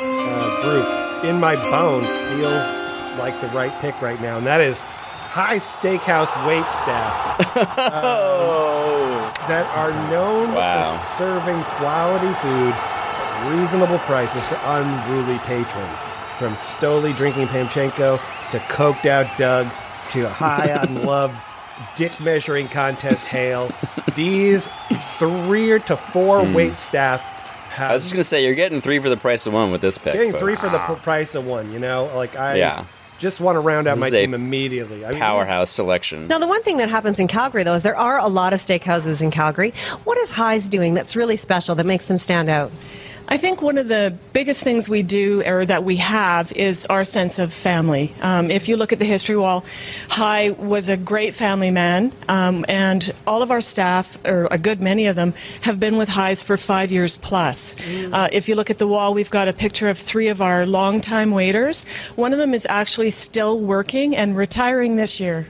uh, 0.00 0.62
group 0.62 1.24
in 1.24 1.40
my 1.40 1.54
bones 1.70 2.06
feels 2.08 3.18
like 3.18 3.40
the 3.40 3.48
right 3.48 3.72
pick 3.80 4.00
right 4.02 4.20
now, 4.20 4.36
and 4.38 4.46
that 4.46 4.60
is 4.60 4.82
Hy's 4.82 5.62
Steakhouse 5.62 6.32
wait 6.46 6.64
staff 6.70 7.40
um, 7.78 9.32
that 9.48 9.66
are 9.74 9.90
known 10.10 10.54
Wow. 10.54 10.92
for 10.96 10.98
serving 11.16 11.62
quality 11.78 12.32
food 12.40 12.72
at 12.72 13.52
reasonable 13.52 13.98
prices 14.00 14.46
to 14.48 14.70
unruly 14.76 15.38
patrons. 15.40 16.02
From 16.38 16.52
Stoli 16.54 17.16
drinking 17.16 17.46
Pamchenko 17.46 18.20
to 18.50 18.58
coked 18.58 19.06
out 19.06 19.26
Doug 19.38 19.66
to 20.10 20.28
high 20.28 20.74
on 20.74 21.02
love 21.06 21.42
dick 21.96 22.18
measuring 22.20 22.68
contest 22.68 23.26
hail. 23.26 23.70
These 24.14 24.68
three 25.18 25.78
to 25.80 25.96
four 25.96 26.44
Hmm. 26.44 26.52
wait 26.54 26.76
staff 26.78 27.22
I 27.78 27.92
was 27.92 28.02
just 28.04 28.14
gonna 28.14 28.24
say 28.24 28.44
you're 28.44 28.54
getting 28.54 28.80
three 28.80 28.98
for 28.98 29.08
the 29.08 29.16
price 29.16 29.46
of 29.46 29.52
one 29.52 29.70
with 29.72 29.80
this 29.80 29.98
pick. 29.98 30.12
getting 30.14 30.32
three 30.32 30.54
for 30.56 30.68
the 30.68 30.78
p- 30.86 30.94
price 31.02 31.34
of 31.34 31.46
one. 31.46 31.72
You 31.72 31.78
know, 31.78 32.10
like 32.14 32.36
I 32.36 32.56
Yeah. 32.56 32.84
just 33.18 33.40
want 33.40 33.56
to 33.56 33.60
round 33.60 33.86
out 33.86 33.96
This 33.96 34.10
my 34.12 34.18
team 34.18 34.34
immediately. 34.34 34.98
I 35.04 35.08
mean, 35.08 35.10
these- 35.12 35.20
Powerhouse 35.20 35.70
selection. 35.70 36.26
Now, 36.28 36.38
the 36.38 36.46
one 36.46 36.62
thing 36.62 36.76
that 36.78 36.88
happens 36.90 37.18
in 37.18 37.28
Calgary, 37.28 37.62
though, 37.62 37.74
is 37.74 37.82
there 37.82 37.96
are 37.96 38.18
a 38.18 38.28
lot 38.28 38.52
of 38.52 38.60
steakhouses 38.60 39.22
in 39.22 39.30
Calgary. 39.30 39.72
What 40.04 40.18
is 40.18 40.30
Hy's 40.30 40.68
doing 40.68 40.94
that's 40.94 41.16
really 41.16 41.36
special 41.36 41.74
that 41.76 41.86
makes 41.86 42.06
them 42.06 42.18
stand 42.18 42.48
out? 42.50 42.70
I 43.28 43.38
think 43.38 43.60
one 43.60 43.76
of 43.76 43.88
the 43.88 44.14
biggest 44.32 44.62
things 44.62 44.88
we 44.88 45.02
do 45.02 45.42
or 45.44 45.66
that 45.66 45.82
we 45.82 45.96
have 45.96 46.52
is 46.52 46.86
our 46.86 47.04
sense 47.04 47.40
of 47.40 47.52
family. 47.52 48.14
Um, 48.22 48.52
if 48.52 48.68
you 48.68 48.76
look 48.76 48.92
at 48.92 49.00
the 49.00 49.04
history 49.04 49.36
wall, 49.36 49.64
Hy 50.08 50.50
was 50.50 50.88
a 50.88 50.96
great 50.96 51.34
family 51.34 51.72
man, 51.72 52.12
um, 52.28 52.64
and 52.68 53.12
all 53.26 53.42
of 53.42 53.50
our 53.50 53.60
staff, 53.60 54.16
or 54.24 54.46
a 54.52 54.58
good 54.58 54.80
many 54.80 55.06
of 55.06 55.16
them, 55.16 55.34
have 55.62 55.80
been 55.80 55.96
with 55.96 56.08
Hy's 56.08 56.40
for 56.40 56.56
five 56.56 56.92
years 56.92 57.16
plus. 57.16 57.74
Uh, 58.12 58.28
if 58.32 58.48
you 58.48 58.54
look 58.54 58.70
at 58.70 58.78
the 58.78 58.86
wall, 58.86 59.12
we've 59.12 59.30
got 59.30 59.48
a 59.48 59.52
picture 59.52 59.88
of 59.88 59.98
three 59.98 60.28
of 60.28 60.40
our 60.40 60.64
longtime 60.64 61.32
waiters. 61.32 61.82
One 62.14 62.32
of 62.32 62.38
them 62.38 62.54
is 62.54 62.64
actually 62.70 63.10
still 63.10 63.58
working 63.58 64.14
and 64.14 64.36
retiring 64.36 64.96
this 64.96 65.18
year. 65.18 65.46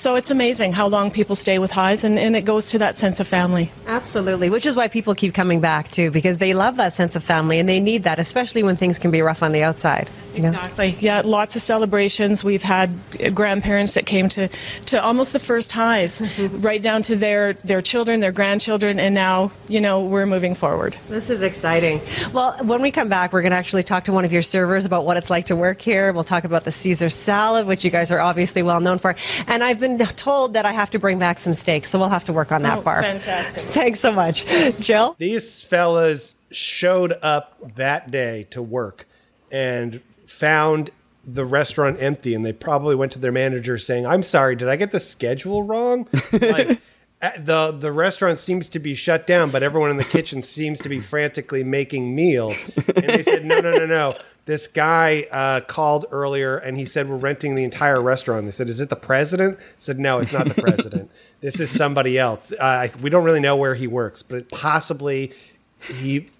So 0.00 0.14
it's 0.14 0.30
amazing 0.30 0.72
how 0.72 0.86
long 0.86 1.10
people 1.10 1.36
stay 1.36 1.58
with 1.58 1.72
Hy's, 1.72 2.04
and, 2.04 2.18
and 2.18 2.34
it 2.34 2.46
goes 2.46 2.70
to 2.70 2.78
that 2.78 2.96
sense 2.96 3.20
of 3.20 3.28
family. 3.28 3.70
Absolutely, 3.86 4.48
which 4.48 4.64
is 4.64 4.74
why 4.74 4.88
people 4.88 5.14
keep 5.14 5.34
coming 5.34 5.60
back 5.60 5.90
too, 5.90 6.10
because 6.10 6.38
they 6.38 6.54
love 6.54 6.78
that 6.78 6.94
sense 6.94 7.16
of 7.16 7.22
family 7.22 7.58
and 7.58 7.68
they 7.68 7.80
need 7.80 8.04
that, 8.04 8.18
especially 8.18 8.62
when 8.62 8.76
things 8.76 8.98
can 8.98 9.10
be 9.10 9.20
rough 9.20 9.42
on 9.42 9.52
the 9.52 9.62
outside. 9.62 10.08
You 10.34 10.42
know? 10.42 10.48
Exactly. 10.48 10.96
Yeah, 11.00 11.22
lots 11.24 11.56
of 11.56 11.62
celebrations. 11.62 12.44
We've 12.44 12.62
had 12.62 12.90
grandparents 13.34 13.94
that 13.94 14.06
came 14.06 14.28
to, 14.30 14.48
to 14.86 15.02
almost 15.02 15.32
the 15.32 15.38
first 15.38 15.72
Hy's, 15.72 16.20
right 16.52 16.82
down 16.82 17.02
to 17.04 17.16
their, 17.16 17.54
their 17.54 17.80
children, 17.82 18.20
their 18.20 18.32
grandchildren, 18.32 18.98
and 18.98 19.14
now, 19.14 19.50
you 19.68 19.80
know, 19.80 20.04
we're 20.04 20.26
moving 20.26 20.54
forward. 20.54 20.96
This 21.08 21.30
is 21.30 21.42
exciting. 21.42 22.00
Well, 22.32 22.56
when 22.62 22.82
we 22.82 22.90
come 22.90 23.08
back, 23.08 23.32
we're 23.32 23.42
going 23.42 23.52
to 23.52 23.56
actually 23.58 23.82
talk 23.82 24.04
to 24.04 24.12
one 24.12 24.24
of 24.24 24.32
your 24.32 24.42
servers 24.42 24.84
about 24.84 25.04
what 25.04 25.16
it's 25.16 25.30
like 25.30 25.46
to 25.46 25.56
work 25.56 25.80
here. 25.80 26.12
We'll 26.12 26.24
talk 26.24 26.44
about 26.44 26.64
the 26.64 26.70
Caesar 26.72 27.08
salad, 27.08 27.66
which 27.66 27.84
you 27.84 27.90
guys 27.90 28.10
are 28.12 28.20
obviously 28.20 28.62
well 28.62 28.80
known 28.80 28.98
for. 28.98 29.14
And 29.46 29.64
I've 29.64 29.80
been 29.80 29.98
told 29.98 30.54
that 30.54 30.64
I 30.66 30.72
have 30.72 30.90
to 30.90 30.98
bring 30.98 31.18
back 31.18 31.38
some 31.38 31.54
steak, 31.54 31.86
so 31.86 31.98
we'll 31.98 32.08
have 32.08 32.24
to 32.24 32.32
work 32.32 32.52
on 32.52 32.62
that 32.62 32.78
Oh, 32.78 32.82
part. 32.82 33.04
fantastic. 33.04 33.62
Thanks 33.62 34.00
so 34.00 34.12
much. 34.12 34.44
Jill? 34.80 35.16
These 35.18 35.62
fellas 35.62 36.34
showed 36.50 37.12
up 37.22 37.56
that 37.76 38.10
day 38.10 38.46
to 38.50 38.60
work 38.62 39.06
and 39.52 40.00
found 40.40 40.90
the 41.24 41.44
restaurant 41.44 41.98
empty 42.00 42.34
and 42.34 42.46
they 42.46 42.52
probably 42.52 42.94
went 42.96 43.12
to 43.12 43.18
their 43.18 43.30
manager 43.30 43.76
saying 43.76 44.06
i'm 44.06 44.22
sorry 44.22 44.56
did 44.56 44.68
i 44.68 44.74
get 44.76 44.90
the 44.90 44.98
schedule 45.00 45.62
wrong? 45.62 46.08
Like 46.32 46.80
uh, 47.22 47.32
the 47.36 47.72
the 47.72 47.92
restaurant 47.92 48.38
seems 48.38 48.70
to 48.70 48.78
be 48.78 48.94
shut 48.94 49.26
down 49.26 49.50
but 49.50 49.62
everyone 49.62 49.90
in 49.90 49.98
the 49.98 50.04
kitchen 50.04 50.40
seems 50.40 50.78
to 50.80 50.88
be 50.88 50.98
frantically 51.00 51.62
making 51.62 52.14
meals. 52.14 52.70
And 52.96 53.04
they 53.04 53.22
said 53.22 53.44
no 53.44 53.60
no 53.60 53.72
no 53.72 53.84
no. 53.84 54.14
This 54.46 54.66
guy 54.66 55.26
uh, 55.30 55.60
called 55.60 56.06
earlier 56.10 56.56
and 56.56 56.78
he 56.78 56.86
said 56.86 57.10
we're 57.10 57.16
renting 57.16 57.54
the 57.54 57.62
entire 57.64 58.00
restaurant. 58.00 58.46
They 58.46 58.52
said 58.52 58.70
is 58.70 58.80
it 58.80 58.88
the 58.88 58.96
president? 58.96 59.58
I 59.58 59.62
said 59.76 59.98
no 59.98 60.18
it's 60.20 60.32
not 60.32 60.48
the 60.48 60.62
president. 60.62 61.10
This 61.42 61.60
is 61.60 61.68
somebody 61.70 62.18
else. 62.18 62.52
Uh, 62.52 62.64
I- 62.64 62.90
we 63.02 63.10
don't 63.10 63.24
really 63.24 63.40
know 63.40 63.56
where 63.56 63.74
he 63.74 63.86
works 63.86 64.22
but 64.22 64.48
possibly 64.48 65.32
he 66.00 66.30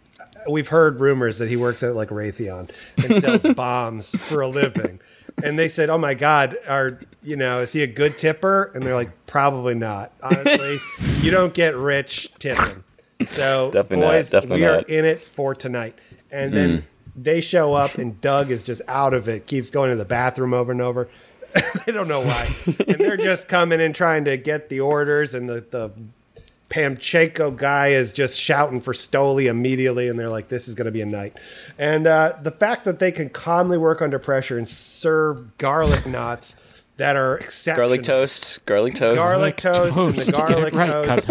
we've 0.48 0.68
heard 0.68 1.00
rumors 1.00 1.38
that 1.38 1.48
he 1.48 1.56
works 1.56 1.82
at 1.82 1.94
like 1.94 2.08
Raytheon 2.10 2.70
and 3.04 3.16
sells 3.16 3.42
bombs 3.54 4.14
for 4.28 4.40
a 4.40 4.48
living. 4.48 5.00
And 5.42 5.58
they 5.58 5.68
said, 5.68 5.88
"Oh 5.90 5.98
my 5.98 6.14
God, 6.14 6.56
are 6.68 7.00
you 7.22 7.36
know 7.36 7.60
is 7.60 7.72
he 7.72 7.82
a 7.82 7.86
good 7.86 8.18
tipper?" 8.18 8.70
And 8.74 8.82
they're 8.82 8.94
like, 8.94 9.10
"Probably 9.26 9.74
not. 9.74 10.12
Honestly, 10.22 10.78
you 11.22 11.30
don't 11.30 11.54
get 11.54 11.76
rich 11.76 12.30
tipping." 12.38 12.84
So, 13.26 13.70
Definitely 13.70 14.06
not, 14.06 14.12
boys, 14.12 14.30
definitely 14.30 14.60
we 14.60 14.66
are 14.66 14.76
not. 14.76 14.88
in 14.88 15.04
it 15.04 15.24
for 15.24 15.54
tonight. 15.54 15.98
And 16.30 16.52
then 16.54 16.78
Mm. 16.78 16.82
they 17.16 17.40
show 17.42 17.74
up, 17.74 17.96
and 17.98 18.18
Doug 18.20 18.50
is 18.50 18.62
just 18.62 18.80
out 18.88 19.12
of 19.14 19.28
it. 19.28 19.46
Keeps 19.46 19.70
going 19.70 19.90
to 19.90 19.96
the 19.96 20.04
bathroom 20.06 20.54
over 20.54 20.72
and 20.72 20.80
over. 20.80 21.08
they 21.86 21.92
don't 21.92 22.08
know 22.08 22.20
why, 22.20 22.48
and 22.86 22.96
they're 22.98 23.16
just 23.16 23.48
coming 23.48 23.80
and 23.80 23.94
trying 23.94 24.24
to 24.24 24.36
get 24.36 24.68
the 24.68 24.80
orders, 24.80 25.34
and 25.34 25.48
the 25.48 25.60
the 25.70 25.90
Pamchenko 26.70 27.56
guy 27.56 27.88
is 27.88 28.12
just 28.12 28.40
shouting 28.40 28.80
for 28.80 28.92
Stoli 28.92 29.46
immediately, 29.46 30.08
and 30.08 30.18
they're 30.18 30.30
like, 30.30 30.48
"This 30.48 30.68
is 30.68 30.74
going 30.74 30.86
to 30.86 30.92
be 30.92 31.02
a 31.02 31.06
night." 31.06 31.36
And 31.78 32.06
uh, 32.06 32.34
the 32.40 32.52
fact 32.52 32.84
that 32.84 33.00
they 33.00 33.12
can 33.12 33.28
calmly 33.28 33.76
work 33.76 34.00
under 34.00 34.18
pressure 34.18 34.56
and 34.56 34.66
serve 34.68 35.58
garlic 35.58 36.06
knots 36.06 36.56
that 36.96 37.16
are 37.16 37.38
exceptional. 37.38 37.88
Garlic 37.88 38.02
toast. 38.04 38.66
Garlic 38.66 38.94
toast. 38.94 39.18
Garlic 39.18 39.56
toast, 39.56 39.96
and 39.96 40.14
the 40.14 40.32
Toast. 40.32 40.32
Get 40.48 40.50
it 40.50 40.72
garlic 40.72 40.74
right, 40.74 40.88
toast. 40.88 41.28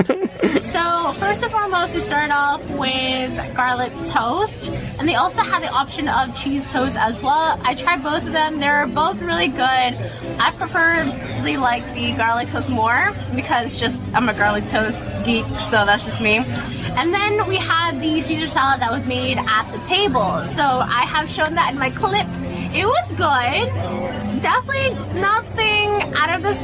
First 1.20 1.44
and 1.44 1.52
foremost, 1.52 1.94
we 1.94 2.00
start 2.00 2.32
off 2.32 2.66
with 2.72 3.32
garlic 3.54 3.92
toast, 4.06 4.70
and 4.70 5.08
they 5.08 5.16
also 5.16 5.42
have 5.42 5.62
the 5.62 5.68
option 5.70 6.08
of 6.08 6.34
cheese 6.34 6.72
toast 6.72 6.96
as 6.98 7.22
well. 7.22 7.60
I 7.62 7.76
tried 7.76 8.02
both 8.02 8.26
of 8.26 8.32
them; 8.32 8.60
they're 8.62 8.88
both 8.88 9.22
really 9.22 9.50
good. 9.50 9.60
I 9.60 10.54
preferably 10.58 11.58
like 11.58 11.84
the 11.94 12.14
garlic 12.14 12.48
toast 12.48 12.70
more 12.70 13.14
because 13.36 13.78
just 13.78 14.00
I'm 14.14 14.30
a 14.30 14.34
garlic 14.34 14.70
toast 14.70 15.02
geek, 15.26 15.46
so 15.60 15.86
that's 15.86 16.06
just 16.06 16.22
me. 16.22 16.38
And 16.38 17.14
then 17.14 17.46
we 17.50 17.58
had 17.58 18.00
the 18.02 18.22
Caesar 18.22 18.48
salad 18.48 18.82
that 18.82 18.90
was 18.90 19.06
made 19.06 19.38
at 19.38 19.70
the 19.74 19.80
table. 19.86 20.48
So 20.48 20.64
I 20.64 21.04
have 21.06 21.30
shown 21.30 21.54
that 21.56 21.74
in 21.74 21.78
my 21.78 21.90
clip. 21.90 22.28
It 22.74 22.86
was 22.86 23.08
good. 23.18 24.29
Definitely 24.42 25.20
nothing 25.20 26.14
out 26.16 26.36
of 26.36 26.42
this 26.44 26.58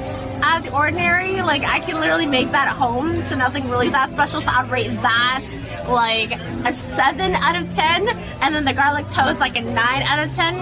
out 0.44 0.60
of 0.60 0.64
the 0.66 0.74
ordinary. 0.74 1.42
Like 1.42 1.64
I 1.64 1.80
can 1.80 2.00
literally 2.00 2.26
make 2.26 2.52
that 2.52 2.68
at 2.68 2.76
home, 2.76 3.26
so 3.26 3.36
nothing 3.36 3.70
really 3.70 3.90
that 3.90 4.12
special. 4.12 4.42
So 4.42 4.50
I'd 4.50 4.70
rate 4.70 4.94
that 5.02 5.46
like 5.88 6.32
a 6.66 6.74
seven 6.74 7.36
out 7.36 7.56
of 7.56 7.74
ten, 7.74 8.08
and 8.42 8.56
then 8.56 8.66
the 8.66 8.74
garlic 8.74 9.08
toast 9.10 9.40
like 9.40 9.58
a 9.58 9.62
nine 9.62 10.04
out 10.04 10.26
of 10.26 10.34
ten. 10.34 10.56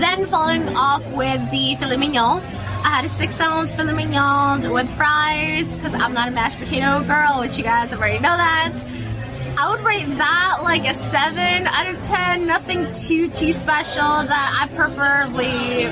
Then 0.00 0.26
following 0.26 0.68
off 0.76 1.06
with 1.12 1.50
the 1.50 1.76
filet 1.76 1.96
mignon. 1.96 2.42
I 2.84 2.88
had 2.88 3.04
a 3.04 3.08
six 3.08 3.38
ounce 3.40 3.74
filet 3.74 3.94
mignon 3.94 4.70
with 4.70 4.88
fries 4.96 5.66
because 5.76 5.94
I'm 5.94 6.12
not 6.12 6.28
a 6.28 6.30
mashed 6.30 6.58
potato 6.58 7.04
girl, 7.04 7.40
which 7.40 7.56
you 7.58 7.64
guys 7.64 7.92
already 7.92 8.18
know 8.18 8.36
that. 8.36 8.72
I 9.58 9.70
would 9.70 9.80
rate 9.84 10.06
that 10.18 10.58
like 10.62 10.86
a 10.86 10.92
seven 10.92 11.66
out 11.66 11.86
of 11.86 12.02
ten. 12.02 12.46
Nothing 12.46 12.92
too 12.92 13.30
too 13.30 13.52
special 13.52 14.02
that 14.02 14.58
I 14.60 14.74
preferably 14.74 15.86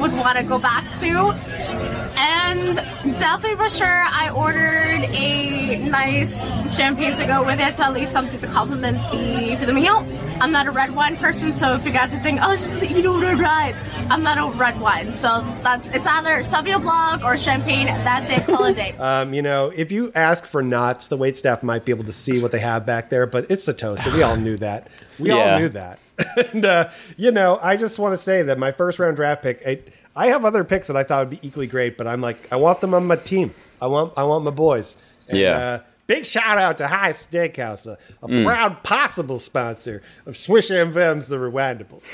would 0.00 0.12
want 0.12 0.38
to 0.38 0.44
go 0.44 0.58
back 0.58 0.84
to. 1.00 2.01
And 2.16 2.76
definitely 3.18 3.56
for 3.56 3.68
sure, 3.70 3.86
I 3.86 4.30
ordered 4.34 5.08
a 5.10 5.78
nice 5.88 6.38
champagne 6.74 7.14
to 7.16 7.26
go 7.26 7.44
with 7.44 7.60
it, 7.60 7.74
to 7.76 7.84
at 7.86 7.92
least 7.92 8.12
something 8.12 8.40
to 8.40 8.46
complement 8.46 8.98
the 9.10 9.56
filet 9.58 9.72
mignon. 9.72 10.18
I'm 10.40 10.50
not 10.52 10.66
a 10.66 10.70
red 10.70 10.94
wine 10.94 11.16
person, 11.16 11.56
so 11.56 11.74
if 11.74 11.84
you 11.86 11.92
guys 11.92 12.10
think, 12.22 12.40
oh, 12.42 12.52
you 12.82 13.02
don't 13.02 13.22
order 13.22 13.36
red, 13.40 13.76
I'm 14.10 14.22
not 14.22 14.38
a 14.38 14.56
red 14.58 14.80
wine. 14.80 15.12
So 15.12 15.40
that's 15.62 15.88
it's 15.90 16.06
either 16.06 16.42
Sauvignon 16.42 16.82
Blanc 16.82 17.24
or 17.24 17.36
champagne. 17.36 17.86
That's 17.86 18.28
it. 18.30 18.46
Call 18.46 18.64
it 18.64 18.72
a 18.72 18.74
day. 18.74 18.94
Um, 19.02 19.34
you 19.34 19.42
know, 19.42 19.72
if 19.74 19.90
you 19.90 20.12
ask 20.14 20.46
for 20.46 20.62
knots, 20.62 21.08
the 21.08 21.16
wait 21.16 21.36
staff 21.36 21.62
might 21.62 21.84
be 21.84 21.92
able 21.92 22.04
to 22.04 22.12
see 22.12 22.40
what 22.40 22.52
they 22.52 22.60
have 22.60 22.86
back 22.86 23.10
there, 23.10 23.26
but 23.26 23.46
it's 23.50 23.66
a 23.68 23.72
toaster. 23.74 24.10
We 24.10 24.22
all 24.22 24.36
knew 24.36 24.56
that. 24.58 24.88
We 25.18 25.28
Yeah. 25.30 25.54
all 25.54 25.60
knew 25.60 25.68
that. 25.70 25.98
and, 26.52 26.64
uh, 26.64 26.88
you 27.16 27.30
know, 27.32 27.58
I 27.62 27.76
just 27.76 27.98
want 27.98 28.12
to 28.12 28.16
say 28.16 28.42
that 28.42 28.58
my 28.58 28.70
first 28.72 28.98
round 28.98 29.16
draft 29.16 29.42
pick, 29.42 29.62
I, 29.66 29.80
I 30.14 30.26
have 30.28 30.44
other 30.44 30.64
picks 30.64 30.86
that 30.88 30.96
I 30.96 31.02
thought 31.04 31.28
would 31.28 31.40
be 31.40 31.46
equally 31.46 31.66
great, 31.66 31.96
but 31.96 32.06
I'm 32.06 32.20
like, 32.20 32.36
I 32.52 32.56
want 32.56 32.80
them 32.80 32.92
on 32.94 33.06
my 33.06 33.16
team. 33.16 33.52
I 33.80 33.86
want, 33.86 34.12
I 34.16 34.24
want 34.24 34.44
my 34.44 34.50
boys. 34.50 34.96
And, 35.28 35.38
Yeah. 35.38 35.56
Uh, 35.58 35.78
big 36.06 36.26
shout 36.26 36.58
out 36.58 36.76
to 36.78 36.86
Hy's 36.88 37.26
Steakhouse, 37.26 37.86
a, 37.86 37.96
a 38.22 38.28
Mm. 38.28 38.44
proud 38.44 38.82
possible 38.82 39.38
sponsor 39.38 40.02
of 40.26 40.36
Swish 40.36 40.68
FM's 40.70 41.28
The 41.28 41.36
Rewindables. 41.36 42.04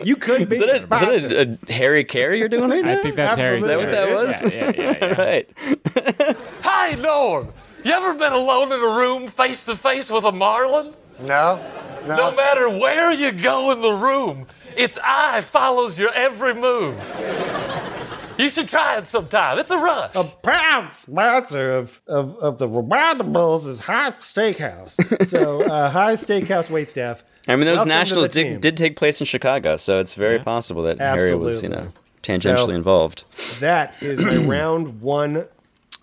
you 0.04 0.14
could 0.16 0.48
be 0.48 0.56
Is 0.56 0.60
that, 0.60 0.68
a, 0.68 1.06
a 1.06 1.10
is 1.12 1.22
that 1.22 1.32
a, 1.32 1.58
a 1.68 1.72
Harry 1.72 2.04
Caray 2.04 2.38
you're 2.38 2.48
doing 2.48 2.70
right 2.70 2.84
now? 2.84 2.92
I 2.92 3.02
think 3.02 3.16
that's 3.16 3.36
Harry 3.36 3.56
Is 3.56 3.64
that 3.64 3.78
what 3.78 3.90
that 3.90 4.08
Caray. 4.08 4.14
was? 4.14 4.52
Yeah, 4.52 4.72
yeah, 4.76 4.98
yeah, 5.00 5.20
right. 5.20 6.36
Hi, 6.62 6.92
Norm. 6.94 7.48
You 7.82 7.92
ever 7.92 8.14
been 8.14 8.32
alone 8.34 8.72
in 8.72 8.80
a 8.80 8.96
room 8.96 9.28
face 9.28 9.64
to 9.64 9.74
face 9.74 10.10
with 10.10 10.24
a 10.24 10.32
marlin? 10.32 10.92
No. 11.20 11.64
No. 12.06 12.16
No 12.16 12.34
matter 12.36 12.68
where 12.68 13.12
you 13.12 13.32
go 13.32 13.70
in 13.72 13.80
the 13.80 13.92
room, 13.92 14.46
its 14.76 14.98
eye 15.02 15.40
follows 15.40 15.98
your 15.98 16.12
every 16.14 16.54
move. 16.54 16.96
You 18.38 18.48
should 18.48 18.68
try 18.68 18.96
it 18.96 19.06
sometime. 19.06 19.58
It's 19.58 19.70
a 19.70 19.76
rush. 19.76 20.12
A 20.14 20.24
proud 20.24 20.92
sponsor 20.94 21.72
of, 21.74 22.00
of, 22.06 22.36
of 22.38 22.58
the 22.58 22.66
Rewindables 22.66 23.66
is 23.68 23.80
Hy's 23.80 24.14
Steakhouse. 24.20 25.26
So, 25.26 25.62
uh, 25.62 25.90
Hy's 25.90 26.24
Steakhouse 26.26 26.68
waitstaff. 26.68 27.20
I 27.46 27.56
mean, 27.56 27.66
those 27.66 27.76
welcome 27.76 27.88
nationals 27.90 28.28
the 28.28 28.32
team. 28.42 28.52
did, 28.54 28.60
did 28.62 28.76
take 28.78 28.96
place 28.96 29.20
in 29.20 29.26
Chicago, 29.26 29.76
so 29.76 29.98
it's 29.98 30.14
very 30.14 30.38
possible 30.38 30.82
that 30.84 30.98
Harry 31.00 31.34
was, 31.34 31.62
you 31.62 31.68
know, 31.68 31.92
tangentially 32.22 32.56
So- 32.56 32.70
involved. 32.70 33.24
That 33.60 33.94
is 34.00 34.20
my 34.24 34.36
round 34.46 35.02
one 35.02 35.44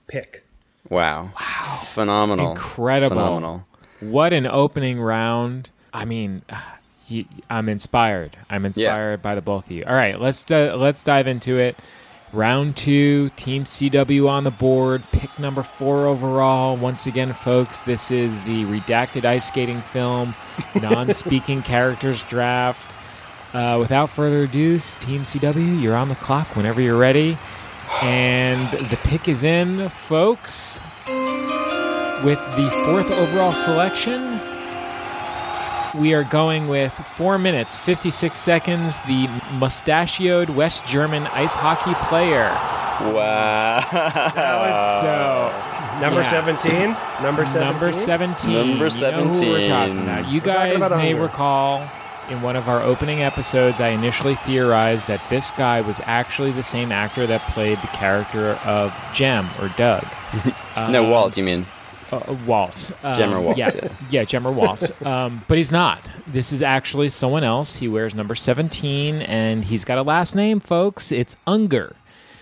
pick. 0.08 0.44
Wow. 0.90 1.32
Wow. 1.40 1.82
Phenomenal. 1.86 2.52
Incredible. 2.52 3.16
Phenomenal. 3.18 3.66
What 4.00 4.32
an 4.34 4.46
opening 4.46 5.00
round. 5.02 5.72
I 5.92 6.06
mean, 6.06 6.44
you, 7.12 7.26
I'm 7.50 7.70
inspired. 7.70 8.38
I'm 8.50 8.66
inspired 8.66 9.22
by 9.22 9.36
the 9.36 9.42
both 9.42 9.66
of 9.66 9.72
you. 9.72 9.84
All 9.86 9.94
right, 9.96 10.20
let's 10.20 10.44
di- 10.44 10.74
let's 10.74 11.04
dive 11.04 11.28
into 11.28 11.58
it. 11.58 11.78
Round 12.34 12.76
two, 12.76 13.30
Team 13.38 13.64
CW 13.64 14.28
on 14.28 14.44
the 14.44 14.52
board. 14.52 15.02
Pick 15.14 15.40
number 15.40 15.64
four 15.64 16.06
overall. 16.08 16.76
Once 16.76 17.06
again, 17.08 17.32
folks, 17.34 17.80
this 17.82 18.12
is 18.12 18.42
the 18.42 18.66
redacted 18.66 19.24
ice 19.24 19.48
skating 19.48 19.80
film, 19.80 20.36
non-speaking 20.82 21.62
characters 21.62 22.22
draft. 22.24 22.94
Uh, 23.54 23.78
without 23.80 24.10
further 24.10 24.44
ado, 24.44 24.78
Team 24.78 25.22
CW, 25.22 25.82
you're 25.82 25.96
on 25.96 26.10
the 26.10 26.16
clock 26.16 26.56
whenever 26.58 26.82
you're 26.82 26.98
ready, 26.98 27.38
and 28.02 28.70
the 28.90 28.98
pick 29.04 29.30
is 29.30 29.44
in, 29.44 29.88
folks. 29.90 30.82
With 32.26 32.40
the 32.58 32.70
fourth 32.86 33.12
overall 33.18 33.52
selection, 33.54 34.37
we 35.98 36.14
are 36.14 36.24
going 36.24 36.68
with 36.68 36.94
four 36.94 37.38
minutes, 37.38 37.76
56 37.78 38.38
seconds. 38.38 39.00
The 39.02 39.28
mustachioed 39.54 40.50
West 40.50 40.86
German 40.86 41.28
ice 41.28 41.56
hockey 41.56 41.94
player. 42.08 42.50
Wow. 43.14 43.84
That 43.92 44.60
was 44.60 45.02
so, 45.02 46.02
Number 46.02 46.22
yeah. 46.22 46.30
17? 46.30 47.24
Number 47.24 47.46
17? 47.46 47.62
Number 47.72 47.94
17. 47.94 48.54
Number 48.54 48.72
You 48.72 48.72
know 48.72 48.74
who 48.74 48.80
we're 48.82 48.90
17. 48.90 49.70
talking 49.70 50.00
about. 50.00 50.28
You 50.28 50.42
We're 50.42 50.54
talking 50.54 50.72
guys 50.72 50.76
about 50.78 50.98
may 50.98 51.12
Unger. 51.14 51.24
recall 51.24 51.90
in 52.30 52.42
one 52.42 52.56
of 52.56 52.68
our 52.68 52.82
opening 52.82 53.22
episodes, 53.22 53.80
I 53.80 53.90
initially 53.90 54.36
theorized 54.36 55.08
that 55.08 55.22
this 55.30 55.52
guy 55.52 55.82
was 55.82 56.00
actually 56.04 56.52
the 56.52 56.64
same 56.64 56.92
actor 56.92 57.26
that 57.28 57.42
played 57.54 57.78
the 57.80 57.88
character 57.88 58.60
of 58.66 58.94
Jem 59.14 59.48
or 59.62 59.70
Doug. 59.70 60.06
no, 60.78 61.04
Um, 61.06 61.10
Walt, 61.10 61.38
you 61.38 61.44
mean? 61.44 61.66
Uh, 62.12 62.36
Walt. 62.46 62.92
Um, 63.04 63.14
Jem 63.14 63.44
Walt, 63.44 63.58
Yeah, 63.58 63.72
yeah. 64.10 64.26
yeah, 64.30 64.40
Walt. 64.40 65.02
um, 65.06 65.44
but 65.48 65.58
he's 65.58 65.72
not. 65.72 66.02
This 66.28 66.52
is 66.54 66.62
actually 66.62 67.10
someone 67.10 67.44
else. 67.44 67.76
He 67.78 67.88
wears 67.88 68.14
number 68.16 68.36
17, 68.36 69.22
and 69.22 69.64
he's 69.66 69.86
got 69.86 69.98
a 69.98 70.04
last 70.04 70.36
name, 70.36 70.60
folks. 70.60 71.12
It's 71.12 71.38
Unger. 71.46 71.96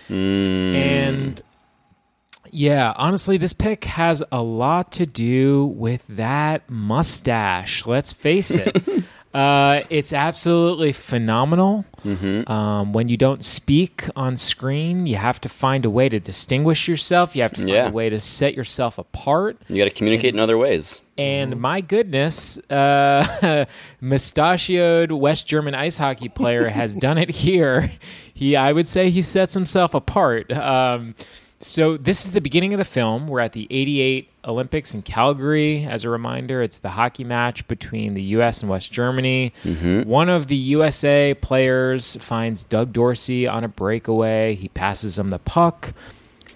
Mm. 0.08 0.74
And 0.74 1.42
yeah, 2.50 2.94
honestly, 2.96 3.36
this 3.36 3.52
pick 3.52 3.84
has 3.84 4.22
a 4.32 4.42
lot 4.42 4.92
to 4.92 5.06
do 5.06 5.66
with 5.66 6.06
that 6.08 6.68
mustache. 6.70 7.86
Let's 7.86 8.12
face 8.12 8.50
it. 8.50 9.04
uh, 9.34 9.82
it's 9.90 10.12
absolutely 10.12 10.92
phenomenal. 10.92 11.84
Mm-hmm. 12.04 12.50
Um, 12.50 12.92
when 12.92 13.08
you 13.08 13.16
don't 13.16 13.44
speak 13.44 14.08
on 14.16 14.36
screen, 14.36 15.06
you 15.06 15.16
have 15.16 15.40
to 15.42 15.48
find 15.48 15.84
a 15.84 15.90
way 15.90 16.08
to 16.08 16.18
distinguish 16.20 16.88
yourself. 16.88 17.36
You 17.36 17.42
have 17.42 17.52
to 17.52 17.60
find 17.60 17.68
Yeah. 17.68 17.88
a 17.88 17.92
way 17.92 18.08
to 18.08 18.20
set 18.20 18.54
yourself 18.54 18.96
apart. 18.98 19.58
You 19.68 19.76
got 19.76 19.84
to 19.84 19.90
communicate 19.90 20.32
in 20.34 20.40
other 20.40 20.56
ways. 20.56 21.02
And 21.18 21.60
my 21.60 21.80
goodness, 21.80 22.58
uh, 22.70 23.64
mustachioed 24.00 25.12
West 25.12 25.46
German 25.46 25.74
ice 25.74 25.96
hockey 25.98 26.28
player 26.28 26.68
has 26.68 26.94
done 26.96 27.18
it 27.18 27.30
here. 27.30 27.90
He, 28.36 28.54
I 28.54 28.70
would 28.70 28.86
say, 28.86 29.08
he 29.08 29.22
sets 29.22 29.54
himself 29.54 29.94
apart. 29.94 30.52
Um, 30.52 31.14
so 31.66 31.96
this 31.96 32.24
is 32.24 32.32
the 32.32 32.40
beginning 32.40 32.72
of 32.72 32.78
the 32.78 32.84
film. 32.84 33.28
We're 33.28 33.40
at 33.40 33.52
the 33.52 33.66
'88 33.70 34.28
Olympics 34.44 34.94
in 34.94 35.02
Calgary. 35.02 35.84
As 35.84 36.04
a 36.04 36.08
reminder, 36.08 36.62
it's 36.62 36.78
the 36.78 36.90
hockey 36.90 37.24
match 37.24 37.66
between 37.68 38.14
the 38.14 38.22
U.S. 38.22 38.60
and 38.60 38.70
West 38.70 38.92
Germany. 38.92 39.52
One 40.04 40.28
of 40.28 40.46
the 40.46 40.56
USA 40.56 41.34
players 41.34 42.16
finds 42.16 42.62
Doug 42.64 42.92
Dorsey 42.92 43.46
on 43.46 43.64
a 43.64 43.68
breakaway. 43.68 44.54
He 44.54 44.68
passes 44.68 45.18
him 45.18 45.30
the 45.30 45.38
puck 45.38 45.92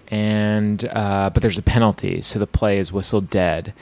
and 0.09 0.83
uh, 0.85 1.29
but 1.33 1.41
there's 1.41 1.57
a 1.57 1.61
penalty, 1.63 2.21
so 2.21 2.37
the 2.39 2.47
play 2.47 2.77
is 2.77 2.91
whistled 2.91 3.29
dead. 3.29 3.73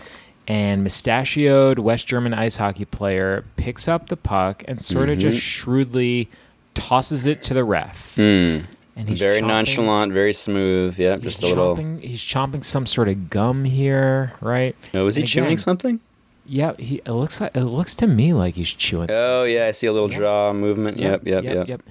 And 0.47 0.83
mustachioed 0.83 1.77
West 1.79 2.07
German 2.07 2.33
ice 2.33 2.55
hockey 2.55 2.85
player 2.85 3.45
picks 3.55 3.87
up 3.87 4.09
the 4.09 4.17
puck 4.17 4.63
and 4.67 4.81
sort 4.81 5.09
of 5.09 5.17
Mhm. 5.17 5.21
just 5.21 5.41
shrewdly 5.41 6.27
tosses 6.73 7.25
it 7.27 7.41
to 7.43 7.53
the 7.53 7.63
ref. 7.63 8.13
Hmm. 8.15 8.59
And 8.99 9.07
he's 9.07 9.19
very 9.19 9.39
chomping- 9.39 9.47
nonchalant, 9.47 10.11
very 10.13 10.33
smooth. 10.33 10.99
Yeah, 10.99 11.13
He's 11.15 11.23
just 11.23 11.43
a 11.43 11.47
little. 11.47 11.77
chomping, 11.77 12.01
he's 12.01 12.21
chomping 12.21 12.65
some 12.65 12.85
sort 12.85 13.07
of 13.07 13.29
gum 13.29 13.63
here, 13.63 14.33
right? 14.41 14.75
Oh, 14.93 15.07
is 15.07 15.15
he 15.15 15.21
And 15.21 15.29
chewing 15.29 15.57
something? 15.57 16.01
Yeah, 16.45 16.73
he 16.77 16.95
it 17.05 17.11
looks 17.11 17.39
like 17.39 17.55
it 17.55 17.63
looks 17.63 17.95
to 17.95 18.07
me 18.07 18.33
like 18.33 18.55
he's 18.55 18.71
chewing. 18.71 19.09
Oh 19.11 19.43
yeah, 19.45 19.67
I 19.67 19.71
see 19.71 19.87
a 19.87 19.93
little 19.93 20.09
jaw 20.09 20.51
movement. 20.51 20.97
Yep, 20.97 21.25
yep, 21.27 21.67
yep. 21.67 21.81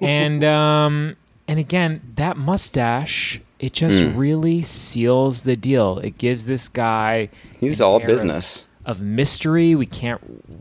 and 0.00 0.44
um 0.60 1.16
and 1.48 1.58
again, 1.58 2.00
that 2.16 2.36
mustache, 2.36 3.40
it 3.58 3.72
just 3.72 3.98
Mm. 4.00 4.16
really 4.16 4.62
seals 4.62 5.42
the 5.42 5.56
deal. 5.56 5.98
It 5.98 6.18
gives 6.18 6.44
this 6.46 6.68
guy 6.68 7.30
He's 7.60 7.80
all 7.80 7.96
of- 7.96 8.06
business. 8.06 8.68
of 8.86 9.00
mystery. 9.00 9.74
We 9.74 9.86
can't 9.86 10.20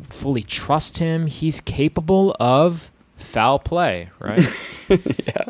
fully 0.10 0.44
trust 0.44 0.98
him. 1.00 1.28
He's 1.28 1.60
capable 1.62 2.36
of 2.39 2.89
foul 3.34 3.60
play, 3.60 4.10
right? 4.20 4.40
yeah. 4.90 4.98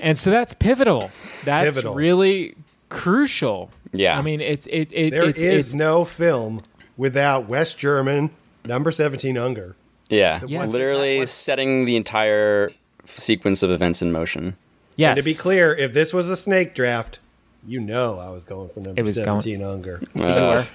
And 0.02 0.18
so 0.18 0.30
that's 0.32 0.54
pivotal. 0.54 1.12
That's 1.44 1.76
Pivotal. 1.78 1.94
really 1.96 2.56
crucial 2.90 3.70
Yeah. 3.92 4.18
I 4.18 4.22
mean, 4.22 4.40
it's 4.42 4.68
it, 4.68 4.90
it 4.92 5.12
There 5.12 5.28
it's, 5.30 5.42
is 5.44 5.68
it's 5.68 5.74
no 5.76 6.06
film 6.06 6.64
without 6.98 7.48
West 7.50 7.78
German 7.78 8.30
number 8.66 8.90
17 8.92 9.38
Unger. 9.38 9.76
Yeah, 10.10 10.42
Yes. 10.48 10.72
literally 10.72 11.26
setting 11.26 11.86
the 11.86 11.96
entire 11.96 12.72
sequence 13.06 13.64
of 13.64 13.72
events 13.72 14.02
in 14.02 14.12
motion. 14.12 14.56
And 14.98 15.18
to 15.18 15.24
be 15.24 15.34
clear, 15.34 15.76
if 15.76 15.94
this 15.94 16.14
was 16.14 16.30
a 16.30 16.38
snake 16.38 16.76
draft, 16.76 17.20
you 17.66 17.80
know 17.80 18.20
I 18.20 18.30
was 18.30 18.46
going 18.46 18.70
for 18.70 18.80
number 18.80 19.00
It 19.00 19.04
was 19.04 19.16
going- 19.18 19.42
17 19.42 19.62
Unger. 19.64 20.02
Uh, 20.16 20.20
You 20.20 20.26
were? 20.26 20.68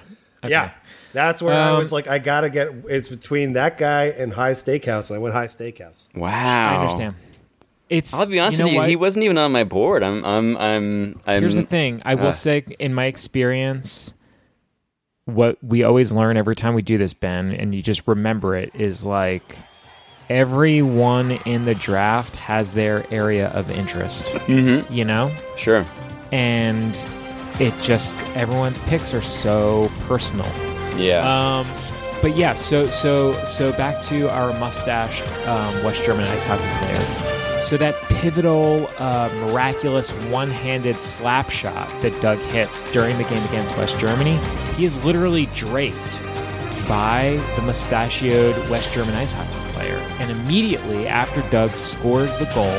Yeah. 0.49 0.71
That's 1.13 1.41
where 1.41 1.53
I 1.55 1.69
Um, 1.71 1.77
was 1.77 1.91
like, 1.91 2.07
I 2.07 2.19
got 2.19 2.41
to 2.41 2.49
get 2.49 2.69
it's 2.87 3.09
between 3.09 3.53
that 3.53 3.77
guy 3.77 4.05
and 4.05 4.31
Hy's 4.33 4.63
Steakhouse. 4.63 5.09
And 5.09 5.17
I 5.17 5.19
went 5.19 5.33
Hy's 5.33 5.55
Steakhouse. 5.55 6.07
Wow, 6.15 6.29
I 6.29 6.75
understand. 6.81 7.15
It's 7.89 8.13
I'll 8.13 8.27
be 8.27 8.39
honest 8.39 8.59
you 8.59 8.65
know 8.65 8.67
with 8.67 8.73
you. 8.73 8.79
what? 8.79 8.89
He 8.89 8.95
wasn't 8.95 9.25
even 9.25 9.37
on 9.39 9.51
my 9.51 9.63
board. 9.63 10.03
I'm. 10.03 10.23
I'm. 10.23 10.55
I'm. 10.57 11.21
I'm 11.25 11.41
Here's 11.41 11.55
the 11.55 11.63
thing. 11.63 12.01
I 12.05 12.13
will 12.15 12.27
uh, 12.27 12.31
say, 12.31 12.63
in 12.77 12.93
my 12.93 13.05
experience, 13.05 14.13
what 15.25 15.57
we 15.63 15.83
always 15.83 16.11
learn 16.11 16.37
every 16.37 16.55
time 16.55 16.75
we 16.75 16.83
do 16.83 16.99
this, 16.99 17.15
Ben, 17.15 17.51
and 17.51 17.73
you 17.73 17.81
just 17.81 18.07
remember 18.07 18.55
it, 18.55 18.71
is 18.75 19.03
like 19.03 19.55
everyone 20.29 21.31
in 21.45 21.65
the 21.65 21.73
draft 21.73 22.35
has 22.35 22.71
their 22.73 23.03
area 23.11 23.47
of 23.49 23.71
interest. 23.71 24.27
Mhm. 24.45 24.89
You 24.91 25.05
know? 25.05 25.31
Sure. 25.57 25.83
And 26.31 26.95
it 27.59 27.73
just 27.81 28.15
everyone's 28.35 28.77
picks 28.79 29.13
are 29.15 29.21
so 29.23 29.89
personal. 30.07 30.45
Yeah. 30.99 31.59
Um, 31.59 31.67
but 32.21 32.35
yeah, 32.35 32.53
so 32.53 32.85
so 32.85 33.33
so 33.45 33.71
back 33.73 34.01
to 34.03 34.29
our 34.29 34.51
mustached 34.59 35.23
um, 35.47 35.83
West 35.83 36.03
German 36.03 36.25
ice 36.25 36.45
hockey 36.45 36.63
player. 36.79 37.61
So 37.61 37.75
that 37.77 37.95
pivotal, 38.03 38.89
uh, 38.99 39.29
miraculous 39.47 40.11
one-handed 40.31 40.95
slap 40.95 41.49
shot 41.49 41.89
that 42.01 42.19
Doug 42.21 42.39
hits 42.39 42.89
during 42.93 43.17
the 43.17 43.25
game 43.25 43.43
against 43.45 43.75
West 43.77 43.99
Germany, 43.99 44.37
he 44.75 44.85
is 44.85 45.01
literally 45.03 45.45
draped 45.47 46.21
by 46.87 47.37
the 47.57 47.61
mustachioed 47.63 48.55
West 48.69 48.93
German 48.93 49.13
ice 49.15 49.33
hockey 49.33 49.71
player. 49.73 49.97
And 50.19 50.31
immediately 50.31 51.05
after 51.07 51.41
Doug 51.51 51.71
scores 51.71 52.33
the 52.37 52.45
goal, 52.55 52.71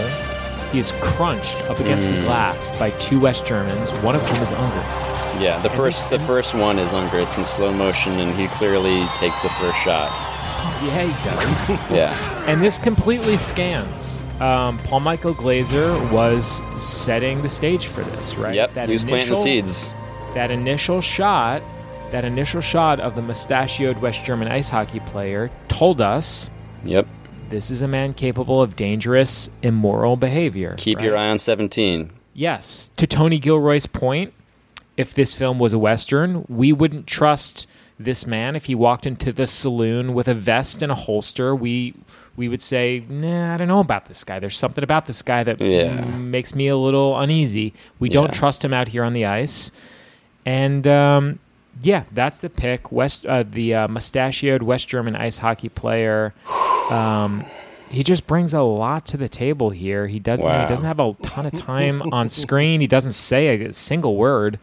he 0.73 0.79
is 0.79 0.93
crunched 1.01 1.61
up 1.71 1.79
against 1.79 2.07
the 2.09 2.17
Mm. 2.17 2.25
glass 2.25 2.71
by 2.79 2.91
two 2.93 3.21
West 3.21 3.45
Germans, 3.45 3.91
one 4.03 4.15
of 4.15 4.23
whom 4.29 4.43
is 4.43 4.51
Unger. 4.53 4.85
Yeah, 5.41 5.59
the 5.61 5.71
first 5.71 6.11
the 6.11 6.19
first 6.19 6.55
one 6.55 6.79
is 6.79 6.93
Unger. 6.93 7.19
It's 7.19 7.39
in 7.39 7.45
slow 7.47 7.73
motion, 7.73 8.13
and 8.21 8.39
he 8.39 8.47
clearly 8.49 9.07
takes 9.17 9.41
the 9.43 9.49
first 9.49 9.79
shot. 9.79 10.11
Yeah, 10.85 11.03
he 11.05 11.25
does. 11.25 11.69
Yeah. 11.91 12.45
And 12.47 12.63
this 12.63 12.79
completely 12.79 13.37
scans. 13.37 14.23
Um, 14.41 14.79
Paul 14.79 15.01
Michael 15.01 15.35
Glaser 15.35 15.93
was 16.09 16.61
setting 16.83 17.43
the 17.43 17.49
stage 17.49 17.87
for 17.87 18.03
this, 18.03 18.35
right? 18.37 18.55
Yep, 18.55 18.77
he 18.87 18.93
was 18.93 19.05
planting 19.05 19.35
the 19.35 19.41
seeds. 19.41 19.93
That 20.35 20.51
initial 20.51 21.01
shot, 21.01 21.63
that 22.11 22.25
initial 22.25 22.61
shot 22.61 23.01
of 23.01 23.15
the 23.15 23.23
mustachioed 23.23 24.01
West 24.01 24.25
German 24.25 24.49
ice 24.49 24.69
hockey 24.69 25.01
player 25.01 25.51
told 25.69 26.01
us. 26.01 26.51
Yep. 26.85 27.07
This 27.49 27.71
is 27.71 27.83
a 27.83 27.89
man 27.89 28.15
capable 28.15 28.63
of 28.63 28.77
dangerous, 28.77 29.51
immoral 29.63 30.17
behavior. 30.17 30.75
Keep 30.79 31.01
your 31.01 31.17
eye 31.17 31.31
on 31.31 31.39
seventeen. 31.39 32.11
Yes. 32.33 32.91
To 32.97 33.07
Tony 33.07 33.39
Gilroy's 33.39 33.87
point, 33.87 34.33
if 34.97 35.15
this 35.15 35.35
film 35.35 35.59
was 35.59 35.73
a 35.73 35.79
Western, 35.79 36.45
we 36.49 36.73
wouldn't 36.73 37.07
trust 37.07 37.67
this 37.99 38.27
man 38.27 38.57
if 38.57 38.65
he 38.65 38.75
walked 38.75 39.07
into 39.07 39.33
the 39.33 39.47
saloon 39.47 40.15
with 40.15 40.27
a 40.29 40.35
vest 40.35 40.83
and 40.83 40.91
a 40.91 40.95
holster. 40.95 41.55
We 41.55 41.95
we 42.37 42.49
would 42.49 42.61
say, 42.63 43.05
nah, 43.09 43.53
I 43.55 43.57
don't 43.59 43.69
know 43.69 43.81
about 43.81 44.07
this 44.07 44.25
guy. 44.25 44.39
There's 44.39 44.57
something 44.57 44.83
about 44.85 45.05
this 45.07 45.21
guy 45.21 45.43
that 45.45 45.61
Yeah. 45.61 46.01
makes 46.17 46.55
me 46.55 46.69
a 46.69 46.77
little 46.77 47.19
uneasy. 47.19 47.75
We 47.99 48.09
don't 48.09 48.33
trust 48.33 48.65
him 48.65 48.73
out 48.73 48.89
here 48.89 49.05
on 49.05 49.13
the 49.13 49.27
ice. 49.27 49.71
And 50.47 50.87
um, 50.89 51.39
yeah, 51.83 52.05
that's 52.13 52.41
the 52.41 52.49
pick. 52.49 52.91
West, 52.91 53.27
uh, 53.27 53.43
the 53.43 53.75
uh, 53.75 53.89
mustachioed 53.89 54.63
West 54.63 54.89
German 54.89 55.17
ice 55.17 55.39
hockey 55.39 55.69
player. 55.69 56.33
Um, 56.91 57.45
he 57.91 58.03
just 58.05 58.27
brings 58.27 58.55
a 58.55 58.63
lot 58.63 59.05
to 59.07 59.17
the 59.17 59.29
table 59.29 59.71
here. 59.71 60.07
He 60.07 60.19
doesn't. 60.19 60.45
Wow. 60.45 60.63
He 60.63 60.69
doesn't 60.69 60.87
have 60.87 61.01
a 61.01 61.15
ton 61.23 61.45
of 61.47 61.53
time 61.53 62.03
on 62.13 62.29
screen. 62.29 62.81
He 62.81 62.87
doesn't 62.87 63.13
say 63.13 63.63
a 63.65 63.73
single 63.73 64.17
word, 64.17 64.59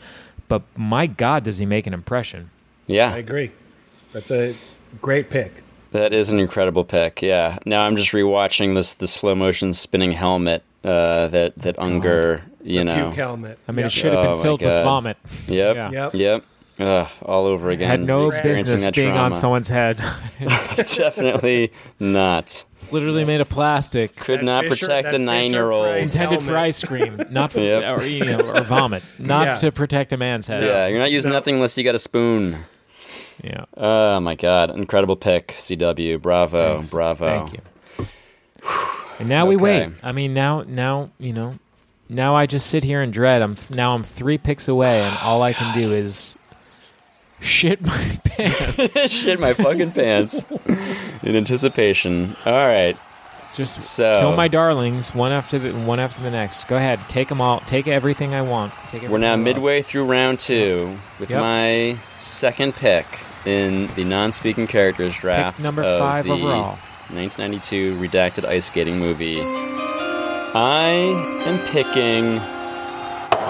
but 0.48 0.62
my 0.76 1.06
God, 1.08 1.44
does 1.44 1.58
he 1.58 1.66
make 1.66 1.86
an 1.88 1.94
impression? 1.94 2.50
Yeah. 2.88 3.14
I 3.14 3.18
agree. 3.18 3.52
That's 4.14 4.32
a 4.32 4.56
great 5.02 5.30
pick. 5.30 5.64
That 5.92 6.14
is 6.14 6.32
an 6.32 6.40
incredible 6.40 6.84
pick. 6.84 7.22
Yeah. 7.22 7.60
Now 7.66 7.86
I'm 7.86 7.96
just 7.98 8.12
rewatching 8.12 8.76
this 8.76 8.94
the 8.94 9.08
slow 9.08 9.36
motion 9.36 9.74
spinning 9.74 10.14
helmet 10.14 10.64
uh, 10.84 11.28
that 11.28 11.56
that 11.58 11.78
Unger, 11.80 12.44
you 12.64 12.80
The 12.80 12.84
know. 12.86 13.06
puke 13.08 13.16
helmet. 13.16 13.60
I 13.68 13.72
mean, 13.74 13.86
it 13.86 13.92
should 13.92 14.14
have 14.14 14.24
been 14.24 14.32
Oh, 14.40 14.42
filled 14.42 14.62
with 14.62 14.84
vomit. 14.84 15.18
Yep. 15.48 15.76
Yeah. 15.76 15.92
Yep. 15.92 16.14
Yep. 16.14 16.46
Ugh, 16.80 17.08
all 17.24 17.46
over 17.48 17.72
again. 17.72 17.90
Had 17.90 18.02
no 18.02 18.30
business 18.30 18.86
that 18.86 18.94
being 18.94 19.18
on 19.18 19.34
someone's 19.34 19.68
head. 19.70 19.98
Definitely 20.40 21.72
not. 22.00 22.66
It's 22.72 22.92
literally 22.92 23.26
made 23.26 23.42
of 23.42 23.50
plastic. 23.50 24.16
Could 24.16 24.44
not 24.44 24.66
protect 24.66 25.08
a 25.08 25.18
nine-year-old. 25.18 25.88
It's 25.96 26.14
intended 26.14 26.42
for 26.44 26.56
ice 26.56 26.84
cream, 26.84 27.20
not 27.32 27.52
for 27.52 27.62
Yep. 27.62 27.98
or, 28.00 28.04
you 28.06 28.26
know, 28.26 28.40
or 28.42 28.62
vomit, 28.62 29.02
not 29.20 29.48
Yeah. 29.48 29.58
to 29.58 29.72
protect 29.72 30.14
a 30.14 30.18
man's 30.18 30.46
head. 30.46 30.62
Yeah, 30.64 30.86
you're 30.86 31.00
not 31.00 31.10
using 31.12 31.32
nothing 31.32 31.56
unless 31.56 31.76
you 31.80 31.84
got 31.84 31.96
a 31.96 32.00
spoon. 32.00 32.58
Yeah. 33.44 33.66
Oh 33.76 34.20
my 34.20 34.36
god, 34.36 34.70
incredible 34.70 35.16
pick, 35.16 35.48
CW. 35.58 36.22
Bravo, 36.22 36.74
Thanks. 36.76 36.92
bravo. 36.92 37.26
Thank 37.48 37.54
you. 37.54 38.06
And 39.20 39.30
now 39.30 39.46
we 39.48 39.56
wait. 39.56 39.90
I 40.04 40.12
mean, 40.12 40.34
now, 40.36 40.64
now 40.68 41.10
you 41.20 41.34
know, 41.34 41.54
now 42.10 42.36
I 42.36 42.46
just 42.46 42.68
sit 42.68 42.84
here 42.84 43.02
and 43.02 43.12
dread. 43.12 43.42
I'm 43.42 43.56
now 43.72 43.96
I'm 43.96 44.04
three 44.04 44.38
picks 44.38 44.68
away, 44.68 45.02
and 45.02 45.18
all 45.20 45.42
I 45.42 45.54
can 45.54 45.78
do 45.78 45.92
is 45.92 46.38
shit 47.40 47.82
my 47.82 48.20
pants. 48.24 48.94
Shit 49.12 49.40
my 49.40 49.54
fucking 49.54 49.92
pants 49.92 50.46
in 51.24 51.36
anticipation. 51.36 52.36
All 52.46 52.54
right. 52.54 52.98
Just 53.56 53.82
so 53.82 54.20
Kill 54.20 54.36
my 54.36 54.48
darlings 54.48 55.16
one 55.16 55.32
after 55.32 55.58
the 55.58 55.72
one 55.74 56.00
after 56.00 56.22
the 56.22 56.30
next. 56.30 56.66
Go 56.68 56.76
ahead, 56.78 57.00
take 57.10 57.28
them 57.30 57.42
all. 57.42 57.62
Take 57.62 57.88
everything 57.88 58.34
I 58.36 58.44
want. 58.44 58.72
Take 58.90 59.04
We're 59.04 59.18
now 59.18 59.34
everything 59.34 59.44
midway 59.56 59.82
through 59.82 60.06
round 60.06 60.38
two 60.40 60.96
with 61.20 61.32
Yep. 61.32 61.42
my 61.42 61.98
second 62.20 62.76
pick 62.76 63.06
in 63.46 63.88
the 63.96 64.04
non-speaking 64.04 64.68
characters 64.68 65.16
draft. 65.16 65.60
number 65.60 65.82
of 65.82 66.00
five 66.00 66.30
overall. 66.30 66.78
1992 67.10 67.96
redacted 67.98 68.46
ice 68.46 68.66
skating 68.66 69.00
movie. 69.00 69.38
I 69.40 70.92
am 71.48 71.58
picking 71.72 72.36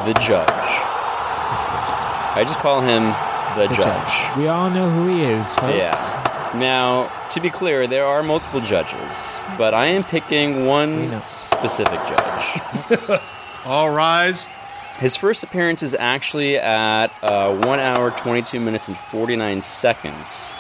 the 0.06 0.14
judge. 0.22 0.48
I 2.36 2.44
just 2.46 2.60
call 2.60 2.82
him 2.82 3.14
the, 3.58 3.68
The 3.68 3.76
judge. 3.76 3.84
judge. 3.86 4.38
We 4.38 4.48
all 4.48 4.70
know 4.70 4.90
who 4.90 5.08
he 5.10 5.24
is, 5.24 5.54
folks. 5.56 5.76
Yeah. 5.76 6.52
Now, 6.56 7.12
to 7.32 7.40
be 7.42 7.50
clear, 7.50 7.88
there 7.88 8.06
are 8.06 8.24
multiple 8.24 8.62
judges, 8.62 9.40
but 9.58 9.74
I 9.74 9.88
am 9.88 10.04
picking 10.04 10.66
one 10.66 11.22
specific 11.26 12.00
judge. 12.08 13.20
All 13.66 13.90
rise. 13.92 14.48
His 15.00 15.18
first 15.18 15.44
appearance 15.44 15.84
is 15.84 15.94
actually 15.94 16.58
at 16.58 17.08
uh, 17.22 17.54
1 17.54 17.80
hour, 17.80 18.12
22 18.12 18.60
minutes, 18.62 18.88
and 18.88 18.98
49 18.98 19.62
seconds 19.62 20.56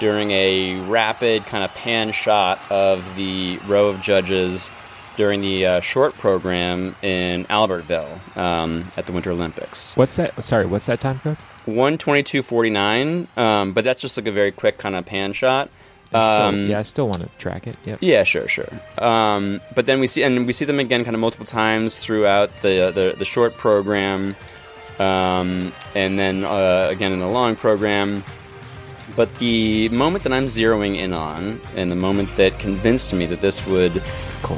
during 0.00 0.30
a 0.30 0.80
rapid 0.88 1.44
kind 1.46 1.62
of 1.64 1.72
pan 1.74 2.12
shot 2.12 2.58
of 2.70 3.04
the 3.16 3.58
row 3.66 3.88
of 3.88 4.00
judges 4.00 4.70
during 5.16 5.40
the 5.42 5.66
uh, 5.66 5.80
short 5.80 6.14
program 6.14 6.96
in 7.02 7.44
Albertville 7.44 8.36
um, 8.36 8.90
at 8.96 9.04
the 9.06 9.12
Winter 9.12 9.30
Olympics. 9.30 9.96
What's 9.96 10.16
that? 10.16 10.42
Sorry, 10.42 10.66
what's 10.66 10.86
that 10.86 10.98
time 11.00 11.18
code? 11.20 11.36
122.49, 11.66 13.26
um, 13.38 13.72
but 13.72 13.84
that's 13.84 14.00
just 14.00 14.16
like 14.16 14.26
a 14.26 14.32
very 14.32 14.52
quick 14.52 14.78
kind 14.78 14.94
of 14.94 15.04
pan 15.06 15.32
shot. 15.32 15.68
I 16.12 16.20
still- 16.34 16.42
Um, 16.46 16.70
yeah, 16.70 16.78
I 16.78 16.82
still 16.82 17.06
want 17.06 17.20
to 17.22 17.28
track 17.38 17.66
it. 17.66 17.76
Yep. 17.84 17.98
yeah, 18.00 18.22
sure, 18.22 18.48
sure. 18.48 18.68
Um, 18.98 19.60
but 19.74 19.86
then 19.86 19.98
we 20.00 20.06
see, 20.06 20.22
and 20.22 20.46
we 20.46 20.52
see 20.52 20.64
them 20.64 20.78
again, 20.78 21.04
kind 21.04 21.14
of 21.14 21.20
multiple 21.20 21.46
times 21.46 21.96
throughout 21.98 22.50
the 22.62 22.92
the, 22.94 23.14
the 23.18 23.24
short 23.24 23.56
program, 23.56 24.36
um, 24.98 25.72
and 25.94 26.18
then 26.18 26.44
uh, 26.44 26.88
again 26.90 27.12
in 27.12 27.18
the 27.18 27.26
long 27.28 27.56
program. 27.56 28.22
But 29.16 29.34
the 29.36 29.88
moment 29.90 30.24
that 30.24 30.32
I'm 30.32 30.44
zeroing 30.46 30.96
in 30.96 31.12
on, 31.12 31.60
and 31.74 31.90
the 31.90 31.96
moment 31.96 32.36
that 32.36 32.58
convinced 32.58 33.12
me 33.14 33.26
that 33.26 33.40
this 33.40 33.66
would 33.66 34.02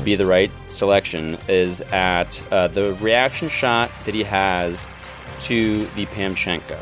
be 0.04 0.16
the 0.16 0.26
right 0.26 0.50
selection, 0.68 1.38
is 1.48 1.80
at 1.92 2.42
uh, 2.52 2.66
the 2.68 2.94
reaction 2.94 3.48
shot 3.48 3.90
that 4.04 4.14
he 4.14 4.22
has 4.24 4.88
to 5.40 5.86
the 5.94 6.06
Pamchenko 6.06 6.78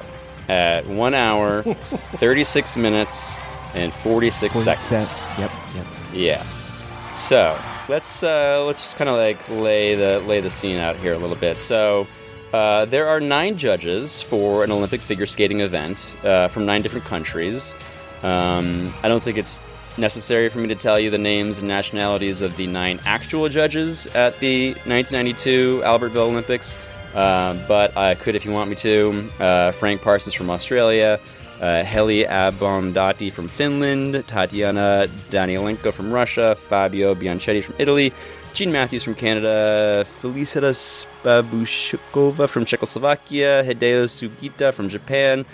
at 0.49 0.86
one 0.86 1.14
hour, 1.14 1.62
36 2.16 2.76
minutes, 2.76 3.40
and 3.74 3.92
46 3.92 4.53
47. 4.55 5.03
seconds. 5.03 5.38
Yep, 5.38 5.51
yep. 5.74 5.86
Yeah. 6.12 7.12
So 7.12 7.59
let's 7.88 8.22
uh, 8.22 8.64
let's 8.66 8.82
just 8.82 8.97
kind 8.97 9.09
of 9.09 9.16
like 9.16 9.49
lay 9.49 9.94
the 9.94 10.20
lay 10.26 10.40
the 10.40 10.51
scene 10.51 10.76
out 10.78 10.97
here 10.97 11.14
a 11.14 11.18
little 11.18 11.36
bit. 11.36 11.62
So 11.62 12.07
uh, 12.53 12.84
there 12.86 13.09
are 13.09 13.20
nine 13.20 13.57
judges 13.59 14.22
for 14.22 14.64
an 14.64 14.70
Olympic 14.70 15.01
figure 15.01 15.26
skating 15.26 15.61
event 15.61 16.16
uh, 16.24 16.49
from 16.49 16.66
nine 16.66 16.82
different 16.82 17.07
countries. 17.07 17.74
Um, 18.22 18.92
I 19.03 19.09
don't 19.09 19.22
think 19.22 19.38
it's 19.38 19.61
necessary 19.99 20.49
for 20.49 20.59
me 20.59 20.68
to 20.68 20.74
tell 20.74 20.99
you 21.01 21.11
the 21.11 21.18
names 21.18 21.59
and 21.59 21.68
nationalities 21.68 22.42
of 22.42 22.57
the 22.57 22.66
nine 22.66 23.01
actual 23.05 23.49
judges 23.49 24.07
at 24.09 24.38
the 24.40 24.70
1992 24.84 25.82
Albertville 25.84 26.28
Olympics. 26.28 26.78
Um, 27.17 27.62
but 27.67 27.97
I 27.97 28.14
could 28.14 28.35
if 28.35 28.45
you 28.45 28.53
want 28.53 28.69
me 28.69 28.77
to. 28.77 29.29
Uh, 29.41 29.71
Frank 29.73 30.03
Parsons 30.03 30.35
from 30.35 30.51
Australia, 30.51 31.19
uh, 31.62 31.83
Heli 31.83 32.25
Abondati 32.25 33.33
from 33.33 33.49
Finland, 33.49 34.23
Tatiana 34.29 35.09
Danielenko 35.31 35.93
from 35.93 36.12
Russia, 36.12 36.55
Fabio 36.55 37.14
Bianchetti 37.14 37.64
from 37.64 37.75
Italy, 37.79 38.12
Gene 38.53 38.71
Matthews 38.71 39.03
from 39.03 39.14
Canada, 39.14 40.05
Felicitas 40.21 41.07
Babushkova 41.23 42.49
from 42.49 42.67
Czechoslovakia, 42.67 43.64
Hideo 43.64 44.05
Sugita 44.05 44.75
from 44.75 44.91
Japan, 44.91 45.47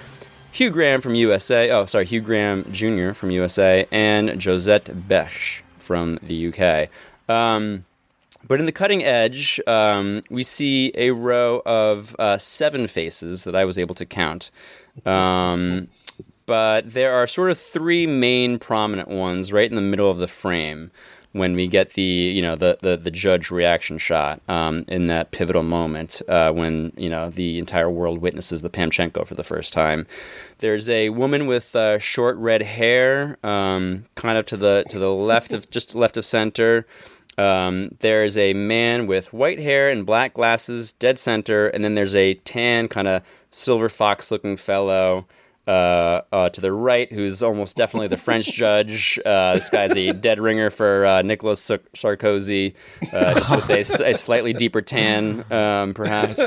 Hugh 0.50 0.70
Graham 0.70 1.00
from 1.00 1.14
USA. 1.14 1.70
Oh, 1.70 1.86
sorry, 1.86 2.06
Hugh 2.06 2.20
Graham 2.20 2.64
Jr. 2.72 3.12
from 3.12 3.30
USA, 3.30 3.86
and 3.92 4.40
Josette 4.40 5.08
Besh 5.08 5.62
from 5.78 6.18
the 6.22 6.52
UK. 6.52 6.88
Um, 7.28 7.84
but 8.46 8.60
in 8.60 8.66
the 8.66 8.72
cutting 8.72 9.02
edge, 9.02 9.60
um, 9.66 10.22
we 10.30 10.42
see 10.42 10.92
a 10.94 11.10
row 11.10 11.62
of 11.64 12.16
uh, 12.18 12.38
seven 12.38 12.86
faces 12.86 13.44
that 13.44 13.54
I 13.54 13.64
was 13.64 13.78
able 13.78 13.94
to 13.96 14.06
count. 14.06 14.50
Um, 15.06 15.88
but 16.46 16.92
there 16.92 17.14
are 17.14 17.26
sort 17.26 17.50
of 17.50 17.58
three 17.58 18.06
main 18.06 18.58
prominent 18.58 19.08
ones 19.08 19.52
right 19.52 19.68
in 19.68 19.76
the 19.76 19.82
middle 19.82 20.10
of 20.10 20.18
the 20.18 20.26
frame 20.26 20.90
when 21.32 21.54
we 21.54 21.66
get 21.66 21.90
the 21.94 22.02
you 22.02 22.42
know 22.42 22.56
the 22.56 22.78
the, 22.80 22.96
the 22.96 23.10
judge 23.10 23.50
reaction 23.50 23.98
shot 23.98 24.40
um, 24.48 24.84
in 24.88 25.06
that 25.06 25.30
pivotal 25.30 25.62
moment 25.62 26.22
uh, 26.28 26.52
when 26.52 26.92
you 26.96 27.08
know 27.08 27.30
the 27.30 27.58
entire 27.58 27.90
world 27.90 28.18
witnesses 28.18 28.62
the 28.62 28.70
Pamchenko 28.70 29.26
for 29.26 29.34
the 29.34 29.44
first 29.44 29.72
time. 29.72 30.06
There's 30.58 30.88
a 30.88 31.08
woman 31.10 31.46
with 31.46 31.74
uh, 31.74 31.98
short 31.98 32.36
red 32.36 32.62
hair, 32.62 33.38
um, 33.42 34.04
kind 34.14 34.38
of 34.38 34.46
to 34.46 34.56
the 34.56 34.84
to 34.90 34.98
the 34.98 35.12
left 35.12 35.52
of 35.52 35.70
just 35.70 35.94
left 35.94 36.16
of 36.16 36.24
center. 36.24 36.86
Um, 37.38 37.96
there's 38.00 38.36
a 38.36 38.52
man 38.54 39.06
with 39.06 39.32
white 39.32 39.58
hair 39.58 39.88
and 39.88 40.04
black 40.04 40.34
glasses, 40.34 40.92
dead 40.92 41.18
center, 41.18 41.68
and 41.68 41.84
then 41.84 41.94
there's 41.94 42.14
a 42.16 42.34
tan, 42.34 42.88
kind 42.88 43.08
of 43.08 43.22
silver 43.50 43.88
fox 43.88 44.30
looking 44.30 44.56
fellow 44.56 45.26
uh, 45.66 46.20
uh, 46.32 46.48
to 46.50 46.60
the 46.60 46.72
right, 46.72 47.10
who's 47.12 47.42
almost 47.42 47.76
definitely 47.76 48.08
the 48.08 48.16
French 48.16 48.52
judge. 48.52 49.18
Uh, 49.24 49.54
this 49.54 49.70
guy's 49.70 49.96
a 49.96 50.12
dead 50.12 50.38
ringer 50.40 50.70
for 50.70 51.06
uh, 51.06 51.22
Nicolas 51.22 51.66
Sarkozy, 51.96 52.74
uh, 53.12 53.34
just 53.34 53.50
with 53.68 54.00
a 54.00 54.14
slightly 54.14 54.52
deeper 54.52 54.82
tan, 54.82 55.44
um, 55.52 55.94
perhaps. 55.94 56.38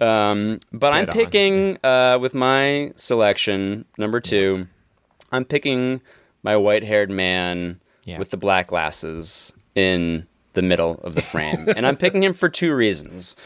Um, 0.00 0.60
but 0.72 0.92
I'm 0.92 1.06
picking 1.08 1.78
uh, 1.84 2.18
with 2.20 2.34
my 2.34 2.92
selection 2.96 3.84
number 3.98 4.20
two. 4.20 4.66
I'm 5.32 5.44
picking 5.44 6.00
my 6.42 6.56
white-haired 6.56 7.10
man 7.10 7.80
Yeah. 8.04 8.18
with 8.18 8.30
the 8.30 8.36
black 8.36 8.68
glasses 8.68 9.52
in 9.74 10.26
the 10.54 10.62
middle 10.62 11.00
of 11.04 11.14
the 11.14 11.22
frame, 11.22 11.66
and 11.76 11.86
I'm 11.86 11.96
picking 11.96 12.22
him 12.22 12.34
for 12.34 12.48
two 12.48 12.74
reasons. 12.74 13.36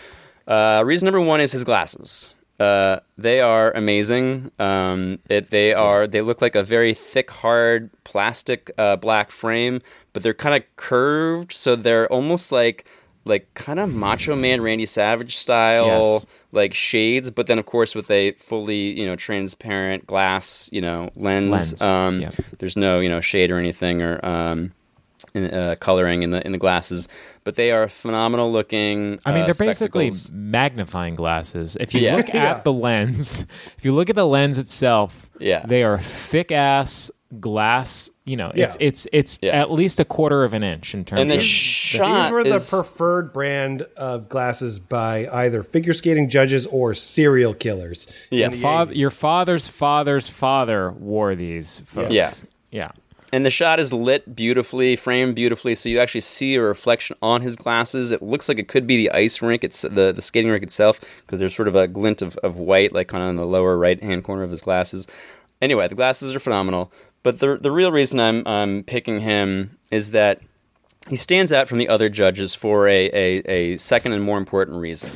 Uh, 0.47 0.83
reason 0.85 1.07
number 1.07 1.21
one 1.21 1.41
is 1.41 1.53
his 1.53 1.65
glasses. 1.65 2.37
Uh, 2.61 3.01
they 3.19 3.41
are 3.41 3.73
amazing. 3.73 4.51
Um, 4.59 5.19
it, 5.29 5.51
they 5.51 5.75
are. 5.75 6.07
They 6.07 6.21
look 6.23 6.41
like 6.41 6.55
a 6.55 6.63
very 6.63 6.95
thick, 6.95 7.31
hard 7.31 7.91
plastic 8.05 8.71
uh, 8.79 8.97
black 8.97 9.31
frame, 9.33 9.81
but 10.13 10.23
they're 10.23 10.35
kind 10.35 10.55
of 10.55 10.63
curved, 10.77 11.53
so 11.53 11.75
they're 11.77 12.07
almost 12.13 12.53
like 12.53 12.85
like 13.27 13.53
kind 13.55 13.81
of 13.81 13.93
Macho 13.93 14.37
Man 14.37 14.61
Randy 14.61 14.85
Savage 14.87 15.35
style, 15.37 15.87
Yes. 15.87 16.27
like 16.53 16.75
shades. 16.75 17.31
But 17.31 17.47
then, 17.49 17.59
of 17.59 17.67
course, 17.67 17.95
with 17.95 18.11
a 18.11 18.33
fully 18.33 18.99
you 18.99 19.05
know 19.07 19.17
transparent 19.17 20.07
glass 20.07 20.69
you 20.73 20.81
know 20.81 21.11
lens. 21.17 21.51
Lens, 21.51 21.83
Um, 21.83 22.21
yeah. 22.21 22.31
There's 22.59 22.77
no 22.77 23.01
you 23.01 23.09
know 23.09 23.21
shade 23.21 23.51
or 23.51 23.59
anything 23.59 24.01
or 24.01 24.25
um, 24.25 24.73
uh, 25.35 25.77
coloring 25.81 26.23
in 26.23 26.31
the 26.31 26.45
in 26.47 26.53
the 26.53 26.59
glasses, 26.59 27.09
but 27.45 27.57
they 27.57 27.71
are 27.73 27.89
phenomenal 27.89 28.51
looking. 28.53 29.19
I 29.27 29.33
mean, 29.33 29.43
uh, 29.43 29.47
they're 29.47 29.67
basically 29.67 30.09
spectacles. 30.11 30.31
magnifying 30.33 31.15
glasses. 31.15 31.77
If 31.81 31.95
you 31.95 32.01
Yeah. 32.01 32.17
look 32.17 32.29
at 32.29 32.35
Yeah. 32.35 32.61
the 32.63 32.73
lens, 32.73 33.45
if 33.79 33.85
you 33.85 33.95
look 33.95 34.09
at 34.11 34.17
the 34.17 34.27
lens 34.27 34.59
itself, 34.59 35.29
Yeah. 35.39 35.65
they 35.67 35.83
are 35.83 35.99
thick 35.99 36.53
ass 36.53 37.11
glass. 37.41 38.11
You 38.25 38.37
know, 38.37 38.53
it's 38.55 38.77
Yeah. 38.79 38.87
it's 38.87 39.07
it's 39.13 39.39
at 39.43 39.71
least 39.73 39.99
a 40.01 40.05
quarter 40.05 40.45
of 40.45 40.55
an 40.55 40.63
inch 40.63 40.95
in 40.95 41.05
terms 41.05 41.21
And 41.23 41.31
the 41.31 41.37
of 41.37 41.43
shot 41.43 42.23
These 42.25 42.31
were 42.33 42.41
is- 42.47 42.71
the 42.71 42.77
preferred 42.77 43.33
brand 43.33 43.87
of 43.97 44.29
glasses 44.29 44.79
by 44.79 45.29
either 45.33 45.63
figure 45.65 45.93
skating 45.93 46.29
judges 46.29 46.65
or 46.67 46.95
serial 46.95 47.53
killers. 47.53 48.07
Yeah. 48.31 48.51
Fa- 48.51 48.89
your 48.93 49.11
father's 49.11 49.67
father's 49.69 50.29
father 50.29 50.93
wore 50.93 51.35
these. 51.35 51.83
Folks. 51.87 52.13
Yeah. 52.13 52.31
yeah. 52.71 52.91
And 53.35 53.45
the 53.45 53.51
shot 53.51 53.81
is 53.81 53.93
lit 53.93 54.37
beautifully, 54.37 54.95
framed 54.95 55.35
beautifully, 55.35 55.75
so 55.75 55.89
you 55.89 55.99
actually 55.99 56.21
see 56.21 56.55
a 56.55 56.63
reflection 56.63 57.17
on 57.21 57.41
his 57.41 57.57
glasses. 57.57 58.13
It 58.13 58.23
looks 58.23 58.49
like 58.49 58.61
it 58.61 58.69
could 58.69 58.87
be 58.87 58.97
the 58.97 59.11
ice 59.11 59.43
rink, 59.43 59.65
it's 59.65 59.83
the, 59.83 60.13
the 60.13 60.23
skating 60.23 60.53
rink 60.53 60.63
itself, 60.63 61.01
because 61.23 61.41
there's 61.41 61.53
sort 61.53 61.67
of 61.67 61.75
a 61.75 61.89
glint 61.89 62.23
of, 62.23 62.37
of 62.45 62.59
white, 62.59 62.93
like 62.93 63.09
kind 63.09 63.25
of 63.25 63.31
in 63.31 63.35
the 63.35 63.45
lower 63.45 63.77
right 63.77 64.01
hand 64.01 64.23
corner 64.23 64.45
of 64.45 64.53
his 64.53 64.63
glasses. 64.63 65.09
Anyway, 65.61 65.89
the 65.89 65.97
glasses 65.97 66.33
are 66.33 66.39
phenomenal. 66.39 66.93
But 67.25 67.41
the, 67.41 67.57
the 67.57 67.73
real 67.73 67.91
reason 67.91 68.21
I'm, 68.21 68.47
I'm 68.47 68.85
picking 68.85 69.19
him 69.19 69.79
is 69.91 70.13
that 70.13 70.41
he 71.09 71.17
stands 71.17 71.53
out 71.53 71.67
from 71.67 71.79
the 71.79 71.89
other 71.89 72.09
judges 72.09 72.55
for 72.55 72.87
a, 72.87 73.11
a, 73.13 73.39
a 73.51 73.77
second 73.79 74.13
and 74.13 74.23
more 74.23 74.39
important 74.39 74.79
reason. 74.79 75.11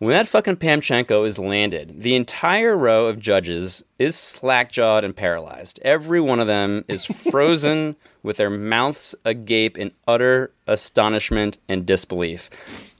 When 0.00 0.12
that 0.12 0.30
fucking 0.30 0.56
Pamchenko 0.56 1.26
is 1.26 1.38
landed, 1.38 2.00
the 2.00 2.14
entire 2.14 2.74
row 2.74 3.08
of 3.08 3.18
judges 3.18 3.84
is 3.98 4.16
slack 4.16 4.72
jawed 4.72 5.04
and 5.04 5.14
paralyzed. 5.14 5.78
Every 5.82 6.22
one 6.22 6.40
of 6.40 6.46
them 6.46 6.86
is 6.88 7.04
frozen 7.30 7.96
with 8.22 8.38
their 8.38 8.48
mouths 8.48 9.14
agape 9.26 9.76
in 9.76 9.92
utter 10.08 10.52
astonishment 10.66 11.58
and 11.68 11.84
disbelief. 11.84 12.48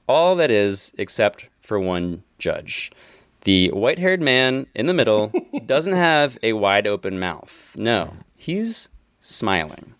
All 0.07 0.37
that 0.37 0.51
is, 0.51 0.93
except 0.99 1.47
for 1.63 1.81
one 1.81 2.23
judge. 2.39 2.93
The 3.45 3.71
white 3.71 3.99
haired 3.99 4.21
man 4.21 4.67
in 4.75 4.85
the 4.85 4.93
middle 4.93 5.33
doesn't 5.65 5.95
have 5.95 6.37
a 6.43 6.53
wide 6.53 6.87
open 6.87 7.19
mouth. 7.19 7.75
No, 7.79 8.13
he's 8.37 8.91
smiling. 9.21 9.95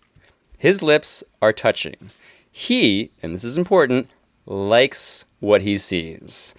His 0.55 0.83
lips 0.83 1.23
are 1.41 1.51
touching. 1.51 2.11
He, 2.51 3.09
and 3.23 3.33
this 3.33 3.43
is 3.43 3.57
important, 3.57 4.07
likes 4.45 5.25
what 5.39 5.63
he 5.63 5.77
sees. 5.77 6.53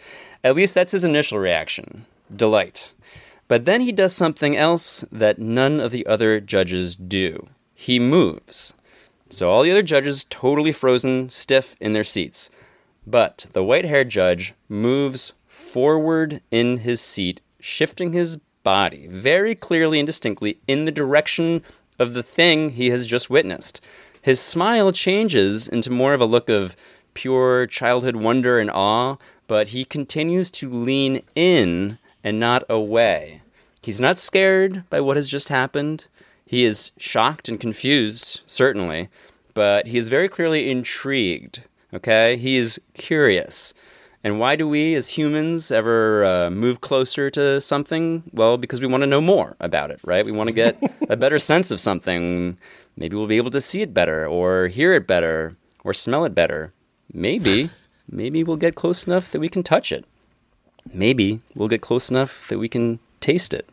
At 0.44 0.56
least 0.56 0.74
that's 0.74 0.92
his 0.92 1.04
initial 1.04 1.38
reaction 1.38 2.06
delight. 2.34 2.92
But 3.48 3.64
then 3.66 3.82
he 3.82 3.92
does 3.92 4.14
something 4.14 4.56
else 4.56 5.04
that 5.12 5.38
none 5.38 5.80
of 5.80 5.92
the 5.92 6.06
other 6.06 6.40
judges 6.40 6.96
do. 6.96 7.48
He 7.74 7.98
moves. 7.98 8.74
So 9.28 9.50
all 9.50 9.62
the 9.62 9.70
other 9.70 9.82
judges 9.82 10.24
totally 10.24 10.72
frozen, 10.72 11.28
stiff 11.28 11.76
in 11.80 11.92
their 11.92 12.04
seats. 12.04 12.50
But 13.06 13.46
the 13.52 13.64
white 13.64 13.84
haired 13.84 14.08
judge 14.08 14.54
moves 14.68 15.34
forward 15.46 16.40
in 16.50 16.78
his 16.78 17.00
seat, 17.00 17.40
shifting 17.60 18.12
his 18.12 18.38
body 18.62 19.06
very 19.08 19.54
clearly 19.54 19.98
and 19.98 20.06
distinctly 20.06 20.58
in 20.66 20.84
the 20.84 20.92
direction 20.92 21.62
of 21.98 22.14
the 22.14 22.22
thing 22.22 22.70
he 22.70 22.90
has 22.90 23.06
just 23.06 23.28
witnessed. 23.28 23.80
His 24.20 24.40
smile 24.40 24.92
changes 24.92 25.68
into 25.68 25.90
more 25.90 26.14
of 26.14 26.20
a 26.20 26.26
look 26.26 26.48
of 26.48 26.76
pure 27.14 27.66
childhood 27.66 28.16
wonder 28.16 28.58
and 28.58 28.70
awe, 28.70 29.16
but 29.52 29.68
he 29.68 29.84
continues 29.84 30.50
to 30.50 30.72
lean 30.72 31.20
in 31.34 31.98
and 32.24 32.40
not 32.40 32.64
away. 32.70 33.42
He's 33.82 34.00
not 34.00 34.18
scared 34.18 34.88
by 34.88 34.98
what 35.02 35.18
has 35.18 35.28
just 35.28 35.50
happened. 35.50 36.06
He 36.46 36.64
is 36.64 36.90
shocked 36.96 37.50
and 37.50 37.60
confused, 37.60 38.40
certainly, 38.46 39.10
but 39.52 39.88
he 39.88 39.98
is 39.98 40.08
very 40.08 40.26
clearly 40.26 40.70
intrigued. 40.70 41.64
Okay? 41.92 42.38
He 42.38 42.56
is 42.56 42.80
curious. 42.94 43.74
And 44.24 44.40
why 44.40 44.56
do 44.56 44.66
we 44.66 44.94
as 44.94 45.18
humans 45.18 45.70
ever 45.70 46.24
uh, 46.24 46.48
move 46.48 46.80
closer 46.80 47.28
to 47.32 47.60
something? 47.60 48.22
Well, 48.32 48.56
because 48.56 48.80
we 48.80 48.86
want 48.86 49.02
to 49.02 49.06
know 49.06 49.20
more 49.20 49.54
about 49.60 49.90
it, 49.90 50.00
right? 50.02 50.24
We 50.24 50.32
want 50.32 50.48
to 50.48 50.54
get 50.54 50.82
a 51.10 51.16
better 51.18 51.38
sense 51.38 51.70
of 51.70 51.78
something. 51.78 52.56
Maybe 52.96 53.18
we'll 53.18 53.26
be 53.26 53.36
able 53.36 53.50
to 53.50 53.60
see 53.60 53.82
it 53.82 53.92
better, 53.92 54.26
or 54.26 54.68
hear 54.68 54.94
it 54.94 55.06
better, 55.06 55.58
or 55.84 55.92
smell 55.92 56.24
it 56.24 56.34
better. 56.34 56.72
Maybe, 57.12 57.68
maybe 58.12 58.44
we'll 58.44 58.56
get 58.56 58.74
close 58.74 59.06
enough 59.06 59.30
that 59.32 59.40
we 59.40 59.48
can 59.48 59.62
touch 59.62 59.90
it. 59.90 60.04
Maybe 60.92 61.40
we'll 61.54 61.68
get 61.68 61.80
close 61.80 62.10
enough 62.10 62.46
that 62.48 62.58
we 62.58 62.68
can 62.68 62.98
taste 63.20 63.54
it. 63.54 63.68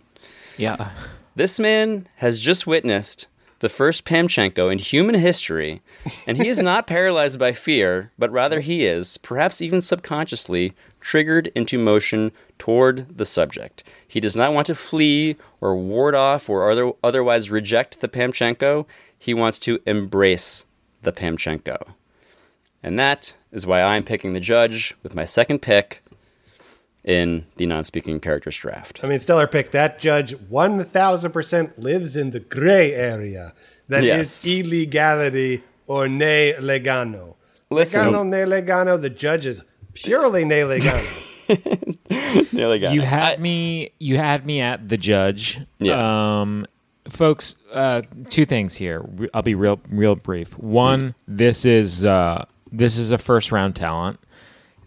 Yeah. 0.58 0.92
This 1.36 1.60
man 1.60 2.08
has 2.18 2.40
just 2.40 2.68
witnessed 2.68 3.28
the 3.60 3.70
first 3.70 4.06
Pamchenko 4.06 4.72
in 4.72 4.80
human 4.80 5.16
history, 5.16 5.82
and 6.26 6.38
he 6.38 6.48
is 6.48 6.62
not 6.62 6.88
paralyzed 6.88 7.40
by 7.40 7.52
fear, 7.52 8.12
but 8.18 8.32
rather 8.32 8.62
he 8.62 8.86
is, 8.86 9.18
perhaps 9.18 9.62
even 9.62 9.82
subconsciously, 9.82 10.74
triggered 11.02 11.48
into 11.56 11.78
motion 11.78 12.32
toward 12.58 13.18
the 13.18 13.26
subject. 13.26 13.84
He 14.08 14.20
does 14.20 14.36
not 14.36 14.54
want 14.54 14.68
to 14.68 14.76
flee 14.76 15.36
or 15.62 15.76
ward 15.76 16.16
off 16.16 16.50
or 16.50 16.72
other, 16.72 16.92
otherwise 17.04 17.50
reject 17.50 18.02
the 18.02 18.08
Pamchenko. 18.08 18.86
He 19.18 19.34
wants 19.34 19.60
to 19.60 19.80
embrace 19.86 20.66
the 21.02 21.12
Pamchenko. 21.12 21.94
And 22.82 22.98
that 23.00 23.36
is 23.52 23.66
why 23.68 23.82
I'm 23.82 24.04
picking 24.04 24.34
the 24.34 24.40
judge 24.40 24.96
with 25.04 25.14
my 25.16 25.26
second 25.26 25.60
pick 25.62 26.02
in 27.04 27.46
the 27.58 27.66
non 27.66 27.84
speaking 27.84 28.20
characters 28.20 28.58
draft. 28.58 29.02
I 29.04 29.08
mean, 29.08 29.20
stellar 29.20 29.48
pick. 29.48 29.72
That 29.72 30.00
judge, 30.00 30.36
1000% 30.36 31.78
lives 31.78 32.16
in 32.16 32.32
the 32.32 32.40
gray 32.40 32.94
area. 32.94 33.54
That 33.88 34.04
is 34.04 34.46
Yes. 34.46 34.48
illegality 34.48 35.64
or 35.88 36.08
ne 36.08 36.54
legano. 36.60 37.36
Listen- 37.72 38.08
Legano, 38.14 38.26
ne 38.28 38.44
legano. 38.46 39.00
The 39.00 39.10
judge 39.10 39.46
is 39.46 39.64
purely 39.94 40.46
ne 40.46 40.62
legano. 40.62 41.26
Nearly 42.54 42.80
got 42.80 42.94
you 42.94 43.02
it. 43.02 43.08
had 43.08 43.40
me. 43.42 43.92
You 44.00 44.18
had 44.18 44.46
me 44.46 44.62
at 44.62 44.88
the 44.88 44.98
judge. 44.98 45.60
Yeah. 45.80 46.42
Um, 46.42 46.68
folks, 47.10 47.56
uh, 47.74 48.04
two 48.30 48.46
things 48.46 48.76
here. 48.76 49.04
I'll 49.34 49.42
be 49.42 49.56
real, 49.56 49.80
real 49.90 50.16
brief. 50.16 50.58
One, 50.60 51.16
this 51.28 51.66
is 51.66 52.06
uh, 52.06 52.46
this 52.72 52.98
is 52.98 53.12
a 53.12 53.18
first 53.18 53.52
round 53.52 53.76
talent. 53.76 54.20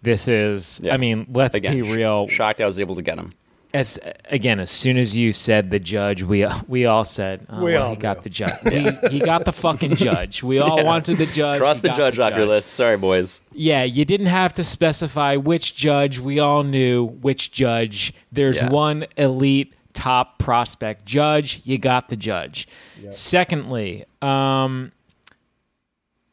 This 0.01 0.27
is. 0.27 0.81
I 0.89 0.97
mean, 0.97 1.27
let's 1.31 1.55
Again, 1.55 1.73
be 1.75 1.81
real. 1.81 2.27
Shocked 2.27 2.59
I 2.61 2.65
was 2.65 2.79
able 2.79 2.95
to 2.95 3.01
get 3.01 3.17
him. 3.17 3.31
As 3.73 3.97
again, 4.25 4.59
as 4.59 4.69
soon 4.69 4.97
as 4.97 5.15
you 5.15 5.33
said 5.33 5.71
the 5.71 5.79
judge, 5.79 6.21
we 6.21 6.45
we 6.67 6.85
all 6.85 7.05
said, 7.05 7.47
oh, 7.49 7.63
We 7.63 7.73
well, 7.73 7.83
all 7.87 7.89
he 7.91 7.95
got 7.95 8.21
the 8.23 8.29
judge. 8.29 8.53
We, 8.63 9.09
he 9.09 9.19
got 9.19 9.45
the 9.45 9.51
fucking 9.51 9.95
judge. 9.95 10.43
We 10.43 10.59
all 10.59 10.77
Yeah. 10.77 10.83
wanted 10.83 11.17
the 11.17 11.25
judge. 11.25 11.59
Cross 11.59 11.77
He 11.77 11.81
the 11.83 11.87
got 11.87 11.97
judge 11.97 12.19
off 12.19 12.35
your 12.35 12.45
list. 12.45 12.71
Sorry, 12.73 12.97
boys. 12.97 13.41
yeah, 13.51 13.83
you 13.83 14.05
didn't 14.05 14.27
have 14.27 14.53
to 14.55 14.63
specify 14.63 15.37
which 15.37 15.73
judge. 15.73 16.19
We 16.19 16.37
all 16.39 16.61
knew 16.61 17.05
which 17.05 17.51
judge. 17.51 18.13
There's 18.31 18.57
Yeah. 18.61 18.69
one 18.69 19.05
elite 19.17 19.73
top 19.93 20.37
prospect 20.37 21.05
judge. 21.05 21.61
You 21.63 21.79
got 21.79 22.09
the 22.09 22.15
judge. 22.15 22.67
Secondly, 23.09 24.05
um, 24.21 24.91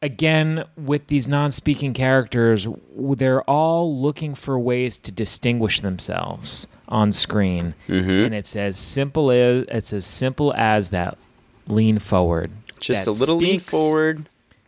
again, 0.01 0.65
with 0.77 1.07
these 1.07 1.27
non 1.27 1.51
speaking 1.51 1.93
characters, 1.93 2.67
they're 2.95 3.43
all 3.43 3.99
looking 4.01 4.35
for 4.35 4.57
ways 4.59 4.99
to 4.99 5.11
distinguish 5.11 5.81
themselves 5.81 6.67
on 6.87 7.11
screen. 7.11 7.73
Mhm. 7.87 8.25
And 8.27 8.35
it's 8.35 8.55
as 8.55 8.77
simple 8.77 9.31
as 9.31 9.65
it's 9.69 9.93
as 9.93 10.05
simple 10.05 10.53
as 10.55 10.89
that 10.89 11.17
lean 11.67 11.99
forward. 11.99 12.51
Just 12.79 13.05
That 13.05 13.11
a 13.11 13.13
little 13.13 13.37
lean 13.37 13.59
forward. 13.59 14.25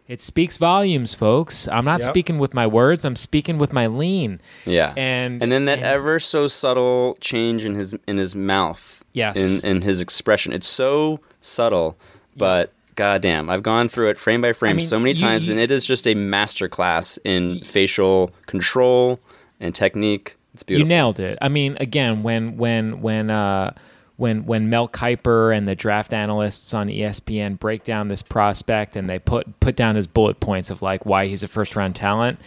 It 0.08 0.22
speaks 0.22 0.58
volumes, 0.58 1.14
folks. 1.14 1.68
I'm 1.70 1.86
not 1.86 2.02
Yep. 2.02 2.10
speaking 2.10 2.38
with 2.38 2.54
my 2.54 2.68
words. 2.68 3.04
I'm 3.06 3.16
speaking 3.16 3.58
with 3.58 3.72
my 3.74 3.88
lean. 3.88 4.40
Yeah. 4.66 4.94
And 4.98 5.42
and 5.42 5.52
then 5.52 5.66
that 5.66 5.80
and- 5.80 5.88
ever 5.88 6.20
so 6.20 6.48
subtle 6.48 7.18
change 7.22 7.66
in 7.66 7.76
his 7.76 7.96
in 8.08 8.18
his 8.18 8.36
mouth. 8.36 9.04
Yes. 9.14 9.38
In 9.64 9.68
in 9.78 9.82
his 9.82 10.02
expression. 10.02 10.54
It's 10.54 10.68
so 10.68 11.20
subtle, 11.42 11.98
but 12.38 12.72
goddamn, 12.96 13.50
I've 13.50 13.64
gone 13.64 13.90
through 13.90 14.10
it 14.10 14.20
frame 14.20 14.42
by 14.42 14.54
frame 14.54 14.78
mean, 14.78 14.86
so 14.86 15.00
many 15.00 15.12
you- 15.12 15.16
times, 15.16 15.48
you- 15.48 15.54
and 15.54 15.60
it 15.62 15.72
is 15.72 15.86
just 15.86 16.08
a 16.08 16.16
masterclass 16.16 17.18
in 17.24 17.62
facial 17.64 18.32
control 18.46 19.20
and 19.60 19.74
technique. 19.74 20.36
It's 20.54 20.64
beautiful. 20.64 20.88
You 20.88 20.96
nailed 20.96 21.20
it. 21.20 21.38
I 21.42 21.50
mean, 21.50 21.78
again, 21.80 22.22
when 22.24 22.58
when 22.58 23.02
when 23.02 23.30
uh, 23.32 23.74
when 24.18 24.46
when 24.46 24.70
Mel 24.70 24.88
Kiper 24.88 25.56
and 25.56 25.68
the 25.68 25.74
draft 25.76 26.14
analysts 26.14 26.74
on 26.76 26.88
ESPN 26.90 27.58
break 27.58 27.84
down 27.84 28.08
this 28.08 28.22
prospect 28.22 28.96
and 28.96 29.10
they 29.10 29.18
put 29.18 29.60
put 29.60 29.76
down 29.76 29.96
his 29.96 30.06
bullet 30.06 30.40
points 30.40 30.70
of 30.70 30.82
like 30.84 31.06
why 31.08 31.26
he's 31.26 31.42
a 31.42 31.48
first 31.48 31.76
round 31.76 31.96
talent, 31.96 32.40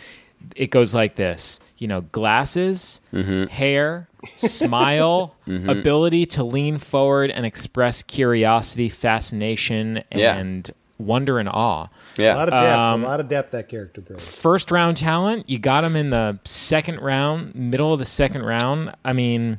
it 0.54 0.70
goes 0.70 0.94
like 0.94 1.16
this. 1.16 1.58
You 1.78 1.88
know, 1.88 2.00
glasses, 2.00 3.00
Mm-hmm. 3.12 3.44
hair, 3.48 4.08
smile, 4.36 5.34
Mhm. 5.46 5.68
ability 5.80 6.26
to 6.26 6.42
lean 6.44 6.78
forward 6.78 7.30
and 7.30 7.44
express 7.46 8.02
curiosity, 8.02 8.88
fascination, 8.88 10.02
Yeah. 10.14 10.36
and 10.36 10.70
wonder 10.98 11.38
and 11.38 11.48
awe. 11.50 11.88
Yeah. 12.16 12.34
A 12.34 12.36
lot 12.36 12.48
of 12.48 12.52
depth. 12.54 12.78
Um, 12.78 13.04
a 13.04 13.06
lot 13.06 13.20
of 13.20 13.28
depth 13.28 13.50
that 13.50 13.68
character 13.68 14.00
brings. 14.00 14.22
first 14.22 14.70
round 14.70 14.96
talent. 14.96 15.48
You 15.50 15.58
got 15.58 15.84
him 15.84 15.94
in 15.96 16.08
the 16.10 16.38
second 16.44 17.00
round, 17.00 17.54
middle 17.54 17.92
of 17.92 17.98
the 17.98 18.06
second 18.06 18.42
round. 18.46 18.92
I 19.04 19.12
mean, 19.12 19.58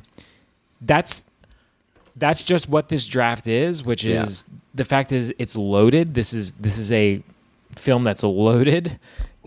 that's 0.80 1.24
that's 2.16 2.42
just 2.42 2.68
what 2.68 2.88
this 2.88 3.06
draft 3.06 3.46
is, 3.46 3.84
which 3.84 4.02
Yeah. 4.02 4.24
is 4.24 4.44
the 4.74 4.84
fact 4.84 5.12
is 5.12 5.32
it's 5.38 5.54
loaded. 5.54 6.14
This 6.14 6.32
is 6.32 6.50
this 6.58 6.76
is 6.76 6.90
a 6.90 7.22
film 7.76 8.02
that's 8.02 8.24
loaded. 8.24 8.98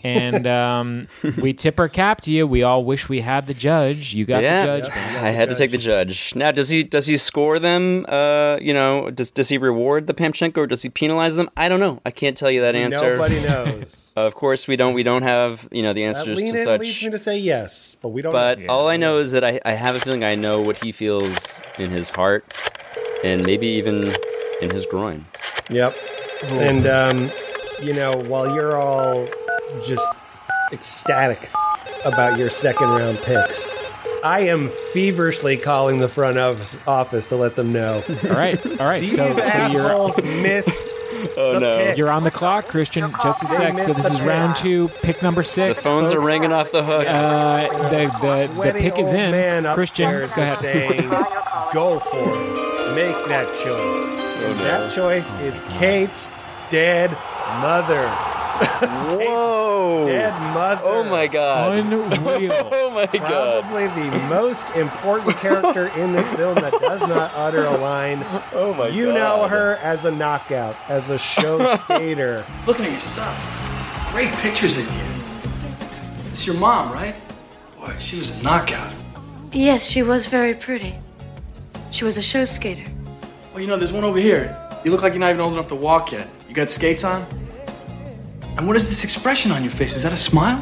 And 0.03 0.47
um, 0.47 1.07
we 1.41 1.53
tip 1.53 1.79
our 1.79 1.89
cap 1.89 2.21
to 2.21 2.31
you. 2.31 2.47
We 2.47 2.63
all 2.63 2.83
wish 2.83 3.09
we 3.09 3.21
had 3.21 3.47
the 3.47 3.53
judge. 3.53 4.13
You 4.13 4.25
got 4.25 4.43
yeah, 4.43 4.65
the 4.65 4.81
judge. 4.81 4.95
man. 4.95 5.25
I 5.25 5.29
had 5.29 5.49
to 5.49 5.55
take 5.55 5.71
the 5.71 5.77
judge. 5.77 6.35
Now, 6.35 6.51
does 6.51 6.69
he 6.69 6.83
does 6.83 7.07
he 7.07 7.17
score 7.17 7.59
them? 7.59 8.05
Uh, 8.07 8.57
you 8.61 8.73
know, 8.73 9.11
does 9.11 9.31
does 9.31 9.49
he 9.49 9.57
reward 9.57 10.07
the 10.07 10.13
Pamchenko 10.13 10.57
or 10.57 10.67
does 10.67 10.81
he 10.81 10.89
penalize 10.89 11.35
them? 11.35 11.49
I 11.55 11.69
don't 11.69 11.79
know. 11.79 12.01
I 12.05 12.11
can't 12.11 12.35
tell 12.35 12.49
you 12.49 12.61
that 12.61 12.75
answer. 12.75 13.17
Nobody 13.17 13.41
knows. 13.41 14.13
of 14.17 14.35
course, 14.35 14.67
we 14.67 14.75
don't. 14.75 14.93
We 14.93 15.03
don't 15.03 15.23
have 15.23 15.67
you 15.71 15.83
know 15.83 15.93
the 15.93 16.01
That 16.01 16.17
answers 16.17 16.37
lean 16.37 16.53
to 16.53 16.59
in 16.59 16.65
such. 16.65 16.81
leads 16.81 17.03
me 17.03 17.11
to 17.11 17.19
say 17.19 17.37
yes, 17.37 17.95
but 18.01 18.09
we 18.09 18.21
don't. 18.21 18.31
But 18.31 18.59
know. 18.59 18.67
all 18.69 18.87
I 18.87 18.97
know 18.97 19.17
is 19.19 19.31
that 19.31 19.43
I, 19.43 19.59
I 19.65 19.73
have 19.73 19.95
a 19.95 19.99
feeling 19.99 20.23
I 20.23 20.35
know 20.35 20.61
what 20.61 20.83
he 20.83 20.91
feels 20.91 21.61
in 21.77 21.89
his 21.91 22.09
heart, 22.09 22.45
and 23.23 23.45
maybe 23.45 23.67
even 23.67 24.11
in 24.61 24.69
his 24.71 24.85
groin. 24.85 25.25
Yep. 25.69 25.95
And 26.53 26.87
um, 26.87 27.31
you 27.81 27.93
know, 27.93 28.15
while 28.27 28.53
you're 28.53 28.77
all 28.77 29.27
just 29.85 30.07
ecstatic 30.71 31.49
about 32.05 32.37
your 32.37 32.49
second 32.49 32.87
round 32.89 33.17
picks, 33.19 33.67
I 34.23 34.41
am 34.41 34.69
feverishly 34.93 35.57
calling 35.57 35.99
the 35.99 36.07
front 36.09 36.37
office, 36.37 36.79
office 36.87 37.25
to 37.27 37.35
let 37.35 37.55
them 37.55 37.73
know. 37.73 38.03
All 38.23 38.29
right, 38.31 38.63
all 38.79 38.87
right. 38.87 39.01
These 39.01 39.15
so, 39.15 39.31
so 39.33 39.65
you're 39.67 40.41
missed. 40.41 40.93
Oh 41.37 41.59
no! 41.59 41.77
pick. 41.77 41.97
you're 41.97 42.09
on 42.09 42.23
the 42.23 42.31
clock, 42.31 42.65
Christian. 42.67 43.13
Just 43.21 43.43
a 43.43 43.45
They 43.45 43.53
sec. 43.53 43.77
So 43.77 43.93
this 43.93 44.07
is 44.11 44.17
pick. 44.19 44.27
round 44.27 44.55
two, 44.55 44.87
pick 45.03 45.21
number 45.21 45.43
six. 45.43 45.67
The 45.67 45.73
six. 45.75 45.83
phones 45.83 46.11
are 46.13 46.19
ringing 46.19 46.51
off 46.51 46.71
the 46.71 46.83
hook. 46.83 47.05
Uh, 47.07 47.67
the 47.89 48.07
the, 48.55 48.71
the 48.71 48.79
pick 48.79 48.97
is 48.97 49.09
in. 49.13 49.29
Man 49.29 49.71
Christian, 49.75 50.07
upstairs 50.07 50.33
go 50.33 50.41
is 50.41 50.47
ahead. 50.47 50.57
saying, 50.57 51.09
"Go 51.73 51.99
for 51.99 52.09
it. 52.15 52.95
Make 52.95 53.27
that 53.27 53.45
choice." 53.63 54.43
And 54.43 54.57
no. 54.57 54.63
that 54.63 54.91
choice 54.95 55.31
is 55.41 55.61
Kate's 55.77 56.27
dead 56.71 57.11
mother. 57.61 58.07
Whoa! 58.87 60.05
Dead 60.07 60.33
mother. 60.53 60.81
Oh 60.83 61.03
my 61.03 61.27
god! 61.27 61.79
Unreal. 61.79 62.51
oh 62.71 62.89
my 62.91 63.05
god! 63.05 63.63
Probably 63.63 63.87
the 63.87 64.17
most 64.29 64.69
important 64.75 65.35
character 65.37 65.87
in 65.99 66.13
this 66.13 66.29
film 66.33 66.55
that 66.55 66.73
does 66.73 67.01
not 67.01 67.31
utter 67.35 67.63
a 67.65 67.77
line. 67.77 68.23
Oh 68.53 68.73
my 68.77 68.87
You 68.87 69.05
god! 69.07 69.07
You 69.07 69.13
know 69.13 69.47
her 69.47 69.75
as 69.77 70.05
a 70.05 70.11
knockout, 70.11 70.75
as 70.89 71.09
a 71.09 71.17
show 71.17 71.75
skater. 71.77 72.45
Looking 72.65 72.85
at 72.85 72.91
your 72.91 72.99
stuff. 73.01 74.09
Great 74.11 74.31
pictures 74.33 74.77
of 74.77 74.83
you. 74.83 76.29
It's 76.31 76.45
your 76.45 76.55
mom, 76.55 76.91
right? 76.91 77.15
Boy, 77.79 77.93
she 77.99 78.17
was 78.17 78.39
a 78.39 78.43
knockout. 78.43 78.91
Yes, 79.51 79.85
she 79.85 80.01
was 80.03 80.27
very 80.27 80.53
pretty. 80.53 80.95
She 81.91 82.03
was 82.05 82.17
a 82.17 82.21
show 82.21 82.45
skater. 82.45 82.89
Well, 83.53 83.61
you 83.61 83.67
know, 83.67 83.77
there's 83.77 83.91
one 83.93 84.03
over 84.03 84.19
here. 84.19 84.57
You 84.83 84.91
look 84.91 85.01
like 85.01 85.13
you're 85.13 85.19
not 85.19 85.29
even 85.29 85.41
old 85.41 85.53
enough 85.53 85.67
to 85.69 85.75
walk 85.75 86.11
yet. 86.11 86.27
You 86.47 86.55
got 86.55 86.69
skates 86.69 87.03
on? 87.03 87.25
And 88.57 88.67
what 88.67 88.75
is 88.75 88.87
this 88.87 89.03
expression 89.03 89.51
on 89.51 89.63
your 89.63 89.71
face? 89.71 89.95
Is 89.95 90.03
that 90.03 90.13
a 90.13 90.17
smile? 90.17 90.61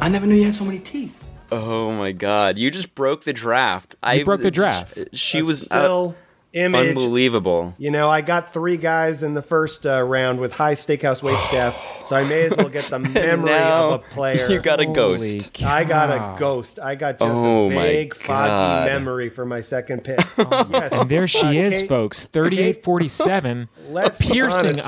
I 0.00 0.08
never 0.08 0.26
knew 0.26 0.34
you 0.34 0.44
had 0.44 0.54
so 0.54 0.64
many 0.64 0.78
teeth. 0.80 1.22
Oh 1.52 1.92
my 1.92 2.12
god! 2.12 2.58
You 2.58 2.70
just 2.70 2.94
broke 2.94 3.24
the 3.24 3.32
draft. 3.32 3.94
I 4.02 4.22
broke 4.24 4.40
the 4.40 4.50
draft. 4.50 4.98
She 5.12 5.38
A 5.40 5.44
was 5.44 5.62
still 5.62 6.16
image. 6.52 6.88
unbelievable. 6.88 7.74
You 7.78 7.90
know, 7.92 8.10
I 8.10 8.22
got 8.22 8.52
three 8.52 8.76
guys 8.76 9.22
in 9.22 9.34
the 9.34 9.42
first 9.42 9.86
uh, 9.86 10.02
round 10.02 10.40
with 10.40 10.52
Hy's 10.54 10.84
steakhouse 10.84 11.22
wait 11.22 11.36
staff, 11.36 11.76
so 12.04 12.16
I 12.16 12.24
may 12.24 12.44
as 12.44 12.56
well 12.56 12.68
get 12.70 12.84
the 12.84 12.98
memory 12.98 13.50
now 13.50 13.90
of 13.90 14.00
a 14.00 14.04
player. 14.08 14.50
you 14.50 14.60
got 14.60 14.80
a 14.80 14.84
Holy 14.84 14.94
ghost. 14.94 15.62
I 15.62 15.84
got 15.84 16.10
a 16.10 16.36
ghost. 16.40 16.80
I 16.80 16.96
got 16.96 17.20
just 17.20 17.30
Oh 17.42 17.66
a 17.66 17.74
my 17.74 17.82
vague, 17.82 18.14
foggy 18.14 18.90
memory 18.90 19.28
for 19.28 19.44
my 19.46 19.60
second 19.60 20.02
pick. 20.02 20.18
yes. 20.38 20.92
And 20.92 21.08
there 21.08 21.28
she 21.28 21.46
Uh, 21.46 21.52
is, 21.52 21.80
Kate- 21.82 21.88
folks. 21.88 22.24
3847. 22.24 23.68
Let's 23.90 24.18
be 24.20 24.26
piercing 24.28 24.80
honest, 24.80 24.84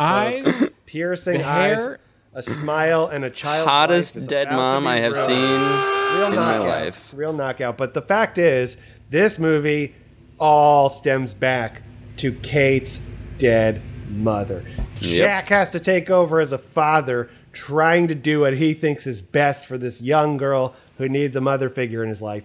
eyes. 0.63 0.65
piercing 0.87 1.39
the 1.39 1.45
eyes, 1.47 1.77
hair. 1.77 2.01
A 2.37 2.43
smile, 2.43 3.07
and 3.07 3.25
a 3.25 3.31
child. 3.31 3.67
Hottest 3.67 4.29
dead 4.29 4.51
mom 4.51 4.87
I 4.87 4.99
have 5.01 5.15
real, 5.15 5.27
seen 5.27 5.39
real 5.39 6.27
in 6.29 6.35
my 6.35 6.59
knockout, 6.59 6.67
life. 6.67 7.15
Real 7.17 7.33
knockout. 7.33 7.79
But 7.79 7.95
the 7.95 8.03
fact 8.03 8.37
is, 8.37 8.77
this 9.09 9.39
movie 9.39 9.95
all 10.39 10.91
stems 10.91 11.33
back 11.33 11.81
to 12.19 12.33
Kate's 12.33 13.01
dead 13.39 13.81
mother. 14.11 14.65
Jack 15.01 15.49
has 15.49 15.71
to 15.73 15.81
take 15.81 16.11
over 16.11 16.39
as 16.39 16.53
a 16.53 16.59
father, 16.59 17.31
trying 17.53 18.07
to 18.09 18.15
do 18.15 18.41
what 18.41 18.55
he 18.59 18.75
thinks 18.75 19.07
is 19.07 19.23
best 19.23 19.67
for 19.67 19.79
this 19.79 20.03
young 20.03 20.37
girl 20.37 20.75
who 20.99 21.09
needs 21.09 21.37
a 21.37 21.41
mother 21.41 21.71
figure 21.71 22.03
in 22.03 22.11
his 22.11 22.21
life. 22.21 22.45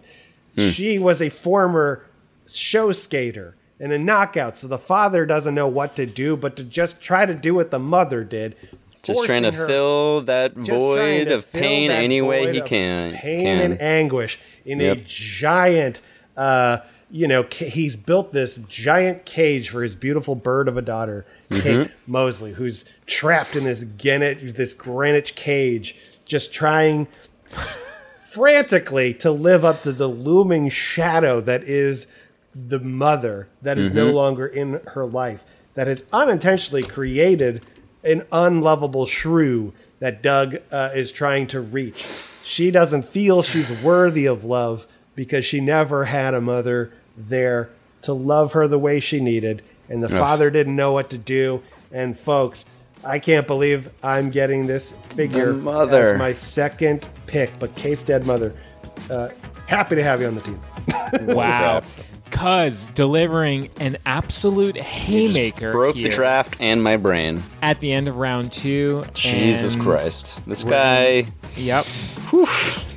Hmm. 0.56 0.70
She 0.70 1.00
was 1.00 1.22
a 1.22 1.30
former 1.30 2.06
show 2.48 2.94
skater 2.94 3.58
and 3.78 3.92
a 3.92 4.00
knockout, 4.00 4.58
so 4.58 4.68
the 4.68 4.78
father 4.78 5.26
doesn't 5.26 5.56
know 5.56 5.68
what 5.68 5.96
to 5.98 6.06
do 6.06 6.38
but 6.38 6.56
to 6.56 6.64
just 6.64 7.02
try 7.02 7.26
to 7.26 7.34
do 7.34 7.56
what 7.56 7.72
the 7.72 7.80
mother 7.80 8.24
did. 8.24 8.56
Just 9.04 9.26
trying 9.26 9.44
to 9.44 9.52
her- 9.52 9.68
fill 9.68 10.22
that 10.22 10.54
void 10.56 11.28
of 11.30 11.52
pain 11.52 11.90
any 11.92 12.22
way 12.22 12.52
he 12.54 12.62
can. 12.62 13.12
Pain 13.14 13.46
can. 13.46 13.58
and 13.72 13.82
anguish 13.82 14.40
in 14.66 14.80
Yep. 14.80 14.98
a 14.98 15.02
giant, 15.06 16.02
uh, 16.38 16.78
you 17.10 17.28
know, 17.28 17.44
ca- 17.44 17.70
he's 17.70 17.96
built 17.96 18.32
this 18.32 18.58
giant 18.70 19.26
cage 19.26 19.70
for 19.70 19.82
his 19.82 19.96
beautiful 19.96 20.36
bird 20.36 20.68
of 20.68 20.78
a 20.78 20.82
daughter, 20.82 21.26
Kate 21.52 21.64
Mhm. 21.88 21.92
Moseley, 22.08 22.54
who's 22.54 22.86
trapped 23.08 23.56
in 23.56 23.64
this 23.66 23.84
granite, 23.84 24.56
this 24.56 24.74
Greenwich 24.74 25.36
cage, 25.36 25.96
just 26.26 26.54
trying 26.54 27.08
frantically 28.26 29.14
to 29.16 29.32
live 29.32 29.66
up 29.66 29.82
to 29.84 29.92
the 29.92 30.08
looming 30.08 30.70
shadow 30.70 31.42
that 31.42 31.64
is 31.64 32.08
the 32.56 32.80
mother 32.80 33.48
that 33.62 33.78
is 33.78 33.92
no 33.94 34.10
Mhm. 34.10 34.14
longer 34.14 34.46
in 34.48 34.80
her 34.94 35.06
life, 35.06 35.44
that 35.76 35.88
has 35.88 36.04
unintentionally 36.14 36.84
created 36.84 37.66
an 38.04 38.24
unlovable 38.32 39.06
shrew 39.06 39.74
that 40.00 40.22
Doug 40.24 40.58
uh, 40.72 40.90
is 40.96 41.12
trying 41.12 41.48
to 41.48 41.62
reach. 41.62 42.06
She 42.44 42.72
doesn't 42.72 43.06
feel 43.06 43.44
she's 43.44 43.70
worthy 43.84 44.26
of 44.26 44.44
love 44.44 44.88
because 45.16 45.46
she 45.46 45.60
never 45.62 46.06
had 46.06 46.34
a 46.34 46.42
mother 46.42 46.92
there 47.16 47.70
to 48.02 48.14
love 48.14 48.54
her 48.54 48.68
the 48.68 48.80
way 48.80 49.00
she 49.00 49.20
needed, 49.22 49.62
and 49.88 50.02
the 50.02 50.08
Ugh. 50.08 50.20
father 50.20 50.50
didn't 50.50 50.76
know 50.76 50.92
what 50.92 51.12
to 51.12 51.18
do. 51.18 51.62
And 51.92 52.18
folks, 52.18 52.66
I 53.04 53.20
can't 53.20 53.46
believe 53.46 53.90
I'm 54.02 54.30
getting 54.32 54.66
this 54.66 54.94
figure 55.16 55.54
The 55.54 55.60
mother. 55.60 56.14
as 56.14 56.18
my 56.18 56.34
second 56.34 57.08
pick. 57.28 57.52
But 57.60 57.76
Kate's 57.76 58.04
dead 58.04 58.26
mother, 58.26 58.56
uh, 59.10 59.30
happy 59.68 59.96
to 59.96 60.04
have 60.04 60.22
you 60.22 60.28
on 60.28 60.36
the 60.36 60.42
team. 60.42 60.60
Wow. 61.36 61.84
Cuz 62.32 62.90
delivering 62.96 63.70
an 63.80 63.98
absolute 64.06 64.76
haymaker 64.78 65.72
Broke 65.72 65.96
here 65.96 66.10
the 66.10 66.16
draft 66.16 66.56
and 66.60 66.82
my 66.84 66.98
brain. 66.98 67.44
at 67.62 67.80
the 67.82 67.92
end 67.92 68.08
of 68.08 68.16
round 68.18 68.52
two. 68.52 69.06
Jesus 69.14 69.76
Christ. 69.76 70.42
This 70.48 70.64
guy. 70.64 71.26
Yep. 71.58 71.86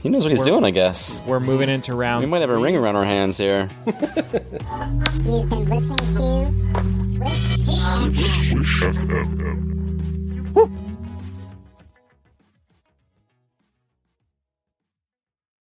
He 0.02 0.08
knows 0.08 0.22
what 0.22 0.30
he's 0.30 0.40
We're- 0.40 0.50
doing, 0.52 0.64
I 0.64 0.70
guess. 0.70 1.22
We're 1.26 1.40
moving 1.40 1.68
into 1.68 1.94
round. 1.94 2.22
We 2.24 2.30
might 2.30 2.40
have 2.40 2.50
a 2.50 2.56
ring 2.56 2.76
around 2.76 2.96
our 2.96 3.04
hands 3.04 3.36
here. 3.38 3.68
You've 3.86 5.50
been 5.50 5.68
listening 5.68 5.96
to 5.96 6.46
Swish 6.94 8.80
FM. 8.80 10.93